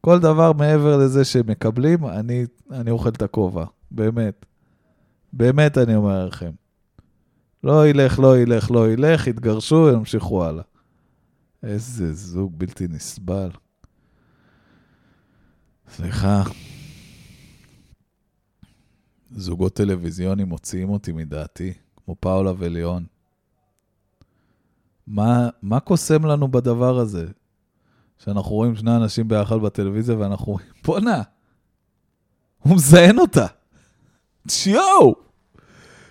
כל 0.00 0.18
דבר 0.18 0.52
מעבר 0.52 0.96
לזה 0.96 1.24
שהם 1.24 1.46
מקבלים, 1.46 2.06
אני, 2.06 2.46
אני 2.70 2.90
אוכל 2.90 3.08
את 3.08 3.22
הכובע, 3.22 3.64
באמת. 3.90 4.46
באמת 5.32 5.78
אני 5.78 5.94
אומר 5.94 6.26
לכם. 6.26 6.50
לא 7.64 7.88
ילך, 7.88 8.18
לא 8.18 8.38
ילך, 8.38 8.70
לא 8.70 8.90
ילך, 8.90 9.26
יתגרשו, 9.26 9.88
ימשיכו 9.88 10.44
הלאה. 10.44 10.62
איזה 11.62 12.12
זוג 12.12 12.58
בלתי 12.58 12.88
נסבל. 12.88 13.50
סליחה. 15.88 16.42
זוגות 19.30 19.74
טלוויזיונים 19.74 20.48
מוציאים 20.48 20.88
אותי 20.88 21.12
מדעתי. 21.12 21.72
כמו 22.06 22.14
פאולה 22.20 22.52
וליאון. 22.58 23.04
מה, 25.06 25.48
מה 25.62 25.80
קוסם 25.80 26.26
לנו 26.26 26.48
בדבר 26.48 26.98
הזה? 26.98 27.26
שאנחנו 28.18 28.50
רואים 28.50 28.76
שני 28.76 28.96
אנשים 28.96 29.28
ביחד 29.28 29.56
בטלוויזיה 29.56 30.18
ואנחנו 30.18 30.52
רואים, 30.52 30.66
בואנה, 30.84 31.22
הוא 32.58 32.74
מזיין 32.74 33.18
אותה. 33.18 33.46
שיואו! 34.48 35.14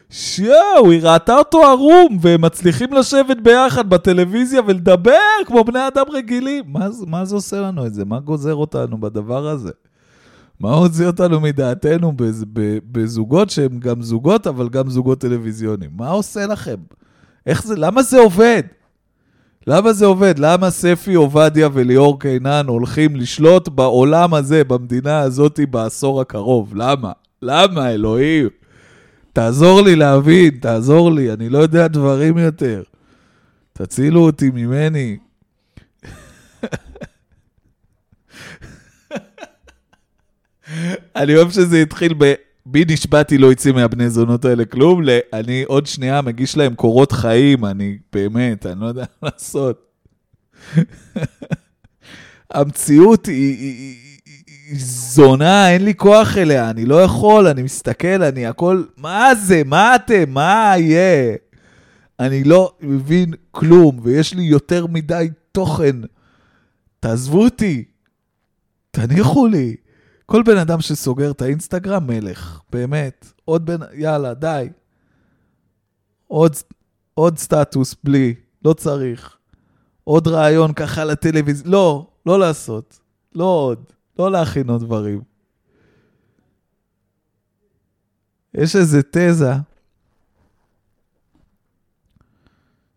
שיואו, 0.09 0.91
היא 0.91 1.01
ראתה 1.03 1.37
אותו 1.37 1.63
ערום, 1.63 2.17
והם 2.21 2.41
מצליחים 2.41 2.93
לשבת 2.93 3.37
ביחד 3.37 3.89
בטלוויזיה 3.89 4.61
ולדבר 4.67 5.43
כמו 5.45 5.63
בני 5.63 5.87
אדם 5.87 6.05
רגילים. 6.11 6.63
מה, 6.67 6.87
מה 7.07 7.25
זה 7.25 7.35
עושה 7.35 7.61
לנו 7.61 7.85
את 7.85 7.93
זה? 7.93 8.05
מה 8.05 8.19
גוזר 8.19 8.55
אותנו 8.55 8.97
בדבר 8.97 9.47
הזה? 9.47 9.71
מה 10.59 10.73
הוציא 10.73 11.07
אותנו 11.07 11.39
מדעתנו 11.39 12.13
בזוגות 12.91 13.49
שהם 13.49 13.79
גם 13.79 14.01
זוגות, 14.01 14.47
אבל 14.47 14.69
גם 14.69 14.89
זוגות 14.89 15.19
טלוויזיוניים? 15.19 15.91
מה 15.97 16.09
עושה 16.09 16.45
לכם? 16.45 16.75
איך 17.45 17.63
זה, 17.63 17.75
למה 17.75 18.03
זה 18.03 18.19
עובד? 18.19 18.63
למה 19.67 19.93
זה 19.93 20.05
עובד? 20.05 20.39
למה 20.39 20.69
ספי 20.69 21.13
עובדיה 21.13 21.69
וליאור 21.73 22.19
קינן 22.19 22.65
הולכים 22.67 23.15
לשלוט 23.15 23.69
בעולם 23.69 24.33
הזה, 24.33 24.63
במדינה 24.63 25.19
הזאת, 25.19 25.59
בעשור 25.69 26.21
הקרוב? 26.21 26.73
למה? 26.75 27.11
למה, 27.41 27.91
אלוהים? 27.91 28.49
תעזור 29.33 29.81
לי 29.81 29.95
להבין, 29.95 30.57
תעזור 30.61 31.11
לי, 31.11 31.33
אני 31.33 31.49
לא 31.49 31.57
יודע 31.57 31.87
דברים 31.87 32.37
יותר. 32.37 32.83
תצילו 33.73 34.21
אותי 34.21 34.49
ממני. 34.53 35.17
אני 41.15 41.35
אוהב 41.35 41.51
שזה 41.51 41.81
התחיל 41.81 42.13
ב... 42.17 42.33
בי 42.65 42.85
נשבעתי 42.87 43.37
לא 43.37 43.51
יצא 43.51 43.71
מהבני 43.71 44.09
זונות 44.09 44.45
האלה 44.45 44.65
כלום, 44.65 45.03
ל... 45.03 45.09
אני 45.33 45.63
עוד 45.63 45.85
שנייה 45.85 46.21
מגיש 46.21 46.57
להם 46.57 46.75
קורות 46.75 47.11
חיים, 47.11 47.65
אני 47.65 47.97
באמת, 48.13 48.65
אני 48.65 48.81
לא 48.81 48.85
יודע 48.85 49.05
מה 49.21 49.29
לעשות. 49.33 49.81
המציאות 52.51 53.25
היא, 53.25 53.57
היא, 53.57 53.95
היא, 54.25 54.43
היא 54.67 54.79
זונה, 54.79 55.71
אין 55.71 55.85
לי 55.85 55.93
כוח 55.95 56.37
אליה, 56.37 56.69
אני 56.69 56.85
לא 56.85 57.03
יכול, 57.03 57.47
אני 57.47 57.63
מסתכל, 57.63 58.23
אני 58.23 58.45
הכל, 58.45 58.83
מה 58.97 59.35
זה, 59.35 59.61
מה 59.65 59.95
אתם, 59.95 60.23
מה 60.27 60.73
יהיה? 60.77 61.35
אני 62.19 62.43
לא 62.43 62.73
מבין 62.81 63.33
כלום, 63.51 63.99
ויש 64.03 64.33
לי 64.33 64.43
יותר 64.43 64.87
מדי 64.87 65.27
תוכן. 65.51 65.95
תעזבו 66.99 67.43
אותי, 67.43 67.83
תניחו 68.91 69.47
לי. 69.47 69.75
כל 70.25 70.43
בן 70.43 70.57
אדם 70.57 70.81
שסוגר 70.81 71.31
את 71.31 71.41
האינסטגרם, 71.41 72.07
מלך. 72.07 72.61
באמת. 72.71 73.31
עוד 73.45 73.65
בן... 73.65 73.79
יאללה, 73.93 74.33
די. 74.33 74.69
עוד, 76.27 76.55
עוד 77.13 77.37
סטטוס 77.37 77.95
בלי, 78.03 78.35
לא 78.65 78.73
צריך. 78.73 79.37
עוד 80.03 80.27
רעיון 80.27 80.73
ככה 80.73 81.05
לטלוויזיה. 81.05 81.71
לא, 81.71 82.07
לא 82.25 82.39
לעשות. 82.39 82.99
לא 83.35 83.43
עוד. 83.43 83.83
לא 84.19 84.31
להכין 84.31 84.69
עוד 84.69 84.81
דברים. 84.81 85.21
יש 88.53 88.75
איזה 88.75 89.01
תזה, 89.03 89.53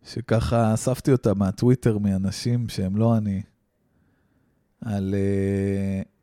שככה 0.05 0.75
אספתי 0.75 1.13
אותה 1.13 1.35
מהטוויטר 1.35 1.99
מאנשים 1.99 2.69
שהם 2.69 2.97
לא 2.97 3.17
אני, 3.17 3.43
על... 4.81 5.15
Uh, 5.15 6.18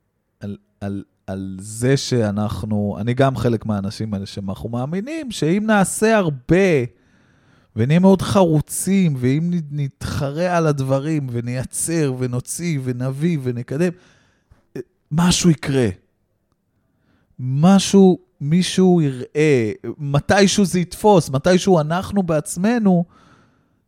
על, 0.82 1.04
על 1.28 1.58
זה 1.60 1.98
שאנחנו, 1.98 2.98
אני 3.00 3.14
גם 3.14 3.36
חלק 3.36 3.66
מהאנשים 3.66 4.14
האלה 4.14 4.26
שאנחנו 4.26 4.70
מאמינים 4.70 5.32
שאם 5.32 5.64
נעשה 5.66 6.18
הרבה 6.18 6.86
ונהיה 7.76 8.00
מאוד 8.00 8.22
חרוצים, 8.22 9.14
ואם 9.18 9.52
נתחרה 9.72 10.58
על 10.58 10.68
הדברים 10.68 11.28
ונייצר 11.32 12.14
ונוציא 12.18 12.80
ונביא 12.84 13.38
ונקדם, 13.44 13.92
משהו 15.12 15.50
יקרה. 15.50 15.88
משהו, 17.40 18.20
מישהו 18.42 19.02
יראה, 19.02 19.72
מתישהו 19.98 20.66
זה 20.66 20.80
יתפוס, 20.80 21.30
מתישהו 21.30 21.80
אנחנו 21.80 22.24
בעצמנו 22.24 23.06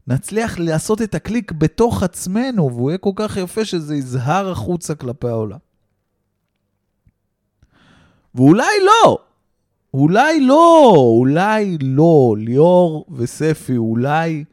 נצליח 0.07 0.59
לעשות 0.59 1.01
את 1.01 1.15
הקליק 1.15 1.51
בתוך 1.51 2.03
עצמנו, 2.03 2.69
והוא 2.73 2.89
יהיה 2.89 2.97
כל 2.97 3.11
כך 3.15 3.37
יפה 3.37 3.65
שזה 3.65 3.95
יזהר 3.95 4.51
החוצה 4.51 4.95
כלפי 4.95 5.27
העולם. 5.27 5.57
ואולי 8.37 8.65
לא, 8.85 9.17
אולי 9.93 10.39
לא, 10.39 10.93
אולי 10.95 11.77
לא, 11.81 12.35
ליאור 12.37 13.05
וספי, 13.11 13.77
אולי... 13.77 14.43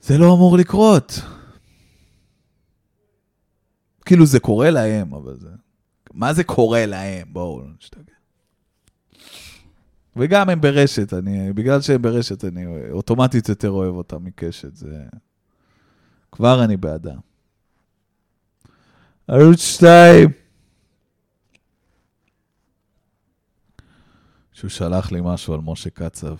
זה 0.00 0.18
לא 0.18 0.34
אמור 0.34 0.56
לקרות. 0.56 1.20
כאילו 4.04 4.26
זה 4.26 4.40
קורה 4.40 4.70
להם, 4.70 5.14
אבל 5.14 5.36
זה... 5.40 5.48
מה 6.12 6.32
זה 6.32 6.44
קורה 6.44 6.86
להם? 6.86 7.26
בואו 7.32 7.60
לא 7.60 7.66
נשתגע. 7.78 8.14
וגם 10.16 10.48
הם 10.48 10.60
ברשת, 10.60 11.14
אני, 11.14 11.52
בגלל 11.52 11.80
שהם 11.80 12.02
ברשת, 12.02 12.44
אני 12.44 12.66
אוטומטית 12.90 13.48
יותר 13.48 13.70
אוהב 13.70 13.94
אותם 13.94 14.24
מקשת, 14.24 14.76
זה... 14.76 15.04
כבר 16.32 16.64
אני 16.64 16.76
בעדם. 16.76 17.18
ערוץ 19.28 19.60
2. 19.60 20.41
שהוא 24.62 24.70
שלח 24.70 25.12
לי 25.12 25.20
משהו 25.24 25.54
על 25.54 25.60
משה 25.60 25.90
קצב. 25.90 26.36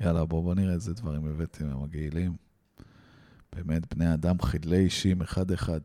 יאללה, 0.00 0.24
בואו 0.24 0.42
בוא 0.42 0.54
נראה 0.54 0.72
איזה 0.72 0.94
דברים 0.94 1.26
הבאתם 1.26 1.70
המגעילים. 1.70 2.36
באמת, 3.52 3.94
בני 3.94 4.14
אדם 4.14 4.42
חדלי 4.42 4.76
אישים 4.76 5.22
אחד-אחד. 5.22 5.80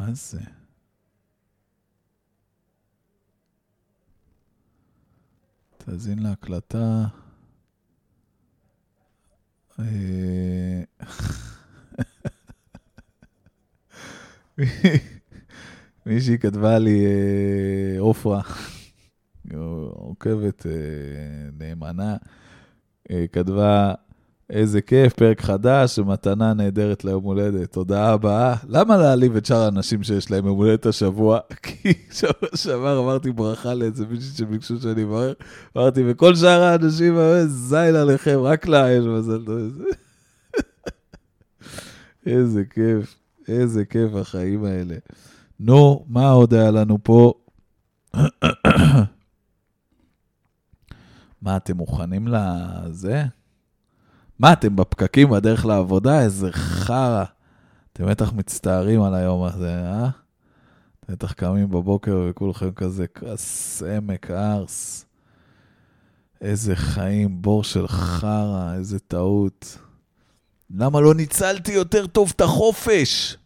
מה 0.00 0.12
זה? 0.12 0.40
תאזין 5.78 6.18
להקלטה. 6.18 7.06
אה, 9.78 10.84
מישהי 16.06 16.38
כתבה 16.38 16.78
לי, 16.78 17.06
אה, 17.06 18.00
עופרה, 18.00 18.40
עוקבת 19.92 20.66
אה, 20.66 20.72
נאמנה, 21.58 22.16
כתבה, 23.32 23.94
איזה 24.50 24.80
כיף, 24.80 25.12
פרק 25.12 25.40
חדש, 25.40 25.98
מתנה 25.98 26.54
נהדרת 26.54 27.04
ליום 27.04 27.24
הולדת. 27.24 27.72
תודה 27.72 28.12
הבאה. 28.12 28.54
למה 28.68 28.96
להעליב 28.96 29.36
את 29.36 29.46
שאר 29.46 29.56
האנשים 29.56 30.02
שיש 30.02 30.30
להם 30.30 30.46
יום 30.46 30.58
הולדת 30.58 30.86
השבוע? 30.86 31.38
כי 31.62 31.92
שבוע 32.12 32.48
שעבר 32.54 33.00
אמרתי 33.00 33.32
ברכה 33.32 33.74
לאיזה 33.74 34.06
מישהי 34.06 34.36
שביקשו 34.36 34.80
שאני 34.80 35.04
אברר. 35.04 35.32
אמרתי, 35.76 36.02
וכל 36.06 36.34
שאר 36.34 36.62
האנשים, 36.62 37.14
זין 37.46 37.94
עליכם, 37.94 38.38
רק 38.38 38.66
לה 38.66 38.92
יש 38.92 39.04
מזל 39.04 39.44
טוב. 39.46 39.60
איזה 42.26 42.62
כיף, 42.74 43.19
איזה 43.50 43.84
כיף 43.84 44.14
החיים 44.14 44.64
האלה. 44.64 44.96
נו, 45.60 46.04
מה 46.08 46.30
עוד 46.30 46.54
היה 46.54 46.70
לנו 46.70 46.98
פה? 47.02 47.34
מה, 51.42 51.56
אתם 51.56 51.76
מוכנים 51.76 52.28
לזה? 52.28 53.24
מה, 54.38 54.52
אתם 54.52 54.76
בפקקים 54.76 55.30
בדרך 55.30 55.66
לעבודה? 55.66 56.22
איזה 56.22 56.52
חרא. 56.52 57.24
אתם 57.92 58.06
בטח 58.06 58.32
מצטערים 58.32 59.02
על 59.02 59.14
היום 59.14 59.42
הזה, 59.42 59.74
אה? 59.74 60.08
אתם 61.00 61.12
בטח 61.12 61.32
קמים 61.32 61.70
בבוקר 61.70 62.26
וכולכם 62.30 62.70
כזה 62.70 63.06
כס 63.06 63.82
עמק 63.82 64.30
ארס. 64.30 65.04
איזה 66.40 66.76
חיים, 66.76 67.42
בור 67.42 67.64
של 67.64 67.88
חרא, 67.88 68.74
איזה 68.74 68.98
טעות. 68.98 69.78
למה 70.74 71.00
לא 71.00 71.14
ניצלתי 71.14 71.72
יותר 71.72 72.06
טוב 72.06 72.32
את 72.36 72.40
החופש? 72.40 73.36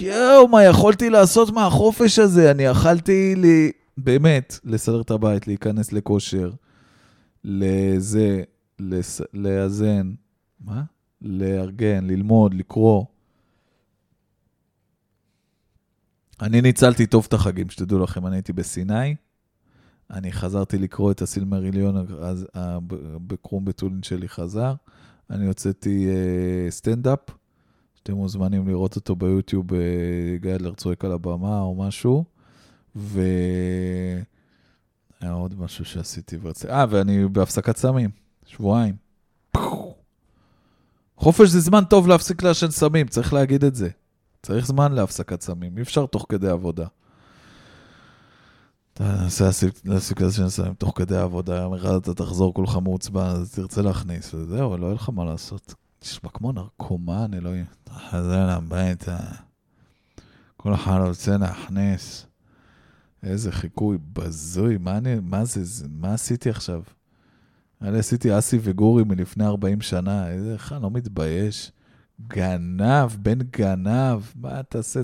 יואו, 0.00 0.48
מה 0.48 0.64
יכולתי 0.64 1.10
לעשות 1.10 1.50
מהחופש 1.50 2.18
הזה? 2.18 2.50
אני 2.50 2.62
יכלתי 2.62 3.34
לי, 3.36 3.72
באמת, 3.98 4.58
לסדר 4.64 5.00
את 5.00 5.10
הבית, 5.10 5.46
להיכנס 5.46 5.92
לכושר, 5.92 6.52
לזה, 7.44 8.42
לס... 8.78 9.20
לאזן, 9.34 10.14
מה? 10.60 10.82
לארגן, 11.22 12.06
ללמוד, 12.06 12.54
לקרוא. 12.54 13.04
אני 16.42 16.60
ניצלתי 16.60 17.06
טוב 17.06 17.24
את 17.28 17.32
החגים, 17.32 17.70
שתדעו 17.70 17.98
לכם, 17.98 18.26
אני 18.26 18.36
הייתי 18.36 18.52
בסיני, 18.52 19.14
אני 20.10 20.32
חזרתי 20.32 20.78
לקרוא 20.78 21.12
את 21.12 21.22
הסילמריליון, 21.22 22.06
אז 22.20 22.46
בקרום 23.26 23.64
בתולין 23.64 24.02
שלי 24.02 24.28
חזר, 24.28 24.74
אני 25.30 25.46
הוצאתי 25.46 26.08
uh, 26.08 26.70
סטנדאפ, 26.70 27.18
שאתם 27.94 28.12
מוזמנים 28.12 28.68
לראות 28.68 28.96
אותו 28.96 29.16
ביוטיוב, 29.16 29.72
uh, 29.72 29.76
גיא 30.36 30.54
אדלר 30.54 30.74
צועק 30.74 31.04
על 31.04 31.12
הבמה 31.12 31.60
או 31.60 31.74
משהו, 31.74 32.24
ו... 32.96 33.20
היה 35.20 35.32
עוד 35.32 35.60
משהו 35.60 35.84
שעשיתי 35.84 36.36
ורציתי, 36.42 36.72
אה, 36.72 36.84
ואני 36.90 37.28
בהפסקת 37.28 37.76
סמים. 37.76 38.10
שבועיים. 38.46 38.94
חופש 41.16 41.48
זה 41.48 41.60
זמן 41.60 41.84
טוב 41.84 42.08
להפסיק 42.08 42.42
לעשן 42.42 42.70
סמים, 42.70 43.06
צריך 43.06 43.32
להגיד 43.32 43.64
את 43.64 43.74
זה. 43.74 43.88
צריך 44.42 44.66
זמן 44.66 44.92
להפסקת 44.92 45.40
סמים, 45.40 45.76
אי 45.76 45.82
אפשר 45.82 46.06
תוך 46.06 46.26
כדי 46.28 46.48
עבודה. 46.48 46.86
אתה 48.94 49.04
מנסה 49.22 49.44
להפסיק 49.84 50.20
לעשן 50.20 50.48
סמים 50.48 50.74
תוך 50.74 50.92
כדי 50.96 51.16
עבודה, 51.16 51.56
יום 51.56 51.74
אחד 51.74 51.94
אתה 51.94 52.14
תחזור 52.14 52.54
כולך 52.54 52.78
מעוצבן, 52.82 53.26
אז 53.26 53.54
תרצה 53.54 53.82
להכניס, 53.82 54.34
וזהו, 54.34 54.76
לא 54.76 54.86
יהיה 54.86 54.94
לך 54.94 55.08
מה 55.08 55.24
לעשות. 55.24 55.74
תשמע 55.98 56.30
כמו 56.30 56.52
נרקומן, 56.52 57.34
אלוהים. 57.34 57.64
תחזר 57.84 58.50
הביתה. 58.50 59.18
כל 60.56 60.74
אחד 60.74 61.00
רוצה 61.06 61.36
להכניס. 61.36 62.26
איזה 63.22 63.52
חיקוי 63.52 63.98
בזוי, 64.12 64.78
מה, 64.78 64.96
אני, 64.96 65.14
מה 65.22 65.44
זה, 65.44 65.86
מה 65.90 66.14
עשיתי 66.14 66.50
עכשיו? 66.50 66.82
אני 67.82 67.98
עשיתי 67.98 68.38
אסי 68.38 68.58
וגורי 68.62 69.04
מלפני 69.04 69.46
40 69.46 69.80
שנה, 69.80 70.28
איזה, 70.28 70.56
אני 70.70 70.82
לא 70.82 70.90
מתבייש. 70.90 71.72
גנב, 72.28 73.16
בן 73.22 73.38
גנב, 73.38 74.20
מה 74.36 74.62
תעשה, 74.62 75.00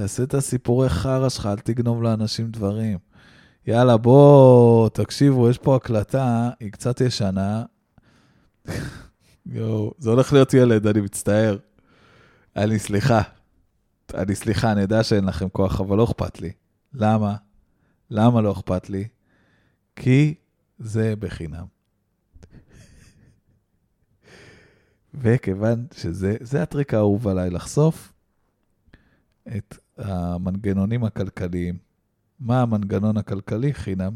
תעשה 0.00 0.22
את 0.22 0.34
הסיפורי 0.34 0.88
חרא 0.88 1.28
שלך, 1.28 1.46
אל 1.46 1.58
תגנוב 1.58 2.02
לאנשים 2.02 2.50
דברים. 2.50 2.98
יאללה, 3.66 3.96
בואו, 3.96 4.88
תקשיבו, 4.88 5.50
יש 5.50 5.58
פה 5.58 5.76
הקלטה, 5.76 6.50
היא 6.60 6.72
קצת 6.72 7.00
ישנה. 7.00 7.64
יואו, 9.46 9.94
זה 9.98 10.10
הולך 10.10 10.32
להיות 10.32 10.54
ילד, 10.54 10.86
אני 10.86 11.00
מצטער. 11.00 11.56
אני 12.56 12.78
סליחה. 12.78 13.22
אני 14.14 14.34
סליחה, 14.34 14.72
אני 14.72 14.80
יודע 14.80 15.02
שאין 15.02 15.24
לכם 15.24 15.48
כוח, 15.48 15.80
אבל 15.80 15.96
לא 15.96 16.04
אכפת 16.04 16.40
לי. 16.40 16.52
למה? 16.94 17.36
למה 18.10 18.40
לא 18.40 18.52
אכפת 18.52 18.90
לי? 18.90 19.08
כי 19.96 20.34
זה 20.78 21.16
בחינם. 21.16 21.66
וכיוון 25.20 25.86
שזה 25.94 26.36
זה 26.40 26.62
הטריק 26.62 26.94
האהוב 26.94 27.28
עליי, 27.28 27.50
לחשוף 27.50 28.12
את 29.56 29.78
המנגנונים 30.00 31.04
הכלכליים. 31.04 31.78
מה 32.40 32.62
המנגנון 32.62 33.16
הכלכלי? 33.16 33.74
חינם. 33.74 34.12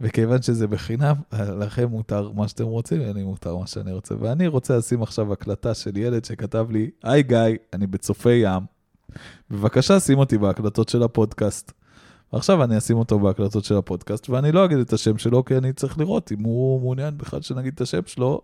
וכיוון 0.00 0.42
שזה 0.42 0.66
בחינם, 0.66 1.14
לכם 1.32 1.88
מותר 1.88 2.30
מה 2.30 2.48
שאתם 2.48 2.64
רוצים, 2.64 3.00
ואני 3.00 3.22
מותר 3.22 3.56
מה 3.56 3.66
שאני 3.66 3.92
רוצה. 3.92 4.14
ואני 4.20 4.46
רוצה 4.46 4.76
לשים 4.78 5.02
עכשיו 5.02 5.32
הקלטה 5.32 5.74
של 5.74 5.96
ילד 5.96 6.24
שכתב 6.24 6.66
לי, 6.70 6.90
היי 7.02 7.22
גיא, 7.22 7.38
אני 7.72 7.86
בצופי 7.86 8.32
ים, 8.32 8.62
בבקשה 9.50 10.00
שים 10.00 10.18
אותי 10.18 10.38
בהקלטות 10.38 10.88
של 10.88 11.02
הפודקאסט. 11.02 11.72
ועכשיו 12.32 12.64
אני 12.64 12.78
אשים 12.78 12.96
אותו 12.96 13.18
בהקלטות 13.18 13.64
של 13.64 13.76
הפודקאסט, 13.76 14.30
ואני 14.30 14.52
לא 14.52 14.64
אגיד 14.64 14.78
את 14.78 14.92
השם 14.92 15.18
שלו, 15.18 15.44
כי 15.44 15.56
אני 15.56 15.72
צריך 15.72 15.98
לראות 15.98 16.32
אם 16.32 16.42
הוא 16.42 16.80
מעוניין 16.80 17.18
בכלל 17.18 17.42
שנגיד 17.42 17.72
את 17.74 17.80
השם 17.80 18.06
שלו, 18.06 18.42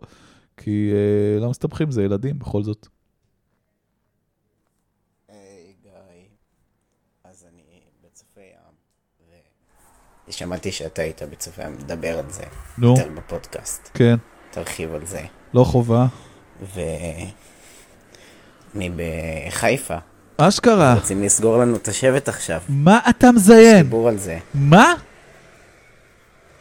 כי 0.56 0.90
אה, 0.92 1.40
לא 1.40 1.50
מסתבכים, 1.50 1.90
זה 1.90 2.04
ילדים 2.04 2.38
בכל 2.38 2.62
זאת. 2.62 2.88
היי 5.28 5.74
גיא, 5.82 5.90
אז 7.24 7.46
אני 7.52 7.80
בצופי 8.04 8.40
ים, 8.40 8.74
ושמעתי 10.28 10.72
שאתה 10.72 11.02
היית 11.02 11.22
בצופי 11.30 11.62
ים, 11.62 11.72
מדבר 11.72 12.18
על 12.18 12.24
זה. 12.30 12.42
נו. 12.78 12.88
יותר 12.88 13.08
בפודקאסט. 13.16 13.90
כן. 13.94 14.16
תרחיב 14.50 14.94
על 14.94 15.06
זה. 15.06 15.20
לא 15.54 15.64
חובה. 15.64 16.06
ואני 16.74 17.30
בחיפה. 18.96 19.96
אשכרה. 20.36 20.94
רוצים 20.94 21.22
לסגור 21.22 21.58
לנו 21.58 21.76
את 21.76 21.88
השבט 21.88 22.28
עכשיו. 22.28 22.60
מה 22.68 23.00
אתה 23.08 23.32
מזיין? 23.32 23.82
דיבור 23.82 24.08
על 24.08 24.18
זה. 24.18 24.38
מה? 24.54 24.94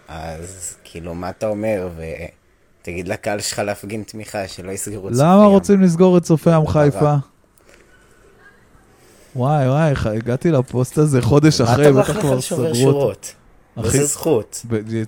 אז 0.08 0.76
כאילו, 0.84 1.16
מה 1.16 1.30
אתה 1.30 1.48
אומר? 1.48 1.90
ותגיד 2.82 3.08
לקהל 3.08 3.40
שלך 3.40 3.60
להפגין 3.60 4.04
תמיכה, 4.04 4.48
שלא 4.48 4.72
יסגרו 4.72 5.08
את 5.08 5.14
צופי 5.14 5.24
למה 5.24 5.46
רוצים 5.46 5.82
לסגור 5.82 6.18
את 6.18 6.24
צופי 6.24 6.56
ים 6.56 6.68
חיפה? 6.68 7.16
וואי 9.36 9.70
וואי, 9.70 9.94
הגעתי 10.18 10.52
לפוסט 10.52 10.98
הזה 10.98 11.22
חודש 11.22 11.62
אחרי, 11.62 11.94
בטח 11.94 12.20
כבר 12.20 12.42
סגרו 12.42 12.90
אותו. 12.90 13.12
באיזה 13.82 14.06
זכות? 14.06 14.66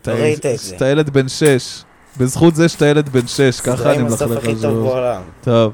לא 0.07 0.13
ראית 0.13 0.45
את 0.45 0.59
זה. 0.59 0.65
שאתה 0.65 0.87
ילד 0.87 1.09
בן 1.09 1.27
שש. 1.27 1.83
בזכות 2.17 2.55
זה 2.55 2.69
שאתה 2.69 2.87
ילד 2.87 3.09
בן 3.09 3.27
שש, 3.27 3.61
ככה 3.61 3.93
אני 3.93 4.03
מלכלך 4.03 4.21
על 4.21 4.27
זה. 4.27 4.27
סדרה 4.27 4.31
עם 4.31 4.37
הסוף 4.37 4.37
הכי 4.37 4.61
טוב 4.61 4.87
בעולם. 4.87 5.21
טוב. 5.41 5.73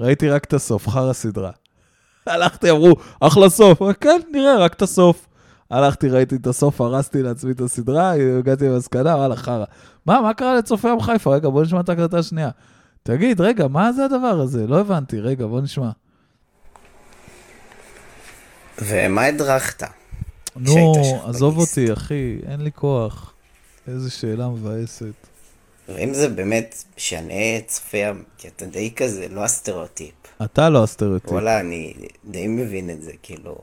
ראיתי 0.00 0.28
רק 0.28 0.44
את 0.44 0.52
הסוף, 0.52 0.88
חרא 0.88 1.12
סדרה. 1.12 1.50
הלכתי, 2.26 2.70
אמרו, 2.70 2.94
אחלה 3.20 3.48
סוף. 3.48 3.78
כן, 4.00 4.20
נראה, 4.32 4.56
רק 4.58 4.74
את 4.74 4.82
הסוף. 4.82 5.26
הלכתי, 5.70 6.08
ראיתי 6.08 6.36
את 6.36 6.46
הסוף, 6.46 6.80
הרסתי 6.80 7.22
לעצמי 7.22 7.52
את 7.52 7.60
הסדרה, 7.60 8.12
הגעתי 8.38 8.68
למסקנה, 8.68 9.16
וואלה, 9.16 9.36
חרא. 9.36 9.64
מה, 10.06 10.20
מה 10.20 10.34
קרה 10.34 10.54
לצופי 10.54 10.88
ים 10.88 11.00
חיפה? 11.00 11.34
רגע, 11.34 11.48
בוא 11.48 11.62
נשמע 11.62 11.80
את 11.80 11.88
ההקלטה 11.88 12.18
השנייה. 12.18 12.50
תגיד, 13.02 13.40
רגע, 13.40 13.68
מה 13.68 13.92
זה 13.92 14.04
הדבר 14.04 14.40
הזה? 14.40 14.66
לא 14.66 14.80
הבנתי, 14.80 15.20
רגע, 15.20 15.46
בוא 15.46 15.60
נשמע. 15.60 15.90
ומה 18.82 19.24
הדרכת? 19.24 19.82
נו, 20.56 20.92
עזוב 21.24 21.54
שב"כיסט. 21.54 21.78
אותי, 21.78 21.92
אחי, 21.92 22.38
אין 22.46 22.60
לי 22.60 22.72
כוח. 22.72 23.32
איזה 23.88 24.10
שאלה 24.10 24.48
מבאסת. 24.48 25.14
ואם 25.88 26.14
זה 26.14 26.28
באמת 26.28 26.84
משנה 26.96 27.60
צופה 27.66 27.98
כי 28.38 28.48
אתה 28.48 28.66
די 28.66 28.90
כזה, 28.96 29.26
לא 29.30 29.44
הסטריאוטיפ. 29.44 30.14
אתה 30.44 30.68
לא 30.68 30.84
הסטריאוטיפ. 30.84 31.32
וואלה, 31.32 31.60
אני 31.60 31.94
די 32.24 32.48
מבין 32.48 32.90
את 32.90 33.02
זה, 33.02 33.12
כאילו, 33.22 33.56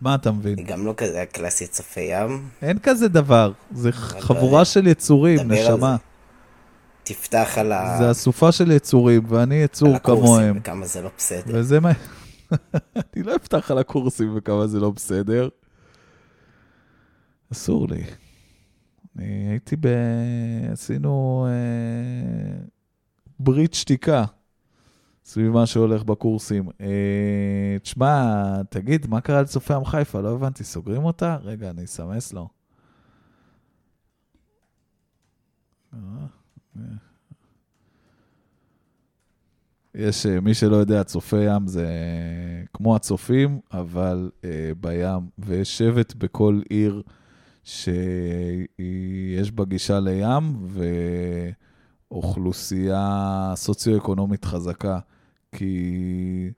מה 0.00 0.14
אתה 0.14 0.30
מבין? 0.30 0.54
אני 0.58 0.62
גם 0.62 0.86
לא 0.86 0.94
כזה 0.96 1.22
הקלאסי 1.22 1.66
צופה 1.66 2.00
ים. 2.00 2.48
אין 2.62 2.78
כזה 2.78 3.08
דבר. 3.08 3.52
זה 3.74 3.92
חבורה 3.92 4.64
של 4.64 4.86
יצורים, 4.86 5.38
על 5.38 5.46
נשמה. 5.46 5.96
תפתח 7.02 7.54
על 7.56 7.72
ה... 7.72 7.96
זה 7.98 8.10
אסופה 8.10 8.52
של 8.52 8.70
יצורים, 8.70 9.22
ואני 9.28 9.58
על 9.58 9.64
יצור 9.64 9.96
הקורסים, 9.96 10.24
כמוהם. 10.24 10.56
וכמה 10.60 10.86
זה 10.86 11.02
לא 11.02 11.10
בסדר. 11.18 11.52
וזה 11.54 11.80
מה... 11.80 11.92
אני 12.96 13.22
לא 13.22 13.36
אפתח 13.36 13.70
על 13.70 13.78
הקורסים 13.78 14.32
וכמה 14.36 14.66
זה 14.66 14.80
לא 14.80 14.90
בסדר. 14.90 15.48
אסור 17.52 17.88
לי. 17.88 18.04
אני 19.18 19.48
הייתי 19.48 19.76
ב... 19.76 19.86
עשינו 20.72 21.46
אה... 21.48 22.66
ברית 23.38 23.74
שתיקה 23.74 24.24
סביב 25.24 25.52
מה 25.52 25.66
שהולך 25.66 26.02
בקורסים. 26.02 26.68
אה... 26.80 27.76
תשמע, 27.82 28.62
תגיד, 28.70 29.06
מה 29.06 29.20
קרה 29.20 29.42
לצופי 29.42 29.74
עם 29.74 29.84
חיפה? 29.84 30.20
לא 30.20 30.34
הבנתי, 30.34 30.64
סוגרים 30.64 31.04
אותה? 31.04 31.36
רגע, 31.42 31.70
אני 31.70 31.84
אסמס 31.84 32.32
לו. 32.32 32.48
יש, 39.94 40.26
אה, 40.26 40.40
מי 40.40 40.54
שלא 40.54 40.76
יודע, 40.76 41.04
צופי 41.04 41.36
ים 41.36 41.66
זה 41.66 41.88
כמו 42.72 42.96
הצופים, 42.96 43.60
אבל 43.72 44.30
אה, 44.44 44.72
בים, 44.80 45.28
ויש 45.38 45.78
שבט 45.78 46.14
בכל 46.14 46.60
עיר 46.68 47.02
שיש 47.64 49.50
בה 49.54 49.64
גישה 49.64 50.00
לים, 50.00 50.66
ואוכלוסייה 52.10 53.52
סוציו-אקונומית 53.56 54.44
חזקה, 54.44 54.98
כי 55.52 56.50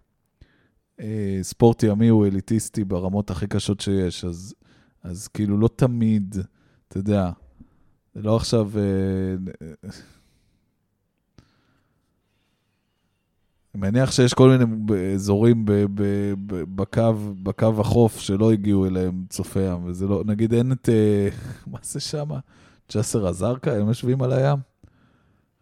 אה, 1.00 1.38
ספורט 1.42 1.82
ימי 1.82 2.08
הוא 2.08 2.26
אליטיסטי 2.26 2.84
ברמות 2.84 3.30
הכי 3.30 3.46
קשות 3.46 3.80
שיש, 3.80 4.24
אז, 4.24 4.54
אז 5.02 5.28
כאילו 5.28 5.58
לא 5.58 5.68
תמיד, 5.76 6.36
אתה 6.88 6.98
יודע, 6.98 7.30
לא 8.14 8.36
עכשיו... 8.36 8.70
אה, 8.78 9.34
אני 13.74 13.80
מניח 13.82 14.10
שיש 14.12 14.34
כל 14.34 14.50
מיני 14.50 14.64
אזורים 15.14 15.64
ב- 15.64 15.72
ב- 15.72 16.34
ב- 16.46 16.76
בקו, 16.76 17.14
בקו 17.42 17.80
החוף 17.80 18.20
שלא 18.20 18.52
הגיעו 18.52 18.86
אליהם 18.86 19.24
צופי 19.28 19.60
ים, 19.60 19.84
וזה 19.84 20.06
לא, 20.06 20.22
נגיד 20.26 20.54
אין 20.54 20.72
את, 20.72 20.88
אה, 20.88 21.28
מה 21.72 21.78
זה 21.82 22.00
שם? 22.00 22.28
ג'סר 22.94 23.28
א-זרקא, 23.28 23.70
הם 23.70 23.88
יושבים 23.88 24.22
על 24.22 24.32
הים? 24.32 24.58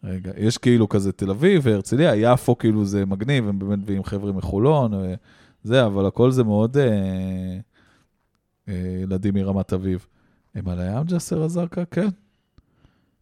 רגע, 0.05 0.33
יש 0.37 0.59
כאילו 0.59 0.89
כזה 0.89 1.13
תל 1.13 1.31
אביב 1.31 1.63
והרצליה, 1.65 2.17
יפו 2.17 2.59
כאילו 2.59 2.85
זה 2.85 3.07
מגניב, 3.07 3.49
הם 3.49 3.59
באמת 3.59 3.79
מביאים 3.79 4.05
חבר'ה 4.05 4.33
מחולון, 4.33 4.93
וזה, 5.65 5.87
אבל 5.87 6.07
הכל 6.07 6.31
זה 6.31 6.45
מאוד 6.45 6.77
אה, 6.77 7.59
אה, 8.69 8.99
ילדים 9.03 9.35
מרמת 9.35 9.73
אביב. 9.73 10.07
הם 10.55 10.69
על 10.69 10.81
הים 10.81 11.05
ג'סר 11.05 11.45
א-זרקא? 11.45 11.83
כן. 11.91 12.09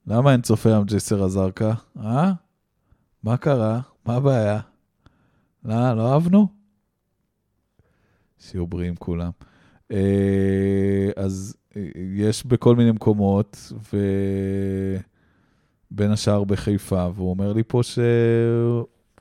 למה 0.06 0.32
אין 0.32 0.42
צופי 0.42 0.68
ים 0.68 0.84
ג'סר 0.84 1.24
א-זרקא? 1.24 1.72
אה? 2.00 2.32
מה 3.22 3.36
קרה? 3.36 3.80
מה 4.06 4.14
הבעיה? 4.14 4.60
לא, 5.68 5.92
לא 5.96 6.12
אהבנו? 6.12 6.46
שיהיו 8.38 8.66
בריאים 8.66 8.96
כולם. 8.96 9.30
אה, 9.92 11.10
אז 11.16 11.56
אה, 11.76 11.82
יש 12.16 12.46
בכל 12.46 12.76
מיני 12.76 12.90
מקומות, 12.90 13.72
ובין 15.92 16.10
השאר 16.10 16.44
בחיפה, 16.44 17.08
והוא 17.14 17.30
אומר 17.30 17.52
לי 17.52 17.62
פה 17.66 17.80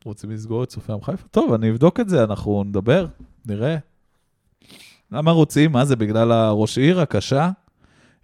שרוצים 0.03 0.31
לסגור 0.31 0.63
את 0.63 0.69
צופי 0.69 0.91
ים 0.91 1.01
חיפה. 1.01 1.27
טוב, 1.27 1.53
אני 1.53 1.69
אבדוק 1.71 1.99
את 1.99 2.09
זה, 2.09 2.23
אנחנו 2.23 2.63
נדבר, 2.63 3.07
נראה. 3.45 3.77
למה 5.11 5.31
רוצים? 5.31 5.71
מה 5.71 5.85
זה, 5.85 5.95
בגלל 5.95 6.31
הראש 6.31 6.77
עיר 6.77 6.99
הקשה? 7.01 7.49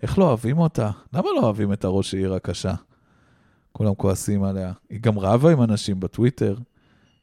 איך 0.02 0.20
לא 0.20 0.28
אוהבים 0.28 0.58
אותה? 0.58 0.92
למה 1.14 1.28
לא 1.36 1.40
אוהבים 1.44 1.74
את 1.74 1.84
הראש 1.84 2.14
עיר 2.14 2.34
הקשה? 2.34 2.74
כולם 3.72 3.94
כועסים 3.94 4.44
עליה. 4.44 4.74
היא 4.90 5.00
גם 5.02 5.20
רבה 5.20 5.52
עם 5.52 5.62
אנשים 5.62 6.00
בטוויטר. 6.00 6.56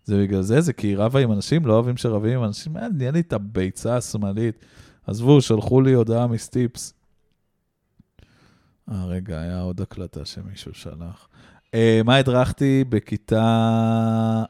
זה 0.04 0.22
בגלל 0.22 0.42
זה, 0.42 0.60
זה 0.60 0.72
כי 0.72 0.94
רבה 0.94 1.20
עם 1.20 1.32
אנשים, 1.32 1.66
לא 1.66 1.74
אוהבים 1.74 1.96
שרבים 1.96 2.38
עם 2.38 2.44
אנשים. 2.44 2.76
נהיה 2.76 3.10
לי 3.10 3.20
את 3.20 3.32
הביצה 3.32 3.96
השמאלית. 3.96 4.64
עזבו, 5.06 5.42
שלחו 5.42 5.80
לי 5.80 5.92
הודעה 5.92 6.26
מסטיפס. 6.26 6.94
אה, 8.90 9.04
רגע, 9.06 9.40
היה 9.40 9.60
עוד 9.60 9.80
הקלטה 9.80 10.24
שמישהו 10.24 10.74
שלח. 10.74 11.28
אה, 11.74 12.00
מה 12.04 12.16
הדרכתי? 12.16 12.84
בכיתה... 12.88 14.44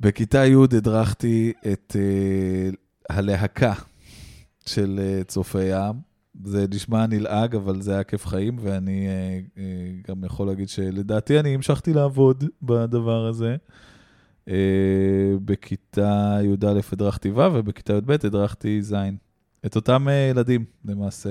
בכיתה 0.00 0.46
י' 0.46 0.76
הדרכתי 0.76 1.52
את 1.72 1.96
אה, 1.98 2.70
הלהקה 3.16 3.72
של 4.66 5.00
אה, 5.02 5.24
צופי 5.24 5.64
ים. 5.64 6.05
זה 6.44 6.66
נשמע 6.70 7.06
נלעג, 7.06 7.54
אבל 7.54 7.82
זה 7.82 7.94
היה 7.94 8.04
כיף 8.04 8.26
חיים, 8.26 8.56
ואני 8.60 9.06
אה, 9.08 9.40
אה, 9.58 9.92
גם 10.08 10.24
יכול 10.24 10.46
להגיד 10.46 10.68
שלדעתי 10.68 11.40
אני 11.40 11.54
המשכתי 11.54 11.92
לעבוד 11.92 12.44
בדבר 12.62 13.26
הזה. 13.26 13.56
אה, 14.48 15.34
בכיתה 15.44 16.38
י"א 16.42 16.80
הדרכתי 16.92 17.30
ו', 17.30 17.40
ובכיתה 17.54 17.92
י"ב 17.92 18.10
הדרכתי 18.10 18.82
ז'. 18.82 18.94
את 19.66 19.76
אותם 19.76 20.06
ילדים, 20.30 20.64
למעשה. 20.84 21.30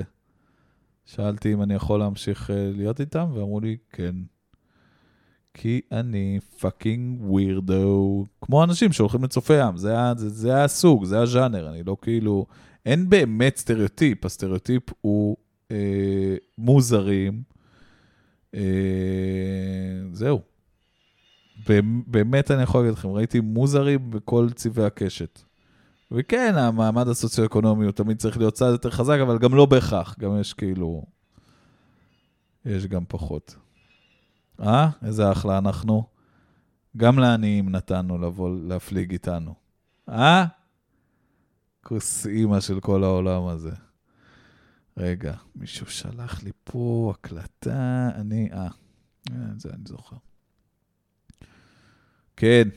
שאלתי 1.04 1.52
אם 1.52 1.62
אני 1.62 1.74
יכול 1.74 1.98
להמשיך 1.98 2.50
להיות 2.54 3.00
איתם, 3.00 3.26
ואמרו 3.34 3.60
לי, 3.60 3.76
כן. 3.90 4.14
כי 5.54 5.80
אני 5.92 6.38
fucking 6.60 7.20
weirdo, 7.22 8.26
כמו 8.40 8.64
אנשים 8.64 8.92
שהולכים 8.92 9.24
לצופי 9.24 9.54
ים, 9.54 9.76
זה, 9.76 9.94
זה, 10.16 10.28
זה 10.28 10.64
הסוג, 10.64 11.04
זה 11.04 11.20
הז'אנר, 11.20 11.70
אני 11.70 11.82
לא 11.84 11.96
כאילו... 12.02 12.46
אין 12.86 13.08
באמת 13.08 13.56
סטריאוטיפ, 13.56 14.24
הסטריאוטיפ 14.24 14.82
הוא 15.00 15.36
אה, 15.70 16.36
מוזרים. 16.58 17.42
אה, 18.54 18.60
זהו. 20.12 20.40
באמת- 22.06 22.50
אני 22.50 22.62
יכול 22.62 22.80
להגיד 22.80 22.98
לכם, 22.98 23.08
ראיתי 23.08 23.40
מוזרים 23.40 24.10
בכל 24.10 24.48
צבעי 24.54 24.84
הקשת. 24.86 25.42
וכן, 26.10 26.54
המעמד 26.56 27.08
הסוציו-אקונומי 27.08 27.84
הוא 27.84 27.92
תמיד 27.92 28.18
צריך 28.18 28.38
להיות 28.38 28.54
צעד 28.54 28.72
יותר 28.72 28.90
חזק, 28.90 29.18
אבל 29.22 29.38
גם 29.38 29.54
לא 29.54 29.66
בהכרח, 29.66 30.18
גם 30.18 30.40
יש 30.40 30.52
כאילו... 30.54 31.04
יש 32.64 32.86
גם 32.86 33.04
פחות. 33.08 33.56
אה? 34.60 34.88
איזה 35.04 35.32
אחלה 35.32 35.58
אנחנו. 35.58 36.04
גם 36.96 37.18
לעניים 37.18 37.68
נתנו 37.68 38.18
לבוא 38.18 38.56
להפליג 38.62 39.12
איתנו. 39.12 39.54
אה? 40.08 40.44
כוס 41.88 42.26
אימא 42.26 42.60
של 42.60 42.80
כל 42.80 43.04
העולם 43.04 43.46
הזה. 43.46 43.70
רגע, 44.96 45.34
מישהו 45.56 45.86
שלח 45.86 46.42
לי 46.42 46.50
פה 46.64 47.12
הקלטה, 47.14 48.08
אני... 48.14 48.48
אה, 48.52 48.68
זה 49.56 49.68
אני 49.68 49.82
זוכר. 49.84 50.16
כן, 52.36 52.68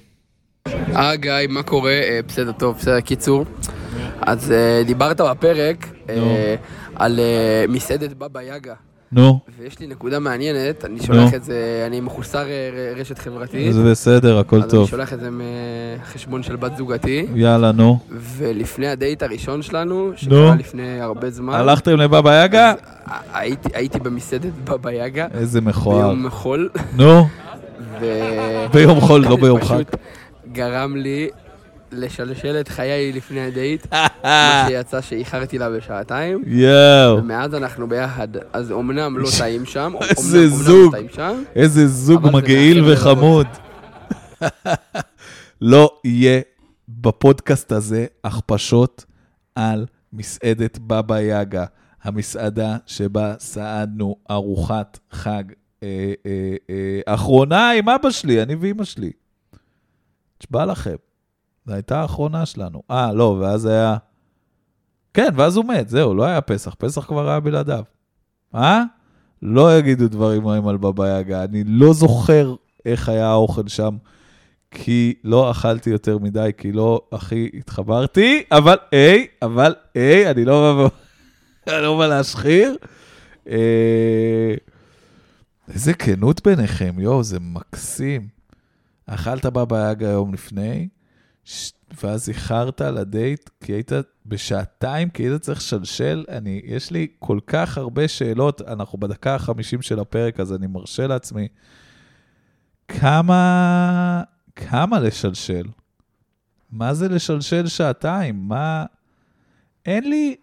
אה, 0.67 1.15
גיא, 1.15 1.33
מה 1.49 1.63
קורה? 1.63 1.91
אה, 1.91 2.19
בסדר, 2.27 2.51
טוב, 2.51 2.77
בסדר, 2.77 3.01
קיצור. 3.01 3.45
אז 4.21 4.51
אה, 4.51 4.83
דיברת 4.85 5.21
בפרק 5.21 5.87
אה, 6.09 6.55
על 6.95 7.19
מסעדת 7.69 8.13
בבא 8.13 8.41
יגה, 8.41 8.75
נו, 9.11 9.39
ויש 9.59 9.79
לי 9.79 9.87
נקודה 9.87 10.19
מעניינת, 10.19 10.85
אני 10.85 10.99
שולח 11.03 11.33
את 11.33 11.43
זה, 11.43 11.53
אני 11.87 11.99
מחוסר 12.01 12.45
אה, 12.47 12.69
רשת 12.95 13.19
חברתית, 13.19 13.73
זה 13.73 13.83
בסדר, 13.91 14.39
הכל 14.39 14.55
אז 14.55 14.61
אני 14.63 14.71
טוב. 14.71 14.89
שולח 14.89 15.13
את 15.13 15.19
זה 15.19 15.29
מחשבון 16.01 16.43
של 16.43 16.55
בת 16.55 16.77
זוגתי, 16.77 17.25
יאללה, 17.35 17.71
נו. 17.71 17.99
ולפני 18.11 18.87
הדייט 18.87 19.23
הראשון 19.23 19.61
שלנו, 19.61 20.07
נו. 20.07 20.17
שקרה 20.17 20.55
לפני 20.55 21.01
הרבה 21.01 21.29
זמן, 21.29 21.53
הלכתם 21.53 21.95
לבבא 21.97 22.45
יגה? 22.45 22.73
הייתי- 23.33 23.99
במסעדת 23.99 24.53
בבא 24.63 24.91
יגה, 24.91 25.27
איזה 25.33 25.61
מכוער. 25.61 25.97
ביום 26.07 26.29
חול, 26.29 26.69
נו. 26.97 27.27
ביום 28.73 28.99
חול, 29.01 29.21
לא 29.21 29.35
ביום 29.41 29.61
חג. 29.61 29.83
גרם 30.51 30.95
לי 30.95 31.29
לשלשל 31.91 32.57
את 32.59 32.67
חיי 32.67 33.11
לפני 33.13 33.41
הדייט, 33.41 33.87
מה 34.23 34.65
שיצא 34.67 35.01
שאיחרתי 35.01 35.57
לה 35.57 35.69
בשעתיים. 35.69 36.43
יואו, 36.45 37.17
ומאז 37.17 37.55
אנחנו 37.55 37.89
ביחד, 37.89 38.27
אז 38.53 38.71
אמנם 38.71 39.17
לא 39.17 39.29
טעים 39.37 39.65
שם, 39.65 39.93
איזה 40.01 40.47
זוג. 40.47 40.93
לא 40.93 40.99
טעים 40.99 41.09
שם, 41.13 41.43
איזה 41.55 41.87
זוג 41.87 42.23
אבל 42.23 42.31
זה 42.31 42.37
מגעיל 42.37 42.91
וחמוד. 42.91 43.47
לא 45.61 45.99
יהיה 46.03 46.41
בפודקאסט 46.89 47.71
הזה 47.71 48.05
הכפשות 48.23 49.05
על 49.55 49.85
מסעדת 50.13 50.79
בבא 50.79 51.19
יגה, 51.19 51.65
המסעדה 52.03 52.77
שבה 52.85 53.33
סעדנו 53.39 54.15
ארוחת 54.31 54.99
חג 55.11 55.43
אה, 55.83 56.13
אה, 56.25 56.55
אה, 56.69 57.13
אחרונה 57.13 57.71
עם 57.71 57.89
אבא 57.89 58.09
שלי, 58.09 58.43
אני 58.43 58.55
ואימא 58.55 58.83
שלי. 58.83 59.11
נשבע 60.43 60.65
לכם, 60.65 60.95
זו 61.69 61.73
הייתה 61.73 62.01
האחרונה 62.01 62.45
שלנו. 62.45 62.81
אה, 62.91 63.13
לא, 63.13 63.37
ואז 63.39 63.65
היה... 63.65 63.97
כן, 65.13 65.29
ואז 65.35 65.57
הוא 65.57 65.65
מת, 65.65 65.89
זהו, 65.89 66.15
לא 66.15 66.23
היה 66.23 66.41
פסח, 66.41 66.75
פסח 66.77 67.05
כבר 67.05 67.29
היה 67.29 67.39
בלעדיו. 67.39 67.83
אה? 68.55 68.83
לא 69.41 69.77
יגידו 69.77 70.07
דברים 70.07 70.47
רעים 70.47 70.67
על 70.67 70.77
בבא 70.77 71.19
יגה, 71.19 71.43
אני 71.43 71.63
לא 71.65 71.93
זוכר 71.93 72.55
איך 72.85 73.09
היה 73.09 73.27
האוכל 73.27 73.67
שם, 73.67 73.97
כי 74.71 75.13
לא 75.23 75.51
אכלתי 75.51 75.89
יותר 75.89 76.17
מדי, 76.17 76.51
כי 76.57 76.71
לא 76.71 77.01
הכי 77.11 77.49
התחברתי, 77.53 78.43
אבל 78.51 78.77
היי, 78.91 79.27
אבל 79.41 79.75
היי, 79.95 80.31
אני 80.31 80.45
לא 80.45 80.89
בא, 81.67 81.73
לא 81.81 82.09
להשחיר. 82.09 82.75
אה, 83.49 84.53
איזה 85.73 85.93
כנות 85.93 86.47
ביניכם, 86.47 86.99
יואו, 86.99 87.23
זה 87.23 87.39
מקסים. 87.39 88.27
אכלת 89.05 89.45
בבא 89.45 89.91
יגה 89.91 90.07
יום 90.07 90.33
לפני, 90.33 90.87
ואז 92.03 92.29
איחרת 92.29 92.81
לדייט, 92.81 93.49
כי 93.61 93.73
היית 93.73 93.91
בשעתיים, 94.25 95.09
כי 95.09 95.23
היית 95.23 95.41
צריך 95.41 95.59
לשלשל. 95.59 96.25
אני, 96.29 96.61
יש 96.65 96.91
לי 96.91 97.07
כל 97.19 97.39
כך 97.47 97.77
הרבה 97.77 98.07
שאלות, 98.07 98.61
אנחנו 98.61 98.97
בדקה 98.97 99.35
ה-50 99.35 99.81
של 99.81 99.99
הפרק, 99.99 100.39
אז 100.39 100.53
אני 100.53 100.67
מרשה 100.67 101.07
לעצמי. 101.07 101.47
כמה, 102.87 104.23
כמה 104.55 104.99
לשלשל? 104.99 105.65
מה 106.71 106.93
זה 106.93 107.09
לשלשל 107.09 107.67
שעתיים? 107.67 108.47
מה... 108.47 108.85
אין 109.85 110.09
לי... 110.09 110.35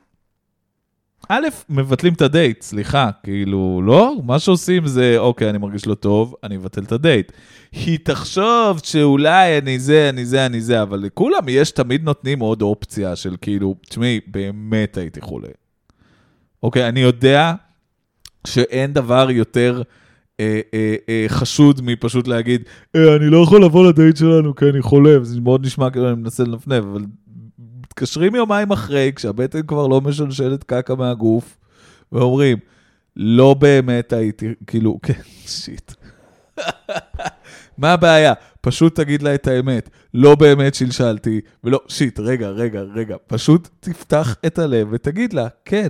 א', 1.29 1.47
מבטלים 1.69 2.13
את 2.13 2.23
הדייט, 2.23 2.63
סליחה, 2.63 3.11
כאילו, 3.23 3.83
לא? 3.85 4.15
מה 4.25 4.39
שעושים 4.39 4.87
זה, 4.87 5.15
אוקיי, 5.19 5.51
אני 5.51 5.59
מרגיש 5.59 5.87
לא 5.87 5.95
טוב, 5.95 6.35
אני 6.43 6.57
אבטל 6.57 6.83
את 6.83 6.93
הדייט. 6.93 7.33
היא 7.73 7.99
תחשוב 8.03 8.81
שאולי 8.83 9.59
אני 9.59 9.79
זה, 9.79 10.09
אני 10.09 10.25
זה, 10.25 10.47
אני 10.47 10.61
זה, 10.61 10.83
אבל 10.83 10.99
לכולם 10.99 11.49
יש, 11.49 11.71
תמיד 11.71 12.05
נותנים 12.05 12.39
עוד 12.39 12.63
אופציה 12.63 13.17
של 13.17 13.37
כאילו, 13.41 13.75
תשמעי, 13.89 14.21
באמת 14.27 14.97
הייתי 14.97 15.21
חולה. 15.21 15.49
אוקיי, 16.63 16.89
אני 16.89 17.01
יודע 17.01 17.55
שאין 18.47 18.93
דבר 18.93 19.31
יותר 19.31 19.83
אה, 20.41 20.61
אה, 20.75 20.97
אה, 21.09 21.25
חשוד 21.29 21.81
מפשוט 21.85 22.29
להגיד, 22.29 22.63
אה, 22.97 23.17
אני 23.17 23.27
לא 23.27 23.43
יכול 23.43 23.65
לבוא 23.65 23.89
לדייט 23.89 24.17
שלנו 24.17 24.55
כי 24.55 24.65
אני 24.65 24.83
חולה, 24.83 25.21
וזה 25.21 25.41
מאוד 25.41 25.67
נשמע 25.67 25.91
כאילו 25.91 26.09
אני 26.09 26.17
מנסה 26.17 26.45
לנפנף, 26.45 26.85
אבל 26.85 27.03
מתקשרים 27.97 28.35
יומיים 28.35 28.73
אחרי, 28.73 29.13
כשהבטן 29.17 29.63
כבר 29.63 29.87
לא 29.87 30.01
משלשלת 30.01 30.65
קקה 30.65 30.95
מהגוף, 30.95 31.59
ואומרים, 32.13 32.59
לא 33.17 33.55
באמת 33.55 34.13
הייתי, 34.13 34.55
כאילו, 34.67 34.99
כן, 35.03 35.21
שיט. 35.47 35.93
מה 37.79 37.93
הבעיה? 37.93 38.33
פשוט 38.61 39.01
תגיד 39.01 39.23
לה 39.23 39.35
את 39.35 39.47
האמת, 39.47 39.91
לא 40.15 40.35
באמת 40.35 40.75
שלשלתי, 40.75 41.41
ולא, 41.65 41.81
שיט, 41.89 42.21
רגע, 42.21 42.49
רגע, 42.49 42.81
רגע, 42.81 43.17
פשוט 43.27 43.69
תפתח 43.81 44.37
את 44.47 44.59
הלב 44.59 44.89
ותגיד 44.91 45.33
לה, 45.33 45.49
כן, 45.65 45.89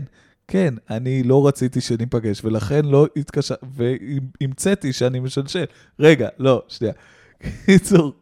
כן, 0.48 0.74
אני 0.90 1.22
לא 1.22 1.48
רציתי 1.48 1.80
שניפגש, 1.80 2.44
ולכן 2.44 2.84
לא 2.84 3.07
התקשר, 3.16 3.54
והמצאתי 3.72 4.92
שאני 4.92 5.20
משלשל. 5.20 5.64
רגע, 6.00 6.28
לא, 6.38 6.62
שנייה. 6.68 6.92
קיצור, 7.66 8.12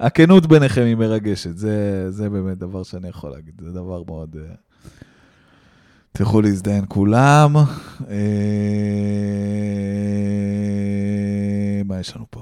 הכנות 0.00 0.46
ביניכם 0.46 0.82
היא 0.82 0.94
מרגשת, 0.94 1.56
זה, 1.56 2.06
זה 2.10 2.30
באמת 2.30 2.58
דבר 2.58 2.82
שאני 2.82 3.08
יכול 3.08 3.30
להגיד, 3.30 3.54
זה 3.64 3.70
דבר 3.72 4.02
מאוד... 4.02 4.36
אה, 4.36 4.54
תלכו 6.12 6.40
להזדיין 6.40 6.84
כולם. 6.88 7.56
אה, 8.08 8.16
מה 11.84 12.00
יש 12.00 12.16
לנו 12.16 12.26
פה? 12.30 12.40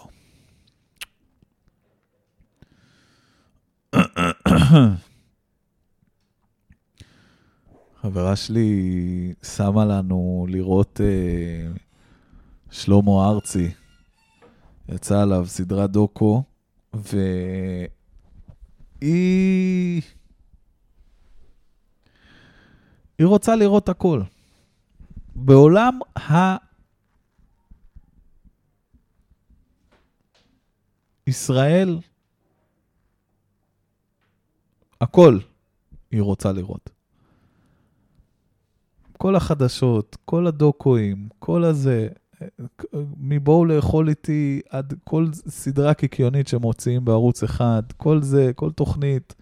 חברה 8.01 8.37
שלי 8.37 9.35
שמה 9.43 9.85
לנו 9.85 10.47
לראות 10.49 11.01
אה, 11.01 11.73
שלמה 12.71 13.29
ארצי. 13.29 13.71
יצא 14.89 15.23
עליו 15.23 15.47
סדרת 15.47 15.91
דוקו, 15.91 16.43
והיא... 16.95 17.83
היא 23.19 23.27
רוצה 23.27 23.57
לראות 23.57 23.89
הכל. 23.89 24.23
בעולם 25.35 25.99
ה... 26.17 26.57
ישראל, 31.27 31.99
הכל 35.01 35.39
היא 36.11 36.23
רוצה 36.23 36.53
לראות. 36.53 36.91
כל 39.19 39.37
החדשות, 39.37 40.17
כל 40.25 40.47
הדוקואים, 40.47 41.29
כל 41.39 41.65
הזה, 41.65 42.09
מבואו 43.19 43.65
לאכול 43.65 44.09
איתי 44.09 44.61
עד 44.71 44.95
כל 45.05 45.27
סדרה 45.49 45.95
קיקיונית 45.95 46.49
שמוציאים 46.49 47.05
בערוץ 47.05 47.43
אחד, 47.43 47.83
כל 47.97 48.23
זה, 48.23 48.51
כל 48.55 48.71
תוכנית. 48.71 49.35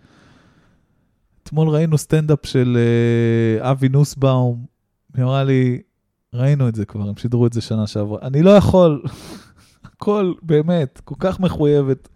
אתמול 1.42 1.68
ראינו 1.68 1.98
סטנדאפ 1.98 2.46
של 2.46 2.78
uh, 3.60 3.70
אבי 3.70 3.88
נוסבאום, 3.88 4.66
היא 5.16 5.24
אמרה 5.24 5.44
לי, 5.44 5.82
ראינו 6.34 6.68
את 6.68 6.74
זה 6.74 6.84
כבר, 6.84 7.08
הם 7.08 7.16
שידרו 7.16 7.46
את 7.46 7.52
זה 7.52 7.60
שנה 7.60 7.86
שעברה. 7.86 8.18
אני 8.22 8.42
לא 8.42 8.50
יכול, 8.50 9.02
הכל, 9.84 10.34
באמת, 10.42 11.00
כל 11.04 11.14
כך 11.18 11.40
מחויבת. 11.40 12.08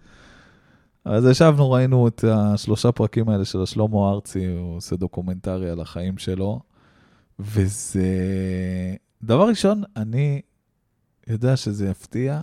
אז 1.05 1.27
ישבנו, 1.27 1.71
ראינו 1.71 2.09
את 2.09 2.25
השלושה 2.25 2.93
פרקים 2.93 3.29
האלה 3.29 3.45
של 3.45 3.63
של 3.63 3.81
שלמה 3.81 4.11
ארצי, 4.11 4.47
הוא 4.47 4.77
עושה 4.77 4.97
דוקומנטרי 4.97 5.71
על 5.71 5.81
החיים 5.81 6.19
שלו, 6.19 6.61
וזה... 7.39 8.07
דבר 9.23 9.49
ראשון, 9.49 9.83
אני 9.97 10.41
יודע 11.27 11.57
שזה 11.57 11.89
יפתיע, 11.89 12.41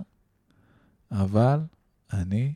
אבל 1.12 1.60
אני 2.14 2.54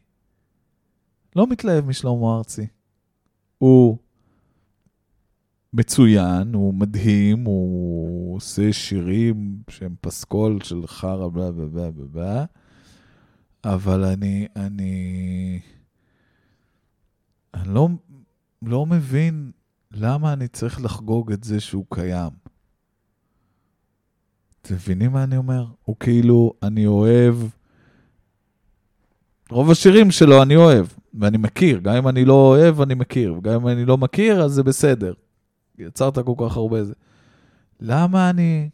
לא 1.36 1.48
מתלהב 1.48 1.86
משלמה 1.86 2.38
ארצי. 2.38 2.68
הוא 3.58 3.98
מצוין, 5.74 6.54
הוא 6.54 6.74
מדהים, 6.74 7.46
הוא 7.46 8.36
עושה 8.36 8.74
שירים 8.74 9.62
שהם 9.70 9.96
פסקול 10.02 10.60
של 10.64 10.88
חרא 10.88 11.28
בלה 11.28 11.52
בלה 11.52 11.68
בלה 11.68 11.92
בלה, 11.92 12.46
אבל 13.64 14.04
אני, 14.04 14.48
אני, 14.56 15.60
אני 17.54 17.74
לא, 17.74 17.90
לא 18.62 18.86
מבין 18.86 19.52
למה 19.92 20.34
אני 20.34 20.48
צריך 20.48 20.82
לחגוג 20.82 21.32
את 21.32 21.44
זה 21.44 21.60
שהוא 21.60 21.86
קיים. 21.90 22.47
אתם 24.68 24.76
מבינים 24.76 25.12
מה 25.12 25.24
אני 25.24 25.38
אומר? 25.38 25.66
הוא 25.84 25.96
כאילו, 26.00 26.54
אני 26.64 26.86
אוהב... 26.86 27.36
רוב 29.50 29.72
השירים 29.72 30.12
שלו 30.12 30.44
אני 30.44 30.56
אוהב, 30.56 30.86
ואני 31.14 31.38
מכיר. 31.38 31.80
גם 31.80 31.96
אם 31.96 32.08
אני 32.08 32.26
לא 32.26 32.34
אוהב, 32.34 32.82
אני 32.82 32.94
מכיר. 32.94 33.34
וגם 33.34 33.54
אם 33.54 33.68
אני 33.68 33.86
לא 33.86 33.98
מכיר, 33.98 34.44
אז 34.44 34.52
זה 34.52 34.64
בסדר. 34.64 35.14
יצרת 35.78 36.20
כל 36.20 36.34
כך 36.38 36.58
הרבה 36.58 36.84
זה. 36.84 36.94
למה 37.80 38.30
אני... 38.30 38.70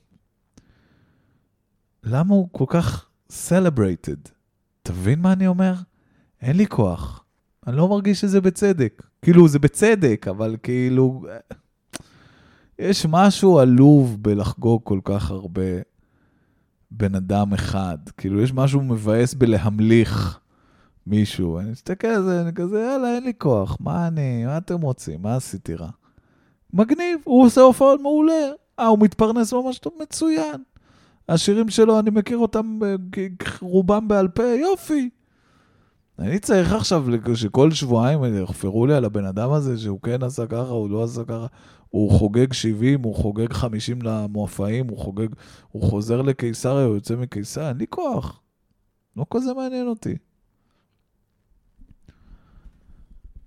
למה 2.04 2.34
הוא 2.34 2.50
כל 2.52 2.66
כך 2.68 3.06
celebrated? 3.32 4.30
תבין 4.82 5.20
מה 5.22 5.34
אני 5.34 5.48
אומר? 5.48 5.74
אין 6.42 6.58
לי 6.58 6.68
כוח. 6.68 7.24
אני 7.68 7.78
לא 7.78 7.90
מרגיש 7.90 8.22
שזה 8.22 8.42
בצדק. 8.42 9.04
כאילו, 9.22 9.48
זה 9.48 9.60
בצדק, 9.60 10.26
אבל 10.30 10.56
כאילו... 10.64 11.22
יש 12.80 13.06
משהו 13.10 13.60
עלוב 13.60 14.18
בלחגוג 14.22 14.82
כל 14.84 15.00
כך 15.04 15.32
הרבה 15.32 15.62
בן 16.92 17.16
אדם 17.16 17.54
אחד. 17.54 17.98
כאילו, 18.18 18.42
יש 18.42 18.54
משהו 18.54 18.82
מבאס 18.82 19.34
בלהמליך 19.34 20.40
מישהו. 21.08 21.60
אני 21.60 21.72
מסתכל 21.72 22.08
על 22.08 22.24
זה, 22.24 22.42
אני 22.42 22.54
כזה, 22.54 22.80
יאללה, 22.80 23.16
אין 23.16 23.24
לי 23.24 23.34
כוח. 23.38 23.78
מה 23.80 24.08
אני, 24.08 24.46
מה 24.46 24.58
אתם 24.58 24.82
רוצים? 24.82 25.22
מה 25.22 25.36
עשיתי 25.36 25.76
רע? 25.76 25.90
מגניב, 26.74 27.20
הוא 27.24 27.46
עושה 27.46 27.62
הופעות 27.62 28.02
מעולה. 28.02 28.52
אה, 28.80 28.86
הוא 28.86 29.00
מתפרנס 29.00 29.54
ממש 29.54 29.80
טוב, 29.80 29.94
מצוין. 30.02 30.64
השירים 31.30 31.70
שלו, 31.70 32.00
אני 32.00 32.10
מכיר 32.10 32.38
אותם 32.38 32.80
רובם 33.62 34.08
בעל 34.08 34.28
פה, 34.28 34.44
יופי. 34.44 35.10
אני 36.20 36.40
צריך 36.40 36.74
עכשיו 36.74 37.06
שכל 37.36 37.72
שבועיים 37.72 38.44
יחפרו 38.44 38.88
לי 38.88 38.94
על 38.94 39.06
הבן 39.06 39.26
אדם 39.26 39.52
הזה, 39.52 39.78
שהוא 39.78 40.00
כן 40.02 40.24
עשה 40.24 40.48
ככה, 40.48 40.70
הוא 40.70 40.90
לא 40.90 41.04
עשה 41.04 41.24
ככה. 41.24 41.48
הוא 41.94 42.12
חוגג 42.12 42.54
70, 42.54 43.04
הוא 43.04 43.16
חוגג 43.16 43.54
50 43.54 44.02
למופעים, 44.02 44.88
הוא 44.88 44.98
חוגג, 44.98 45.28
הוא 45.72 45.84
חוזר 45.84 46.22
לקיסריה, 46.22 46.86
הוא 46.86 46.96
יוצא 46.96 47.16
מקיסריה, 47.16 47.70
אין 47.70 47.78
לי 47.78 47.86
כוח. 47.90 48.42
לא 49.18 49.26
כזה 49.34 49.54
מעניין 49.54 49.88
אותי. 49.88 50.16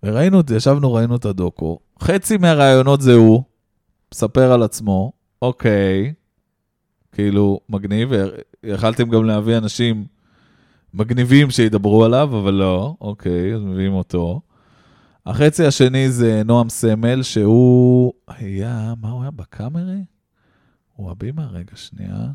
וראינו, 0.03 0.41
ישבנו, 0.57 0.95
ראינו 0.95 1.17
את 1.17 1.25
הדוקו, 1.25 1.79
חצי 2.01 2.37
מהרעיונות 2.37 3.01
זה 3.01 3.15
הוא, 3.15 3.43
מספר 4.15 4.53
על 4.53 4.63
עצמו, 4.63 5.13
אוקיי, 5.43 6.15
כאילו, 7.13 7.61
מגניב, 7.69 8.11
יכלתם 8.63 9.09
גם 9.09 9.25
להביא 9.25 9.59
אנשים 9.59 10.05
מגניבים 10.95 11.51
שידברו 11.51 12.05
עליו, 12.05 12.39
אבל 12.43 12.55
לא, 12.55 12.95
אוקיי, 13.01 13.55
אז 13.55 13.63
מביאים 13.63 13.93
אותו. 13.93 14.41
החצי 15.27 15.65
השני 15.65 16.11
זה 16.11 16.43
נועם 16.45 16.69
סמל, 16.69 17.23
שהוא 17.23 18.13
היה, 18.29 18.95
מה 19.01 19.11
הוא 19.11 19.23
היה? 19.23 19.31
בקאמרי? 19.31 20.05
הוא 20.97 21.11
הבימה? 21.11 21.47
רגע, 21.47 21.77
שנייה. 21.77 22.27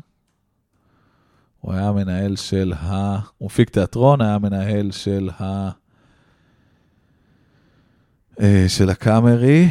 הוא 1.60 1.72
היה 1.72 1.88
המנהל 1.88 2.36
של 2.36 2.72
ה... 2.72 3.18
הוא 3.38 3.46
הפיק 3.46 3.70
תיאטרון, 3.70 4.20
היה 4.20 4.34
המנהל 4.34 4.90
של 4.90 5.30
ה... 5.40 5.70
אה, 8.40 8.64
של 8.68 8.90
הקאמרי. 8.90 9.68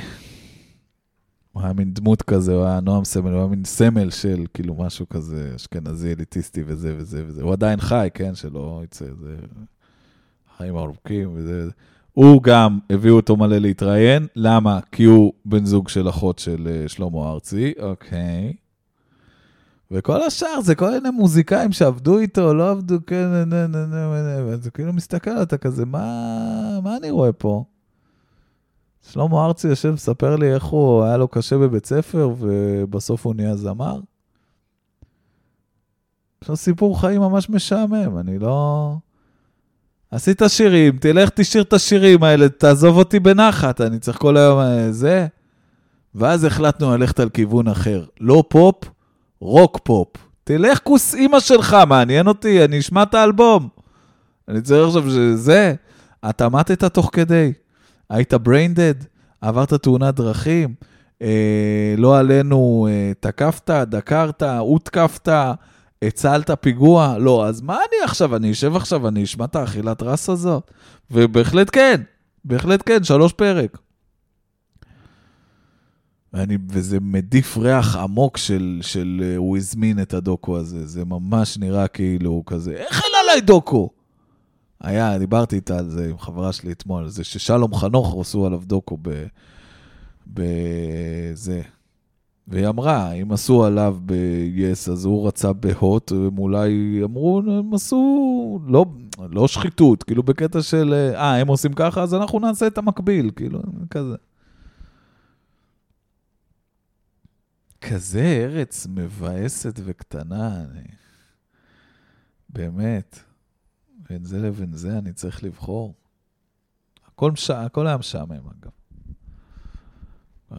הוא 1.51 1.63
היה 1.63 1.73
מין 1.73 1.93
דמות 1.93 2.21
כזה, 2.21 2.53
הוא 2.53 2.65
היה 2.65 2.79
נועם 2.79 3.05
סמל, 3.05 3.31
הוא 3.31 3.39
היה 3.39 3.47
מין 3.47 3.65
סמל 3.65 4.09
של 4.09 4.45
כאילו 4.53 4.75
משהו 4.75 5.09
כזה 5.09 5.53
אשכנזי, 5.55 6.13
אליטיסטי 6.13 6.63
וזה 6.65 6.95
וזה 6.97 7.23
וזה. 7.27 7.43
הוא 7.43 7.53
עדיין 7.53 7.81
חי, 7.81 8.07
כן? 8.13 8.35
שלא 8.35 8.81
יצא, 8.83 9.05
זה... 9.05 9.35
חיים 10.57 10.77
ארוכים 10.77 11.31
וזה. 11.33 11.69
הוא 12.13 12.43
גם, 12.43 12.79
הביאו 12.89 13.15
אותו 13.15 13.37
מלא 13.37 13.57
להתראיין. 13.57 14.27
למה? 14.35 14.79
כי 14.91 15.03
הוא 15.03 15.33
בן 15.45 15.65
זוג 15.65 15.89
של 15.89 16.09
אחות 16.09 16.39
של 16.39 16.67
אה, 16.71 16.87
שלמה 16.87 17.31
ארצי, 17.31 17.73
אוקיי. 17.79 18.53
וכל 19.91 20.23
השאר 20.23 20.61
זה 20.61 20.75
כל 20.75 20.91
מיני 20.91 21.09
מוזיקאים 21.09 21.71
שעבדו 21.71 22.19
איתו, 22.19 22.53
לא 22.53 22.71
עבדו, 22.71 22.95
כן, 23.07 23.25
נה, 23.31 23.45
נה, 23.45 23.67
נה, 23.67 23.85
נה, 23.87 24.45
ואתה 24.45 24.69
כאילו 24.69 24.93
מסתכל, 24.93 25.41
אתה 25.41 25.57
כזה, 25.57 25.85
מה, 25.85 26.79
מה 26.83 26.97
אני 26.97 27.11
רואה 27.11 27.31
פה? 27.31 27.63
שלמה 29.11 29.45
ארצי 29.45 29.67
יושב, 29.67 29.91
מספר 29.91 30.35
לי 30.35 30.53
איך 30.53 30.63
הוא, 30.63 31.03
היה 31.03 31.17
לו 31.17 31.27
קשה 31.27 31.57
בבית 31.57 31.85
ספר, 31.85 32.29
ובסוף 32.39 33.25
הוא 33.25 33.35
נהיה 33.35 33.55
זמר. 33.55 33.99
יש 36.43 36.49
לו 36.49 36.55
סיפור 36.55 37.01
חיים 37.01 37.21
ממש 37.21 37.49
משעמם, 37.49 38.17
אני 38.17 38.39
לא... 38.39 38.95
עשית 40.11 40.41
שירים, 40.47 40.97
תלך 40.97 41.29
תשאיר 41.29 41.63
את 41.63 41.73
השירים 41.73 42.23
האלה, 42.23 42.49
תעזוב 42.49 42.97
אותי 42.97 43.19
בנחת, 43.19 43.81
אני 43.81 43.99
צריך 43.99 44.17
כל 44.17 44.37
היום 44.37 44.59
אה, 44.59 44.91
זה. 44.91 45.27
ואז 46.15 46.43
החלטנו 46.43 46.97
ללכת 46.97 47.19
על 47.19 47.29
כיוון 47.29 47.67
אחר. 47.67 48.05
לא 48.19 48.43
פופ, 48.47 48.75
רוק 49.41 49.79
פופ. 49.83 50.07
תלך 50.43 50.79
כוס 50.83 51.15
אימא 51.15 51.39
שלך, 51.39 51.77
מעניין 51.87 52.27
אותי, 52.27 52.65
אני 52.65 52.79
אשמע 52.79 53.03
את 53.03 53.13
האלבום. 53.13 53.69
אני 54.47 54.61
צריך 54.61 54.87
עכשיו 54.87 55.11
שזה, 55.11 55.73
אתה 56.29 56.49
מתת 56.49 56.83
תוך 56.83 57.09
כדי. 57.13 57.53
היית 58.09 58.33
brain 58.33 58.75
dead, 58.75 59.05
עברת 59.41 59.73
תאונת 59.73 60.15
דרכים, 60.15 60.73
אה, 61.21 61.95
לא 61.97 62.19
עלינו, 62.19 62.87
אה, 62.89 63.11
תקפת, 63.19 63.69
דקרת, 63.69 64.43
הותקפת, 64.43 65.29
הצלת 66.01 66.51
פיגוע, 66.61 67.17
לא, 67.17 67.47
אז 67.47 67.61
מה 67.61 67.75
אני 67.75 68.03
עכשיו, 68.03 68.35
אני 68.35 68.51
אשב 68.51 68.75
עכשיו, 68.75 69.07
אני 69.07 69.23
אשמע 69.23 69.45
את 69.45 69.55
האכילת 69.55 70.03
רס 70.03 70.29
הזאת? 70.29 70.71
ובהחלט 71.11 71.69
כן, 71.71 72.01
בהחלט 72.45 72.83
כן, 72.85 73.03
שלוש 73.03 73.33
פרק. 73.33 73.77
ואני, 76.33 76.57
וזה 76.69 76.99
מדיף 76.99 77.57
ריח 77.57 77.95
עמוק 77.95 78.37
של, 78.37 78.79
של 78.81 79.23
uh, 79.35 79.37
הוא 79.37 79.57
הזמין 79.57 80.01
את 80.01 80.13
הדוקו 80.13 80.57
הזה, 80.57 80.87
זה 80.87 81.05
ממש 81.05 81.57
נראה 81.57 81.87
כאילו 81.87 82.43
כזה, 82.45 82.71
איך 82.71 83.01
אין 83.03 83.11
עליי 83.23 83.41
דוקו? 83.41 83.89
היה, 84.81 85.17
דיברתי 85.17 85.55
איתה 85.55 85.77
על 85.77 85.89
זה 85.89 86.09
עם 86.09 86.17
חברה 86.17 86.53
שלי 86.53 86.71
אתמול, 86.71 87.07
זה 87.07 87.23
ששלום 87.23 87.75
חנוך 87.75 88.15
עשו 88.21 88.45
עליו 88.45 88.61
דוקו 88.65 88.97
בזה. 90.27 91.61
והיא 92.51 92.67
אמרה, 92.67 93.11
אם 93.11 93.31
עשו 93.31 93.65
עליו 93.65 93.97
ב-yes, 94.05 94.91
אז 94.91 95.05
הוא 95.05 95.27
רצה 95.27 95.53
בהוט, 95.53 96.11
הם 96.11 96.37
אולי 96.37 97.01
אמרו, 97.03 97.41
הם 97.47 97.73
עשו, 97.73 98.59
לא, 98.67 98.85
לא 99.29 99.47
שחיתות, 99.47 100.03
כאילו 100.03 100.23
בקטע 100.23 100.61
של, 100.61 100.93
אה, 101.15 101.35
הם 101.35 101.47
עושים 101.47 101.73
ככה, 101.73 102.03
אז 102.03 102.13
אנחנו 102.13 102.39
נעשה 102.39 102.67
את 102.67 102.77
המקביל, 102.77 103.31
כאילו, 103.35 103.61
כזה. 103.89 104.15
כזה 107.81 108.21
ארץ 108.21 108.87
מבאסת 108.89 109.79
וקטנה, 109.83 110.61
אני... 110.61 110.83
באמת. 112.49 113.19
בין 114.09 114.23
זה 114.23 114.39
לבין 114.39 114.73
זה 114.73 114.97
אני 114.97 115.13
צריך 115.13 115.43
לבחור. 115.43 115.95
הכל, 117.07 117.31
מש... 117.31 117.49
הכל 117.49 117.87
היה 117.87 117.97
משעמם, 117.97 118.31
אגב. 118.31 118.71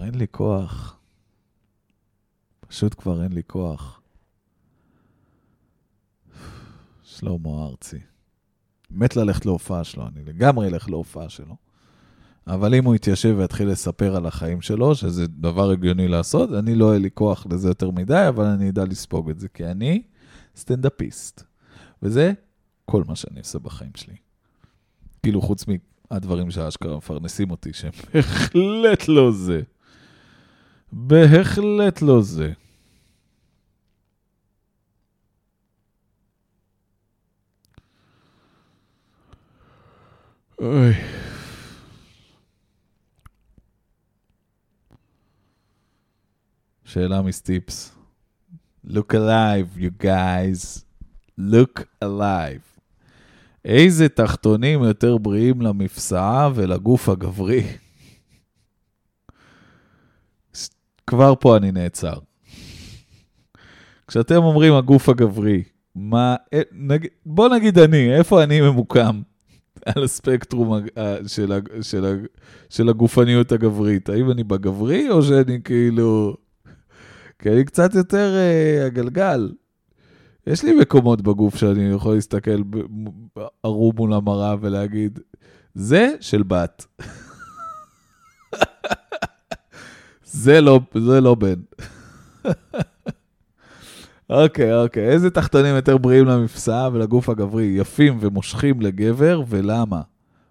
אין 0.02 0.14
לי 0.14 0.26
כוח. 0.30 1.01
פשוט 2.72 2.94
כבר 2.98 3.22
אין 3.22 3.32
לי 3.32 3.42
כוח. 3.46 4.00
שלמה 7.02 7.66
ארצי. 7.68 7.98
מת 8.90 9.16
ללכת 9.16 9.46
להופעה 9.46 9.84
שלו, 9.84 10.06
אני 10.06 10.24
לגמרי 10.24 10.68
אלך 10.68 10.90
להופעה 10.90 11.28
שלו. 11.28 11.56
אבל 12.46 12.74
אם 12.74 12.84
הוא 12.84 12.94
יתיישב 12.94 13.34
ויתחיל 13.38 13.68
לספר 13.68 14.16
על 14.16 14.26
החיים 14.26 14.60
שלו, 14.60 14.94
שזה 14.94 15.26
דבר 15.26 15.70
הגיוני 15.70 16.08
לעשות, 16.08 16.50
אני 16.52 16.74
לא 16.74 16.84
יהיה 16.84 16.98
לי 16.98 17.10
כוח 17.14 17.46
לזה 17.50 17.68
יותר 17.68 17.90
מדי, 17.90 18.24
אבל 18.28 18.44
אני 18.44 18.68
אדע 18.68 18.84
לספוג 18.84 19.30
את 19.30 19.40
זה, 19.40 19.48
כי 19.48 19.66
אני 19.66 20.02
סטנדאפיסט. 20.56 21.42
וזה 22.02 22.32
כל 22.84 23.04
מה 23.08 23.16
שאני 23.16 23.38
עושה 23.40 23.58
בחיים 23.58 23.92
שלי. 23.94 24.16
כאילו, 25.22 25.42
חוץ 25.42 25.64
מהדברים 26.10 26.50
שאשכרה 26.50 26.96
מפרנסים 26.96 27.50
אותי, 27.50 27.72
שהם 27.72 27.92
בהחלט 28.14 29.08
לא 29.08 29.32
זה. 29.32 29.60
בהחלט 30.92 32.02
לא 32.02 32.22
זה. 32.22 32.52
אוי. 40.62 40.92
שאלה 46.84 47.22
מסטיפס. 47.22 47.94
Look 48.86 49.12
alive, 49.12 49.78
you 49.78 50.04
guys. 50.04 50.82
Look 51.40 51.82
alive. 52.04 52.80
איזה 53.64 54.08
תחתונים 54.08 54.82
יותר 54.82 55.18
בריאים 55.18 55.62
למפסעה 55.62 56.50
ולגוף 56.54 57.08
הגברי? 57.08 57.62
כבר 61.06 61.34
פה 61.40 61.56
אני 61.56 61.72
נעצר. 61.72 62.18
כשאתם 64.06 64.36
אומרים 64.36 64.74
הגוף 64.74 65.08
הגברי, 65.08 65.62
מה, 65.94 66.36
אה, 66.54 66.62
נג, 66.72 67.06
בוא 67.26 67.48
נגיד 67.48 67.78
אני, 67.78 68.16
איפה 68.18 68.42
אני 68.42 68.60
ממוקם 68.60 69.22
על 69.86 70.04
הספקטרום 70.04 70.80
של, 71.26 71.52
של, 71.80 72.26
של 72.68 72.88
הגופניות 72.88 73.52
הגברית? 73.52 74.08
האם 74.08 74.30
אני 74.30 74.44
בגברי 74.44 75.10
או 75.10 75.22
שאני 75.22 75.62
כאילו... 75.64 76.36
כי 77.38 77.50
אני 77.50 77.64
קצת 77.64 77.94
יותר 77.94 78.34
uh, 78.34 78.86
הגלגל. 78.86 79.52
יש 80.46 80.64
לי 80.64 80.74
מקומות 80.74 81.22
בגוף 81.22 81.56
שאני 81.56 81.92
יכול 81.92 82.14
להסתכל 82.14 82.62
ערום 83.62 83.92
מול 83.96 84.12
המראה 84.12 84.54
ולהגיד, 84.60 85.20
זה 85.74 86.14
של 86.20 86.42
בת. 86.42 86.86
זה 90.24 90.60
לא, 90.60 90.80
זה 90.94 91.20
לא 91.20 91.34
בן. 91.34 91.60
אוקיי, 94.32 94.74
אוקיי. 94.74 95.08
איזה 95.08 95.30
תחתונים 95.30 95.74
יותר 95.74 95.98
בריאים 95.98 96.26
למפסעה 96.26 96.88
ולגוף 96.92 97.28
הגברי? 97.28 97.64
יפים 97.64 98.18
ומושכים 98.20 98.80
לגבר, 98.80 99.42
ולמה? 99.48 100.00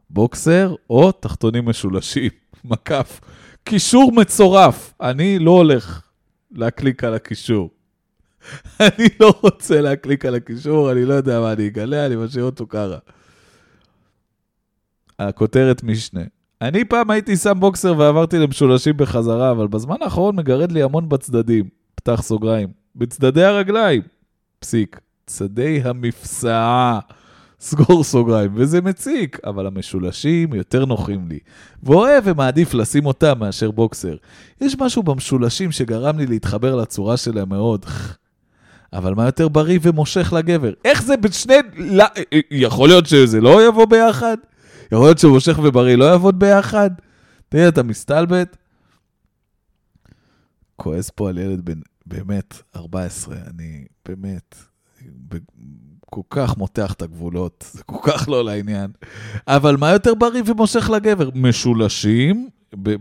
בוקסר 0.10 0.76
או 0.90 1.12
תחתונים 1.12 1.66
משולשים? 1.66 2.30
מקף. 2.64 3.22
קישור 3.64 4.12
מצורף. 4.12 4.94
אני 5.02 5.40
לא 5.40 5.52
הולך 5.52 6.02
להקליק 6.52 7.04
על 7.04 7.14
הקישור. 7.14 7.70
אני 8.80 9.08
לא 9.20 9.34
רוצה 9.42 9.82
להקליק 9.82 10.26
על 10.26 10.36
הקישור, 10.36 10.92
אני 10.92 11.06
לא 11.06 11.14
יודע 11.14 11.40
מה 11.40 11.54
אני 11.54 11.68
אגלה, 11.68 12.06
אני 12.06 12.16
משאיר 12.16 12.44
אותו 12.44 12.66
ככה. 12.70 12.98
הכותרת 15.20 15.84
משנה. 15.84 16.22
אני 16.62 16.86
פעם 16.86 17.12
הייתי 17.12 17.38
שם 17.38 17.60
בוקסר 17.60 17.98
ועברתי 17.98 18.40
למשולשים 18.40 18.98
בחזרה, 18.98 19.52
אבל 19.52 19.68
בזמן 19.68 19.96
האחרון 20.02 20.36
מגרד 20.36 20.72
לי 20.72 20.84
המון 20.84 21.10
בצדדים. 21.10 21.70
פתח 21.96 22.22
סוגריים. 22.22 22.81
בצדדי 22.96 23.44
הרגליים. 23.44 24.02
פסיק. 24.60 25.00
צדי 25.26 25.82
המפסעה. 25.84 27.00
סגור 27.62 28.04
סוגריים, 28.04 28.52
וזה 28.56 28.82
מציק, 28.82 29.40
אבל 29.46 29.68
המשולשים 29.68 30.54
יותר 30.54 30.86
נוחים 30.86 31.28
לי. 31.28 31.40
ואוהב 31.84 32.24
ומעדיף 32.28 32.74
לשים 32.74 33.06
אותם 33.06 33.40
מאשר 33.40 33.72
בוקסר. 33.72 34.16
יש 34.62 34.76
משהו 34.80 35.04
במשולשים 35.04 35.72
שגרם 35.72 36.18
לי 36.18 36.26
להתחבר 36.26 36.76
לצורה 36.76 37.18
שלהם 37.18 37.50
מאוד. 37.50 37.86
אבל 38.94 39.14
מה 39.14 39.26
יותר 39.26 39.48
בריא 39.48 39.80
ומושך 39.82 40.34
לגבר? 40.34 40.74
איך 40.86 41.04
זה 41.04 41.18
בשני... 41.18 41.56
לא, 41.76 42.06
יכול 42.52 42.90
להיות 42.90 43.06
שזה 43.06 43.42
לא 43.42 43.68
יבוא 43.68 43.86
ביחד? 43.86 44.38
יכול 44.92 45.06
להיות 45.06 45.20
שמושך 45.20 45.60
ובריא 45.64 45.96
לא 45.96 46.06
יעבוד 46.06 46.40
ביחד? 46.40 46.90
תראה, 47.50 47.68
אתה 47.68 47.84
מסתלבט? 47.84 48.58
כועס 50.76 51.10
פה 51.10 51.30
על 51.30 51.38
ילד 51.38 51.66
בן, 51.66 51.80
באמת, 52.12 52.62
14, 52.76 53.36
אני 53.48 53.86
באמת, 54.06 54.56
כל 56.06 56.22
כך 56.30 56.58
מותח 56.58 56.94
את 56.94 57.02
הגבולות, 57.02 57.66
זה 57.74 57.84
כל 57.84 58.12
כך 58.12 58.30
לא 58.30 58.44
לעניין. 58.44 58.92
אבל 59.48 59.78
מה 59.78 59.92
יותר 59.92 60.16
בריא 60.16 60.42
ומושך 60.46 60.90
לגבר? 60.90 61.30
משולשים, 61.36 62.50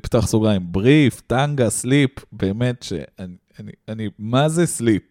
פתח 0.02 0.26
סוגריים, 0.26 0.72
בריף, 0.72 1.20
טנגה, 1.26 1.70
סליפ, 1.70 2.10
באמת 2.32 2.82
שאני, 2.82 3.34
אני, 3.58 3.72
אני, 3.88 4.08
מה 4.18 4.48
זה 4.48 4.66
סליפ? 4.66 5.02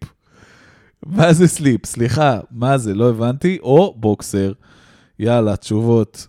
מה 1.06 1.32
זה 1.32 1.48
סליפ? 1.48 1.86
סליחה, 1.86 2.40
מה 2.50 2.78
זה? 2.78 2.94
לא 2.94 3.10
הבנתי. 3.10 3.58
או 3.62 3.94
בוקסר. 3.96 4.52
יאללה, 5.18 5.56
תשובות. 5.56 6.28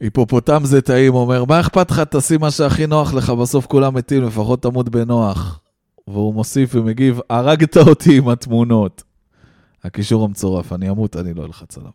היפופוטם 0.00 0.60
זה 0.64 0.80
טעים, 0.80 1.14
אומר, 1.14 1.44
מה 1.44 1.60
אכפת 1.60 1.90
לך? 1.90 2.00
תשים 2.10 2.40
מה 2.40 2.50
שהכי 2.50 2.86
נוח 2.86 3.14
לך, 3.14 3.30
בסוף 3.30 3.66
כולם 3.66 3.94
מתים, 3.94 4.24
לפחות 4.24 4.62
תמות 4.62 4.88
בנוח. 4.88 5.60
והוא 6.08 6.34
מוסיף 6.34 6.74
ומגיב, 6.74 7.20
הרגת 7.30 7.76
אותי 7.76 8.18
עם 8.18 8.28
התמונות. 8.28 9.02
הקישור 9.84 10.24
המצורף, 10.24 10.72
אני 10.72 10.90
אמות, 10.90 11.16
אני 11.16 11.34
לא 11.34 11.44
אלחץ 11.44 11.78
עליו. 11.78 11.90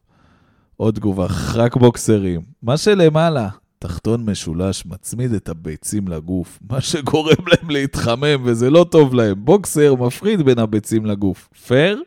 עוד 0.77 0.95
תגובה, 0.95 1.27
רק 1.53 1.75
בוקסרים. 1.75 2.41
מה 2.61 2.77
שלמעלה, 2.77 3.49
תחתון 3.79 4.29
משולש 4.29 4.85
מצמיד 4.85 5.33
את 5.33 5.49
הביצים 5.49 6.07
לגוף, 6.07 6.59
מה 6.69 6.81
שגורם 6.81 7.47
להם 7.47 7.69
להתחמם 7.69 8.41
וזה 8.43 8.69
לא 8.69 8.85
טוב 8.91 9.13
להם. 9.13 9.45
בוקסר 9.45 9.95
מפריד 9.95 10.41
בין 10.41 10.59
הביצים 10.59 11.05
לגוף. 11.05 11.49
פייר? 11.67 12.01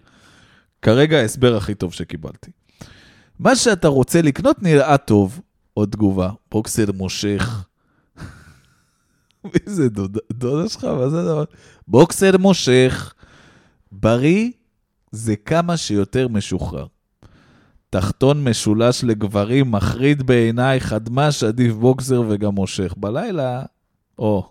כרגע 0.82 1.18
ההסבר 1.18 1.57
הכי 1.57 1.74
טוב 1.74 1.92
שקיבלתי. 1.92 2.51
מה 3.38 3.57
שאתה 3.57 3.88
רוצה 3.88 4.22
לקנות 4.22 4.62
נראה 4.62 4.96
טוב, 4.96 5.40
עוד 5.79 5.89
תגובה, 5.91 6.31
בוקסר 6.51 6.93
מושך. 6.95 7.64
מי 9.45 9.51
זה 9.66 9.89
דודה, 9.89 10.20
דודה 10.33 10.68
שלך? 10.68 10.85
מה 10.85 11.09
זה 11.09 11.20
הדבר? 11.20 11.45
בוקסר 11.89 12.39
מושך. 12.39 13.14
בריא 13.93 14.51
זה 15.11 15.37
כמה 15.37 15.76
שיותר 15.76 16.29
משוחרר. 16.29 16.87
תחתון 17.91 18.45
משולש 18.45 19.05
לגברים, 19.05 19.70
מחריד 19.70 20.22
בעיניי, 20.22 20.81
חדמש, 20.81 21.45
עדיף 21.45 21.74
בוקסר 21.74 22.22
וגם 22.29 22.55
מושך. 22.55 22.95
בלילה, 22.97 23.62
או, 24.18 24.51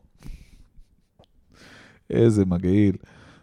איזה 2.09 2.45
מגעיל. 2.45 2.95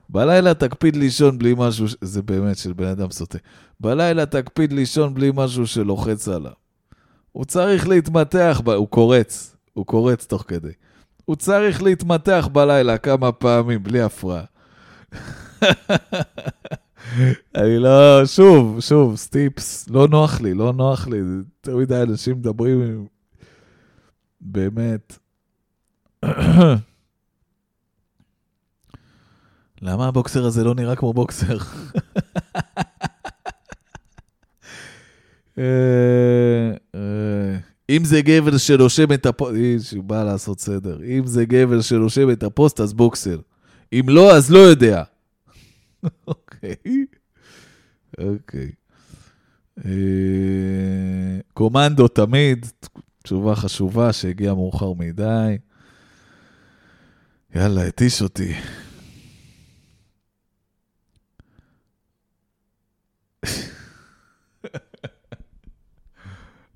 בלילה 0.08 0.54
תקפיד 0.54 0.96
לישון 0.96 1.38
בלי 1.38 1.54
משהו, 1.56 1.86
זה 2.00 2.22
באמת 2.22 2.58
של 2.58 2.72
בן 2.72 2.86
אדם 2.86 3.10
סוטה. 3.10 3.38
בלילה 3.80 4.26
תקפיד 4.26 4.72
לישון 4.72 5.14
בלי 5.14 5.30
משהו 5.34 5.66
שלוחץ 5.66 6.28
עליו. 6.28 6.63
הוא 7.34 7.44
צריך 7.44 7.88
להתמתח, 7.88 8.60
ב... 8.64 8.68
הוא 8.68 8.88
קורץ, 8.88 9.56
הוא 9.72 9.86
קורץ 9.86 10.26
תוך 10.26 10.44
כדי. 10.48 10.72
הוא 11.24 11.36
צריך 11.36 11.82
להתמתח 11.82 12.48
בלילה 12.52 12.98
כמה 12.98 13.32
פעמים, 13.32 13.82
בלי 13.82 14.00
הפרעה. 14.00 14.44
אני 17.56 17.78
לא, 17.78 18.26
שוב, 18.26 18.80
שוב, 18.80 19.16
סטיפס, 19.16 19.88
לא 19.88 20.08
נוח 20.08 20.40
לי, 20.40 20.54
לא 20.54 20.72
נוח 20.72 21.06
לי, 21.08 21.16
יותר 21.18 21.76
מדי 21.76 22.02
אנשים 22.02 22.36
מדברים 22.36 22.82
עם... 22.82 23.06
באמת. 24.40 25.18
למה 29.82 30.08
הבוקסר 30.08 30.44
הזה 30.44 30.64
לא 30.64 30.74
נראה 30.74 30.96
כמו 30.96 31.12
בוקסר? 31.12 31.58
אה, 35.58 35.64
אה, 36.94 37.58
אם 37.90 38.04
זה 38.04 38.22
גבר 38.22 38.56
שרושם 38.56 39.12
את 39.12 39.26
הפוסט, 39.26 39.54
שהוא 39.82 40.04
בא 40.04 40.24
לעשות 40.24 40.60
סדר, 40.60 40.98
אם 41.04 41.26
זה 41.26 41.44
גבר 41.44 41.80
שרושם 41.80 42.30
את 42.30 42.42
הפוסט, 42.42 42.80
אז 42.80 42.92
בוקסר. 42.92 43.38
אם 43.92 44.04
לא, 44.08 44.36
אז 44.36 44.50
לא 44.50 44.58
יודע. 44.58 45.02
אוקיי. 46.28 46.74
אוקיי. 48.18 48.70
אה, 49.84 51.40
קומנדו 51.52 52.08
תמיד, 52.08 52.66
תשובה 53.22 53.54
חשובה 53.54 54.12
שהגיעה 54.12 54.54
מאוחר 54.54 54.92
מדי. 54.92 55.56
יאללה, 57.54 57.86
התיש 57.86 58.22
אותי. 58.22 58.54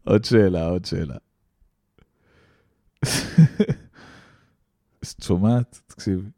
עוד 0.09 0.25
שאלה, 0.25 0.67
עוד 0.67 0.85
שאלה. 0.85 1.15
את 5.01 5.23
שומעת? 5.23 5.81
תקשיבי. 5.87 6.29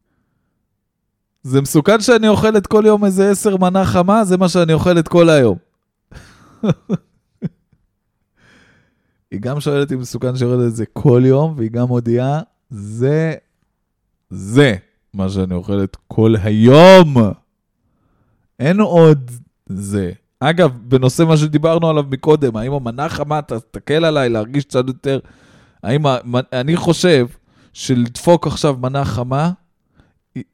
זה 1.43 1.61
מסוכן 1.61 2.01
שאני 2.01 2.29
אוכלת 2.29 2.67
כל 2.67 2.83
יום 2.87 3.05
איזה 3.05 3.31
עשר 3.31 3.57
מנה 3.57 3.85
חמה, 3.85 4.25
זה 4.25 4.37
מה 4.37 4.49
שאני 4.49 4.73
אוכלת 4.73 5.09
כל 5.09 5.31
היום. 5.31 5.59
היא 9.31 9.41
גם 9.41 9.61
שואלת 9.61 9.93
אם 9.93 10.01
מסוכן 10.01 10.37
אוכלת 10.37 10.67
את 10.67 10.77
זה 10.77 10.87
כל 10.87 11.23
יום, 11.25 11.55
והיא 11.57 11.71
גם 11.71 11.89
מודיעה, 11.89 12.41
זה, 12.71 13.35
זה 14.31 14.77
מה 15.15 15.29
שאני 15.29 15.55
אוכלת 15.55 15.97
כל 16.09 16.35
היום. 16.43 17.15
אין 18.59 18.81
עוד 18.81 19.31
זה. 19.67 20.13
אגב, 20.41 20.79
בנושא 20.83 21.23
מה 21.23 21.37
שדיברנו 21.37 21.89
עליו 21.89 22.05
מקודם, 22.11 22.57
האם 22.57 22.73
המנה 22.73 23.09
חמה 23.09 23.43
תסתכל 23.43 24.05
עליי 24.05 24.29
להרגיש 24.29 24.65
קצת 24.65 24.85
יותר... 24.87 25.19
האם... 25.83 26.03
אני 26.53 26.77
חושב 26.77 27.27
שלדפוק 27.73 28.47
עכשיו 28.47 28.77
מנה 28.81 29.05
חמה, 29.05 29.51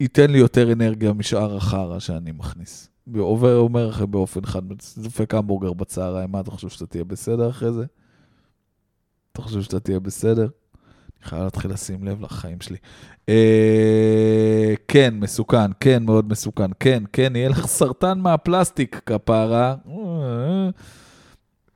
ייתן 0.01 0.30
לי 0.30 0.39
יותר 0.39 0.72
אנרגיה 0.72 1.12
משאר 1.12 1.57
החרא 1.57 1.99
שאני 1.99 2.32
מכניס. 2.32 2.89
ועובר, 3.07 3.59
אומר 3.59 3.87
לכם 3.87 4.11
באופן 4.11 4.47
חד, 4.47 4.62
דופק 4.99 5.34
המבורגר 5.34 5.72
בצהריים, 5.72 6.32
מה 6.32 6.41
אתה 6.41 6.51
חושב 6.51 6.68
שאתה 6.68 6.87
תהיה 6.87 7.05
בסדר 7.05 7.51
אחרי 7.51 7.72
זה? 7.72 7.84
אתה 9.32 9.43
חושב 9.43 9.62
שאתה 9.62 9.80
תהיה 9.80 10.01
בסדר? 10.01 10.49
אני 11.23 11.31
חייב 11.31 11.43
להתחיל 11.43 11.71
לשים 11.71 12.05
לב 12.05 12.23
לחיים 12.23 12.61
שלי. 12.61 12.77
אה, 13.29 14.75
כן, 14.89 15.14
מסוכן, 15.14 15.71
כן, 15.81 16.03
מאוד 16.03 16.29
מסוכן, 16.31 16.71
כן, 16.81 17.03
כן, 17.12 17.37
יהיה 17.37 17.49
לך 17.49 17.67
סרטן 17.67 18.19
מהפלסטיק, 18.19 19.01
כפרה. 19.07 19.75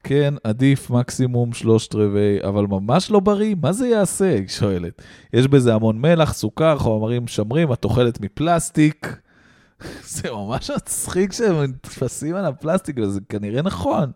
כן, 0.02 0.34
עדיף 0.44 0.90
מקסימום 0.90 1.52
שלושת 1.52 1.94
רבעי, 1.94 2.38
אבל 2.42 2.66
ממש 2.66 3.10
לא 3.10 3.20
בריא, 3.20 3.54
מה 3.62 3.72
זה 3.72 3.86
יעשה? 3.86 4.34
היא 4.34 4.48
שואלת. 4.48 5.02
יש 5.32 5.46
בזה 5.46 5.74
המון 5.74 6.00
מלח, 6.00 6.32
סוכר, 6.32 6.78
חומרים 6.78 7.24
משמרים, 7.24 7.72
את 7.72 7.84
אוכלת 7.84 8.20
מפלסטיק. 8.20 9.16
זה 10.14 10.30
ממש 10.30 10.70
מצחיק 10.70 11.32
שהם 11.32 11.62
נתפסים 11.62 12.34
על 12.34 12.44
הפלסטיק, 12.44 12.96
וזה 12.98 13.20
כנראה 13.28 13.62
נכון. 13.62 14.10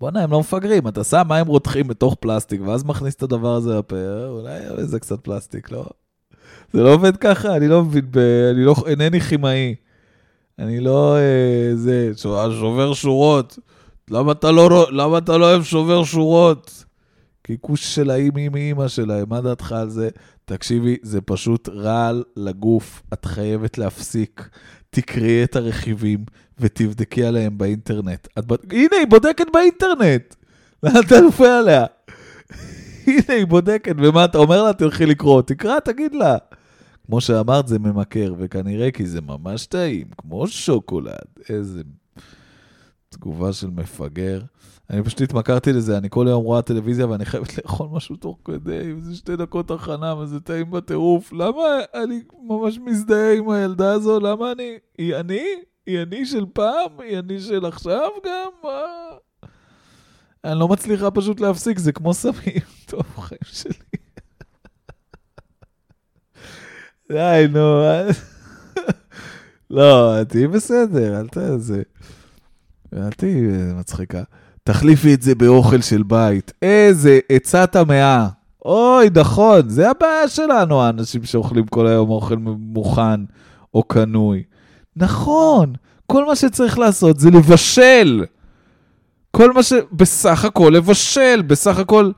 בואנה, 0.00 0.22
הם 0.22 0.30
לא 0.30 0.40
מפגרים, 0.40 0.88
אתה 0.88 1.04
שם 1.04 1.22
מים 1.28 1.46
רותחים 1.46 1.88
בתוך 1.88 2.16
פלסטיק, 2.20 2.60
ואז 2.60 2.84
מכניס 2.84 3.14
את 3.14 3.22
הדבר 3.22 3.54
הזה 3.54 3.78
לפה, 3.78 3.96
אולי 4.26 4.58
איזה 4.78 5.00
קצת 5.00 5.20
פלסטיק, 5.20 5.70
לא? 5.70 5.84
זה 6.72 6.82
לא 6.82 6.94
עובד 6.94 7.16
ככה, 7.16 7.56
אני 7.56 7.68
לא 7.68 7.84
מבין, 7.84 8.06
ב... 8.10 8.18
אני 8.54 8.64
לא, 8.64 8.74
אינני 8.86 9.20
כימאי. 9.20 9.74
אני 10.58 10.80
לא, 10.80 11.16
אה, 11.16 11.70
זה, 11.74 12.10
ש- 12.16 12.22
שובר 12.60 12.94
שורות. 12.94 13.58
למה 14.10 14.32
אתה 14.32 14.50
לא, 14.50 14.86
למה 14.90 15.18
אתה 15.18 15.36
לא 15.36 15.50
אוהב 15.50 15.62
שובר 15.62 16.04
שורות? 16.04 16.84
כי 17.44 17.56
כוש 17.60 17.94
של 17.94 18.10
האמא 18.10 18.38
עם 18.40 18.56
אמא 18.56 18.88
שלהם, 18.88 19.28
מה 19.28 19.40
דעתך 19.40 19.72
על 19.72 19.88
זה? 19.88 20.08
תקשיבי, 20.44 20.96
זה 21.02 21.20
פשוט 21.20 21.68
רעל 21.68 22.24
לגוף, 22.36 23.02
את 23.12 23.24
חייבת 23.24 23.78
להפסיק. 23.78 24.48
תקראי 24.90 25.44
את 25.44 25.56
הרכיבים 25.56 26.24
ותבדקי 26.60 27.24
עליהם 27.24 27.58
באינטרנט. 27.58 28.28
את 28.38 28.46
ב... 28.46 28.52
הנה, 28.72 28.96
היא 28.96 29.06
בודקת 29.06 29.46
באינטרנט! 29.52 30.34
לאן 30.82 31.24
נופל 31.24 31.44
עליה? 31.44 31.86
הנה, 33.06 33.34
היא 33.34 33.46
בודקת, 33.46 33.94
ומה 33.98 34.24
אתה 34.24 34.38
אומר 34.38 34.62
לה? 34.62 34.72
תלכי 34.72 35.06
לקרוא. 35.06 35.42
תקרא, 35.42 35.78
תגיד 35.80 36.14
לה. 36.14 36.36
כמו 37.06 37.20
שאמרת, 37.20 37.68
זה 37.68 37.78
ממכר, 37.78 38.34
וכנראה 38.38 38.90
כי 38.90 39.06
זה 39.06 39.20
ממש 39.20 39.66
טעים, 39.66 40.06
כמו 40.18 40.46
שוקולד. 40.46 41.14
איזה 41.48 41.82
תגובה 43.08 43.52
של 43.52 43.70
מפגר. 43.70 44.40
אני 44.90 45.02
פשוט 45.02 45.20
התמכרתי 45.20 45.72
לזה, 45.72 45.98
אני 45.98 46.10
כל 46.10 46.28
היום 46.28 46.44
רואה 46.44 46.62
טלוויזיה 46.62 47.08
ואני 47.08 47.24
חייבת 47.24 47.58
לאכול 47.58 47.88
משהו 47.92 48.16
תוך 48.16 48.38
כדי, 48.44 48.92
וזה 48.96 49.16
שתי 49.16 49.36
דקות 49.36 49.70
הכנה 49.70 50.14
וזה 50.14 50.40
טעים 50.40 50.70
בטירוף. 50.70 51.32
למה 51.32 51.62
אני 51.94 52.20
ממש 52.42 52.78
מזדהה 52.78 53.34
עם 53.34 53.50
הילדה 53.50 53.92
הזו? 53.92 54.20
למה 54.20 54.52
אני... 54.52 54.78
היא 54.98 55.16
אני? 55.16 55.44
היא 55.86 56.02
אני 56.02 56.26
של 56.26 56.44
פעם? 56.52 57.00
היא 57.00 57.18
אני 57.18 57.40
של 57.40 57.66
עכשיו 57.66 58.08
גם? 58.26 58.50
מה? 58.64 59.16
אני 60.44 60.58
לא 60.58 60.68
מצליחה 60.68 61.10
פשוט 61.10 61.40
להפסיק, 61.40 61.78
זה 61.78 61.92
כמו 61.92 62.14
סמים. 62.14 62.62
טוב, 62.90 63.02
חיים 63.18 63.40
שלי. 63.42 63.72
די, 67.08 67.46
נו. 67.52 67.82
לא, 69.70 70.24
תהיי 70.28 70.46
בסדר, 70.46 71.20
אל 71.20 71.28
ת... 71.28 71.38
זה... 71.56 71.82
אל 72.96 73.10
תהיי 73.10 73.46
אה, 73.50 73.74
מצחיקה. 73.74 74.22
תחליפי 74.64 75.14
את 75.14 75.22
זה 75.22 75.34
באוכל 75.34 75.80
של 75.80 76.02
בית. 76.02 76.52
איזה 76.62 77.18
עצת 77.28 77.76
המאה. 77.76 78.28
אוי, 78.64 79.08
נכון, 79.16 79.68
זה 79.68 79.90
הבעיה 79.90 80.28
שלנו, 80.28 80.82
האנשים 80.82 81.24
שאוכלים 81.24 81.66
כל 81.66 81.86
היום 81.86 82.10
אוכל 82.10 82.36
מוכן 82.36 83.20
או 83.74 83.82
קנוי. 83.82 84.42
נכון, 85.00 85.72
כל 86.06 86.24
מה 86.24 86.36
שצריך 86.36 86.78
לעשות 86.78 87.20
זה 87.20 87.30
לבשל. 87.30 88.24
כל 89.30 89.52
מה 89.52 89.62
ש... 89.62 89.72
בסך 89.92 90.44
הכל 90.44 90.72
לבשל, 90.74 91.42
בסך 91.46 91.78
הכל 91.78 92.10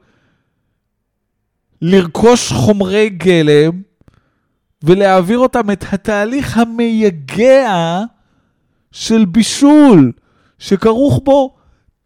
לרכוש 1.82 2.52
חומרי 2.52 3.10
גלם 3.10 3.82
ולהעביר 4.82 5.38
אותם 5.38 5.70
את 5.70 5.84
התהליך 5.92 6.58
המייגע 6.58 8.00
של 8.92 9.24
בישול, 9.24 10.12
שכרוך 10.58 11.20
בו 11.24 11.54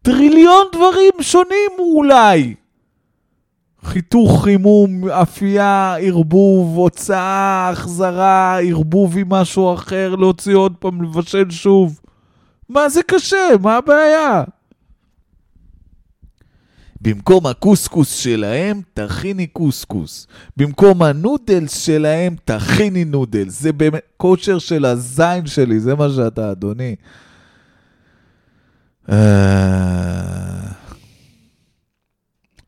טריליון 0.02 0.66
דברים 0.72 1.12
שונים 1.20 1.70
אולי. 1.78 2.54
חיתוך, 3.86 4.44
חימום, 4.44 5.08
אפייה, 5.08 5.96
ערבוב, 6.00 6.76
הוצאה, 6.76 7.70
החזרה, 7.70 8.60
ערבוב 8.60 9.18
עם 9.18 9.28
משהו 9.28 9.74
אחר, 9.74 10.14
להוציא 10.14 10.54
עוד 10.54 10.74
פעם, 10.78 11.02
לבשל 11.02 11.50
שוב. 11.50 12.00
מה 12.68 12.88
זה 12.88 13.02
קשה? 13.02 13.48
מה 13.62 13.76
הבעיה? 13.76 14.44
במקום 17.00 17.46
הקוסקוס 17.46 18.16
שלהם, 18.16 18.80
תכיני 18.94 19.46
קוסקוס. 19.46 20.26
במקום 20.56 21.02
הנודלס 21.02 21.84
שלהם, 21.84 22.36
תכיני 22.44 23.04
נודלס. 23.04 23.60
זה 23.60 23.72
באמת 23.72 24.00
קוצ'ר 24.16 24.58
של 24.58 24.84
הזין 24.84 25.46
שלי, 25.46 25.80
זה 25.80 25.94
מה 25.94 26.08
שאתה, 26.16 26.52
אדוני. 26.52 26.96
אה, 29.10 30.36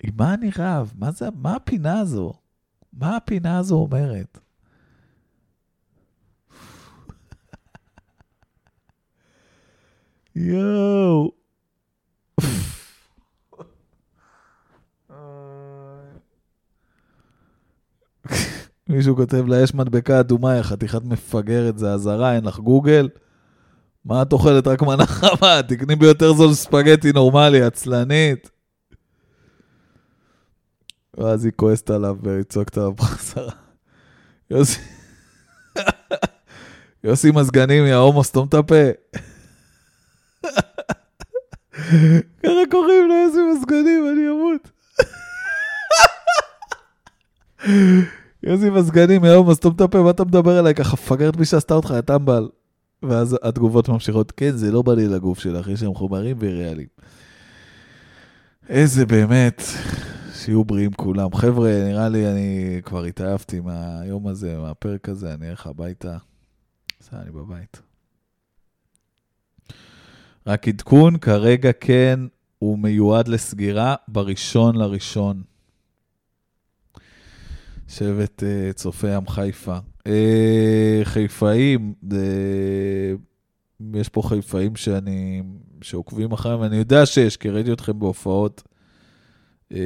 עם 0.02 0.12
מה 0.16 0.34
אני 0.34 0.50
רב? 0.58 0.92
מה, 0.98 1.10
זה, 1.10 1.28
מה 1.36 1.56
הפינה 1.56 2.00
הזו? 2.00 2.32
מה 2.92 3.16
הפינה 3.16 3.58
הזו 3.58 3.74
אומרת? 3.74 4.38
יואו. 10.36 11.32
מישהו 18.88 19.16
כותב 19.16 19.46
לה, 19.46 19.62
יש 19.62 19.74
מדבקה 19.74 20.20
אדומה, 20.20 20.56
יא 20.56 20.62
חתיכת 20.62 21.04
מפגרת, 21.04 21.78
זה 21.78 21.92
אזהרה, 21.92 22.34
אין 22.34 22.44
לך 22.44 22.58
גוגל? 22.58 23.08
מה 24.04 24.22
את 24.22 24.32
אוכלת? 24.32 24.66
רק 24.66 24.82
מנה 24.82 25.06
חמה, 25.06 25.60
תקני 25.68 25.96
ביותר 25.96 26.32
זול 26.32 26.54
ספגטי 26.54 27.12
נורמלי, 27.12 27.62
עצלנית. 27.62 28.57
ואז 31.18 31.44
היא 31.44 31.52
כועסת 31.56 31.90
עליו 31.90 32.16
והיא 32.22 32.42
צועקת 32.42 32.76
עליו 32.76 32.92
בחזרה. 32.92 33.52
יוסי, 34.50 34.80
יוסי 37.04 37.30
מזגנים, 37.30 37.86
יא 37.86 37.94
הומו, 37.94 38.24
סתום 38.24 38.48
את 38.48 38.54
הפה. 38.54 38.74
ככה 42.42 42.62
קוראים 42.70 43.08
לו 43.08 43.14
יוסי 43.14 43.38
מזגנים, 43.52 44.06
אני 44.12 44.28
אמות. 44.30 44.70
יוסי 48.42 48.70
מזגנים, 48.70 49.24
יא 49.24 49.30
הומו, 49.30 49.54
סתום 49.54 49.74
את 49.74 49.80
הפה, 49.80 50.02
מה 50.02 50.10
אתה 50.10 50.24
מדבר 50.24 50.60
אליי? 50.60 50.74
ככה 50.74 50.96
פגרת 50.96 51.36
מי 51.36 51.44
שעשתה 51.44 51.74
אותך, 51.74 51.92
יא 51.96 52.00
טמבל. 52.00 52.48
ואז 53.02 53.36
התגובות 53.42 53.88
ממשיכות, 53.88 54.32
כן, 54.36 54.50
זה 54.50 54.72
לא 54.72 54.82
בא 54.82 54.94
לי 54.94 55.08
לגוף 55.08 55.38
שלך, 55.38 55.68
יש 55.68 55.80
שם 55.80 55.94
חומרים 55.94 56.36
וריאליים. 56.40 56.88
איזה 58.68 59.06
באמת, 59.06 59.62
שיהיו 60.38 60.64
בריאים 60.64 60.92
כולם. 60.92 61.34
חבר'ה, 61.34 61.84
נראה 61.84 62.08
לי 62.08 62.30
אני 62.30 62.80
כבר 62.84 63.04
התעייפתי 63.04 63.60
מהיום 63.60 64.26
הזה, 64.26 64.58
מהפרק 64.58 65.08
הזה, 65.08 65.34
אני 65.34 65.50
אלך 65.50 65.66
הביתה. 65.66 66.16
בסדר, 67.00 67.20
אני 67.20 67.30
בבית. 67.30 67.82
רק 70.46 70.68
עדכון, 70.68 71.18
כרגע 71.18 71.72
כן, 71.72 72.20
הוא 72.58 72.78
מיועד 72.78 73.28
לסגירה 73.28 73.94
בראשון 74.08 74.76
לראשון. 74.76 75.42
שבט 77.88 78.42
uh, 78.42 78.72
צופי 78.72 79.14
ים 79.14 79.28
חיפה. 79.28 79.78
Uh, 80.08 80.10
חיפאים, 81.04 81.94
uh, 82.10 82.14
יש 83.94 84.08
פה 84.08 84.22
חיפאים 84.22 84.76
שאני, 84.76 85.42
שעוקבים 85.82 86.32
אחריהם, 86.32 86.62
אני 86.62 86.76
יודע 86.76 87.06
שיש, 87.06 87.36
כי 87.36 87.50
ראיתי 87.50 87.72
אתכם 87.72 87.98
בהופעות. 87.98 88.62
Uh, 89.72 89.76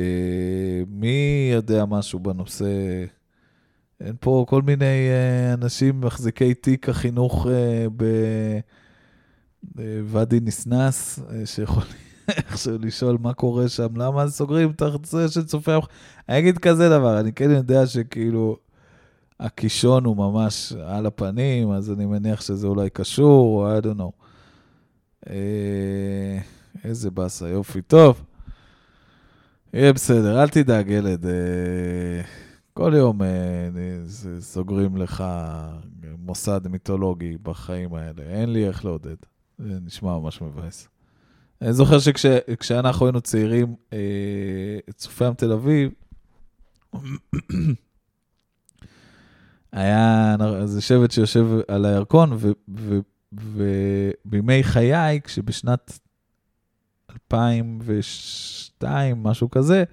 מי 0.88 1.50
יודע 1.52 1.84
משהו 1.84 2.18
בנושא? 2.18 2.66
אין 4.00 4.14
פה 4.20 4.44
כל 4.48 4.62
מיני 4.62 4.84
uh, 4.84 5.54
אנשים 5.54 6.00
מחזיקי 6.00 6.54
תיק 6.54 6.88
החינוך 6.88 7.46
uh, 7.46 8.02
בוואדי 9.62 10.40
ניסנס, 10.40 11.18
שיכולים 11.44 11.88
איכשהו 12.28 12.78
לשאול 12.80 13.18
מה 13.20 13.34
קורה 13.34 13.68
שם, 13.68 13.96
למה 13.96 14.28
סוגרים 14.28 14.70
את 14.70 14.82
זה 15.04 15.28
של 15.28 15.44
צופי 15.44 15.72
המח... 15.72 15.88
אני 16.28 16.38
אגיד 16.38 16.58
כזה 16.58 16.88
דבר, 16.88 17.20
אני 17.20 17.32
כן 17.32 17.50
יודע 17.50 17.86
שכאילו 17.86 18.56
הקישון 19.40 20.04
הוא 20.04 20.16
ממש 20.16 20.72
על 20.86 21.06
הפנים, 21.06 21.70
אז 21.70 21.90
אני 21.90 22.06
מניח 22.06 22.40
שזה 22.40 22.66
אולי 22.66 22.90
קשור, 22.90 23.64
או 23.64 23.78
I 23.78 23.82
don't 23.82 23.98
know. 23.98 24.24
אה, 25.30 26.38
איזה 26.84 27.10
באסה, 27.10 27.48
יופי, 27.48 27.82
טוב. 27.82 28.22
יהיה 29.72 29.92
בסדר, 29.92 30.42
אל 30.42 30.48
תדאג, 30.48 30.88
ילד. 30.88 31.26
אה, 31.26 32.22
כל 32.72 32.92
יום 32.96 33.22
אה, 33.22 33.28
סוגרים 34.40 34.96
לך 34.96 35.24
מוסד 36.18 36.68
מיתולוגי 36.68 37.36
בחיים 37.42 37.94
האלה. 37.94 38.22
אין 38.22 38.52
לי 38.52 38.68
איך 38.68 38.84
לעודד. 38.84 39.16
זה 39.58 39.78
נשמע 39.80 40.18
ממש 40.18 40.42
מבאס. 40.42 40.88
אני 41.62 41.72
זוכר 41.72 41.98
שכשאנחנו 41.98 43.06
היינו 43.06 43.20
צעירים, 43.20 43.74
אה, 43.92 43.98
צופי 44.94 45.24
ים 45.24 45.34
תל 45.34 45.52
אביב, 45.52 45.90
היה 49.72 50.36
איזה 50.60 50.80
שבט 50.80 51.10
שיושב 51.10 51.46
על 51.68 51.84
הירקון, 51.84 52.38
ובימי 53.32 54.62
חיי, 54.62 55.20
כשבשנת 55.24 55.98
2002, 57.14 59.22
משהו 59.22 59.50
כזה, 59.50 59.84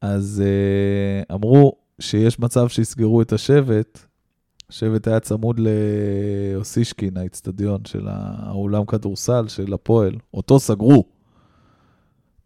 אז 0.00 0.42
uh, 0.44 1.34
אמרו 1.34 1.76
שיש 2.00 2.38
מצב 2.38 2.68
שיסגרו 2.68 3.22
את 3.22 3.32
השבט, 3.32 4.06
השבט 4.72 5.08
היה 5.08 5.20
צמוד 5.20 5.60
לאוסישקין, 5.60 7.16
האיצטדיון 7.16 7.84
של 7.84 8.08
האולם 8.08 8.84
כדורסל 8.84 9.48
של 9.48 9.72
הפועל. 9.72 10.16
אותו 10.34 10.60
סגרו. 10.60 11.04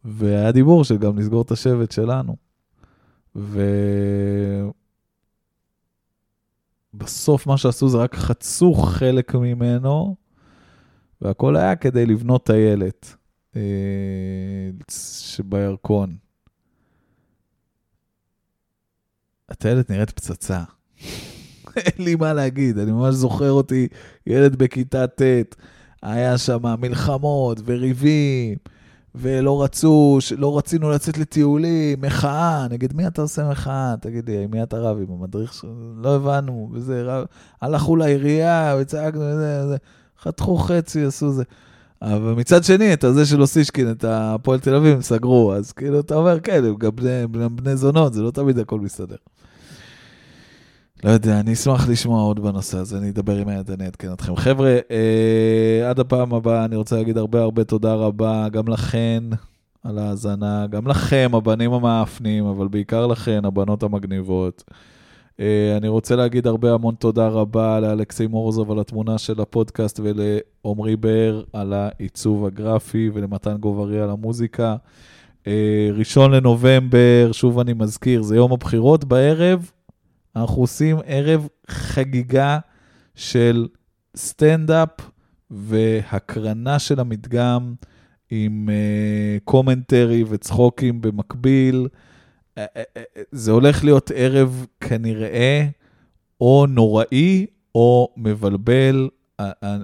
והיה 0.04 0.52
דיבור 0.52 0.84
של 0.84 0.96
גם 0.96 1.18
לסגור 1.18 1.42
את 1.42 1.50
השבט 1.50 1.90
שלנו. 1.90 2.36
ובסוף 6.94 7.46
מה 7.46 7.56
שעשו 7.56 7.88
זה 7.88 7.98
רק 7.98 8.14
חצו 8.14 8.74
חלק 8.74 9.34
ממנו, 9.34 10.16
והכל 11.20 11.56
היה 11.56 11.76
כדי 11.76 12.06
לבנות 12.06 12.46
טיילת 12.46 13.15
שבירקון. 14.90 16.16
הטיילת 19.48 19.90
נראית 19.90 20.10
פצצה. 20.10 20.62
אין 21.76 22.04
לי 22.04 22.14
מה 22.14 22.32
להגיד, 22.32 22.78
אני 22.78 22.92
ממש 22.92 23.14
זוכר 23.14 23.50
אותי, 23.50 23.88
ילד 24.26 24.56
בכיתה 24.56 25.06
ט', 25.06 25.56
היה 26.02 26.38
שם 26.38 26.80
מלחמות 26.80 27.60
וריבים, 27.64 28.58
ולא 29.14 29.62
רצו, 29.62 30.18
לא 30.38 30.58
רצינו 30.58 30.90
לצאת 30.90 31.18
לטיולים, 31.18 32.00
מחאה, 32.00 32.66
נגד 32.70 32.92
מי 32.92 33.06
אתה 33.06 33.22
עושה 33.22 33.50
מחאה? 33.50 33.94
תגיד 34.00 34.30
לי, 34.30 34.46
מי 34.46 34.62
אתה 34.62 34.76
רב 34.76 34.96
עם 34.98 35.10
המדריך 35.10 35.54
שלך? 35.54 35.70
לא 35.96 36.16
הבנו, 36.16 36.70
וזה, 36.72 37.02
רב, 37.02 37.26
הלכו 37.60 37.96
לעירייה, 37.96 38.76
וצעקנו, 38.80 39.20
וזה, 39.20 39.62
וזה, 39.64 39.76
חתכו 40.22 40.56
חצי, 40.56 41.04
עשו 41.04 41.32
זה. 41.32 41.44
אבל 42.14 42.32
מצד 42.32 42.64
שני, 42.64 42.92
את 42.92 43.04
הזה 43.04 43.26
של 43.26 43.40
אוסישקין, 43.40 43.90
את 43.90 44.04
הפועל 44.08 44.60
תל 44.60 44.74
אביב, 44.74 44.94
הם 44.94 45.02
סגרו, 45.02 45.54
אז 45.54 45.72
כאילו, 45.72 46.00
אתה 46.00 46.14
אומר, 46.14 46.40
כן, 46.40 46.64
הם 46.64 46.76
גם 46.76 46.90
בני, 46.94 47.48
בני 47.48 47.76
זונות, 47.76 48.14
זה 48.14 48.22
לא 48.22 48.30
תמיד 48.30 48.58
הכל 48.58 48.80
מסתדר. 48.80 49.16
לא 51.04 51.10
יודע, 51.10 51.40
אני 51.40 51.52
אשמח 51.52 51.88
לשמוע 51.88 52.22
עוד 52.22 52.40
בנושא 52.40 52.78
הזה, 52.78 52.98
אני 52.98 53.10
אדבר 53.10 53.36
עם 53.36 53.48
היד, 53.48 53.70
אני 53.70 53.84
אעדכן 53.84 54.12
אתכם. 54.12 54.36
חבר'ה, 54.36 54.78
אה, 54.90 55.90
עד 55.90 56.00
הפעם 56.00 56.34
הבאה 56.34 56.64
אני 56.64 56.76
רוצה 56.76 56.96
להגיד 56.96 57.18
הרבה 57.18 57.42
הרבה 57.42 57.64
תודה 57.64 57.94
רבה, 57.94 58.48
גם 58.48 58.68
לכן 58.68 59.24
על 59.84 59.98
ההאזנה, 59.98 60.66
גם 60.66 60.88
לכם, 60.88 61.30
הבנים 61.34 61.72
המאפנים, 61.72 62.46
אבל 62.46 62.68
בעיקר 62.68 63.06
לכן, 63.06 63.44
הבנות 63.44 63.82
המגניבות. 63.82 64.64
אה, 65.40 65.76
אני 65.76 65.88
רוצה 65.88 66.16
להגיד 66.16 66.46
הרבה 66.46 66.72
המון 66.72 66.94
תודה 66.94 67.28
רבה 67.28 67.80
לאלכסי 67.80 68.26
מורוזוב 68.26 68.70
על 68.70 68.78
התמונה 68.78 69.18
של 69.18 69.40
הפודקאסט 69.40 70.00
ולעמרי 70.02 70.96
באר 70.96 71.42
על 71.52 71.72
העיצוב 71.72 72.46
הגרפי 72.46 73.10
ולמתן 73.14 73.56
גוברי 73.56 74.00
על 74.00 74.10
המוזיקה. 74.10 74.76
אה, 75.46 75.88
ראשון 75.92 76.30
לנובמבר, 76.30 77.30
שוב 77.32 77.58
אני 77.58 77.72
מזכיר, 77.72 78.22
זה 78.22 78.36
יום 78.36 78.52
הבחירות 78.52 79.04
בערב. 79.04 79.70
אנחנו 80.36 80.62
עושים 80.62 80.96
ערב 81.06 81.48
חגיגה 81.68 82.58
של 83.14 83.66
סטנדאפ 84.16 84.88
והקרנה 85.50 86.78
של 86.78 87.00
המדגם 87.00 87.74
עם 88.30 88.68
commentary 89.44 90.22
uh, 90.22 90.26
וצחוקים 90.28 91.00
במקביל. 91.00 91.88
זה 93.32 93.50
הולך 93.50 93.84
להיות 93.84 94.10
ערב 94.14 94.66
כנראה 94.80 95.66
או 96.40 96.66
נוראי 96.68 97.46
או 97.74 98.08
מבלבל. 98.16 99.08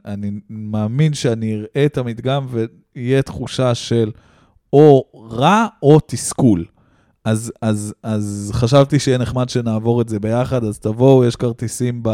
אני 0.04 0.30
מאמין 0.50 1.14
שאני 1.14 1.54
אראה 1.54 1.86
את 1.86 1.98
המדגם 1.98 2.46
ויהיה 2.50 3.22
תחושה 3.22 3.74
של 3.74 4.10
או 4.72 5.04
רע 5.30 5.66
או 5.82 5.98
תסכול. 6.06 6.64
אז, 7.24 7.52
אז, 7.62 7.94
אז 8.02 8.50
חשבתי 8.54 8.98
שיהיה 8.98 9.18
נחמד 9.18 9.48
שנעבור 9.48 10.00
את 10.02 10.08
זה 10.08 10.20
ביחד, 10.20 10.64
אז 10.64 10.78
תבואו, 10.78 11.24
יש 11.24 11.36
כרטיסים 11.36 12.02
ב, 12.02 12.10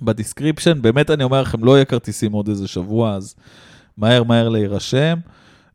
ב 0.00 0.06
description. 0.06 0.82
באמת, 0.82 1.10
אני 1.10 1.24
אומר 1.24 1.42
לכם, 1.42 1.64
לא 1.64 1.74
יהיה 1.74 1.84
כרטיסים 1.84 2.32
עוד 2.32 2.48
איזה 2.48 2.68
שבוע, 2.68 3.14
אז 3.14 3.34
מהר 3.96 4.22
מהר 4.22 4.48
להירשם. 4.48 5.18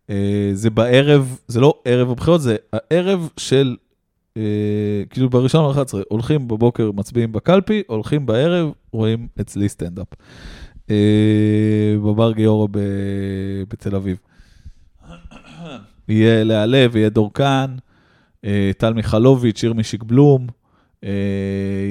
אה, 0.09 0.49
זה 0.53 0.69
בערב, 0.69 1.39
זה 1.47 1.59
לא 1.59 1.81
ערב 1.85 2.11
הבחירות, 2.11 2.41
זה 2.41 2.55
הערב 2.73 3.29
של, 3.37 3.75
אה, 4.37 4.41
כאילו 5.09 5.29
בראשון 5.29 5.77
ל-11, 5.77 5.93
הולכים 6.09 6.47
בבוקר, 6.47 6.91
מצביעים 6.91 7.31
בקלפי, 7.31 7.83
הולכים 7.87 8.25
בערב, 8.25 8.71
רואים 8.91 9.27
אצלי 9.41 9.69
סטנדאפ. 9.69 10.07
אה, 10.89 11.95
בבר 12.03 12.31
גיורא 12.31 12.67
בתל 13.69 13.95
אביב. 13.95 14.17
יהיה 16.07 16.43
להלב, 16.43 16.95
יהיה 16.95 17.09
דורקן, 17.09 17.75
טל 18.77 18.93
מיכלוביץ', 18.93 19.63
ירמי 19.63 19.83
שיק 19.83 20.12
בלום, 20.12 20.47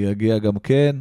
יגיע 0.03 0.39
גם 0.39 0.59
כן, 0.59 0.97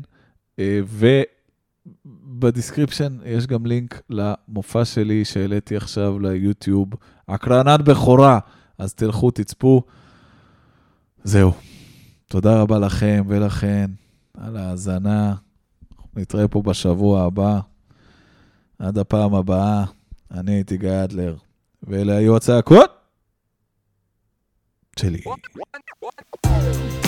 וב 2.05 2.23
description 2.23 3.17
יש 3.25 3.47
גם 3.47 3.65
לינק 3.65 4.01
למופע 4.09 4.85
שלי 4.85 5.25
שהעליתי 5.25 5.77
עכשיו 5.77 6.19
ליוטיוב, 6.19 6.89
הקרנת 7.27 7.81
בכורה, 7.81 8.39
אז 8.77 8.93
תלכו, 8.93 9.31
תצפו. 9.31 9.81
זהו. 11.23 11.51
תודה 12.27 12.61
רבה 12.61 12.79
לכם 12.79 13.23
ולכן 13.27 13.91
על 14.33 14.57
ההאזנה. 14.57 15.35
נתראה 16.15 16.47
פה 16.47 16.61
בשבוע 16.61 17.23
הבא. 17.23 17.59
עד 18.79 18.97
הפעם 18.97 19.33
הבאה, 19.33 19.85
אני 20.31 20.51
הייתי 20.51 20.77
גיא 20.77 21.03
אדלר, 21.03 21.35
ואלה 21.83 22.17
היו 22.17 22.35
הצעקות 22.35 22.91
שלי. 24.99 25.21
One, 25.25 25.59
one, 25.59 26.09
one. 26.45 27.04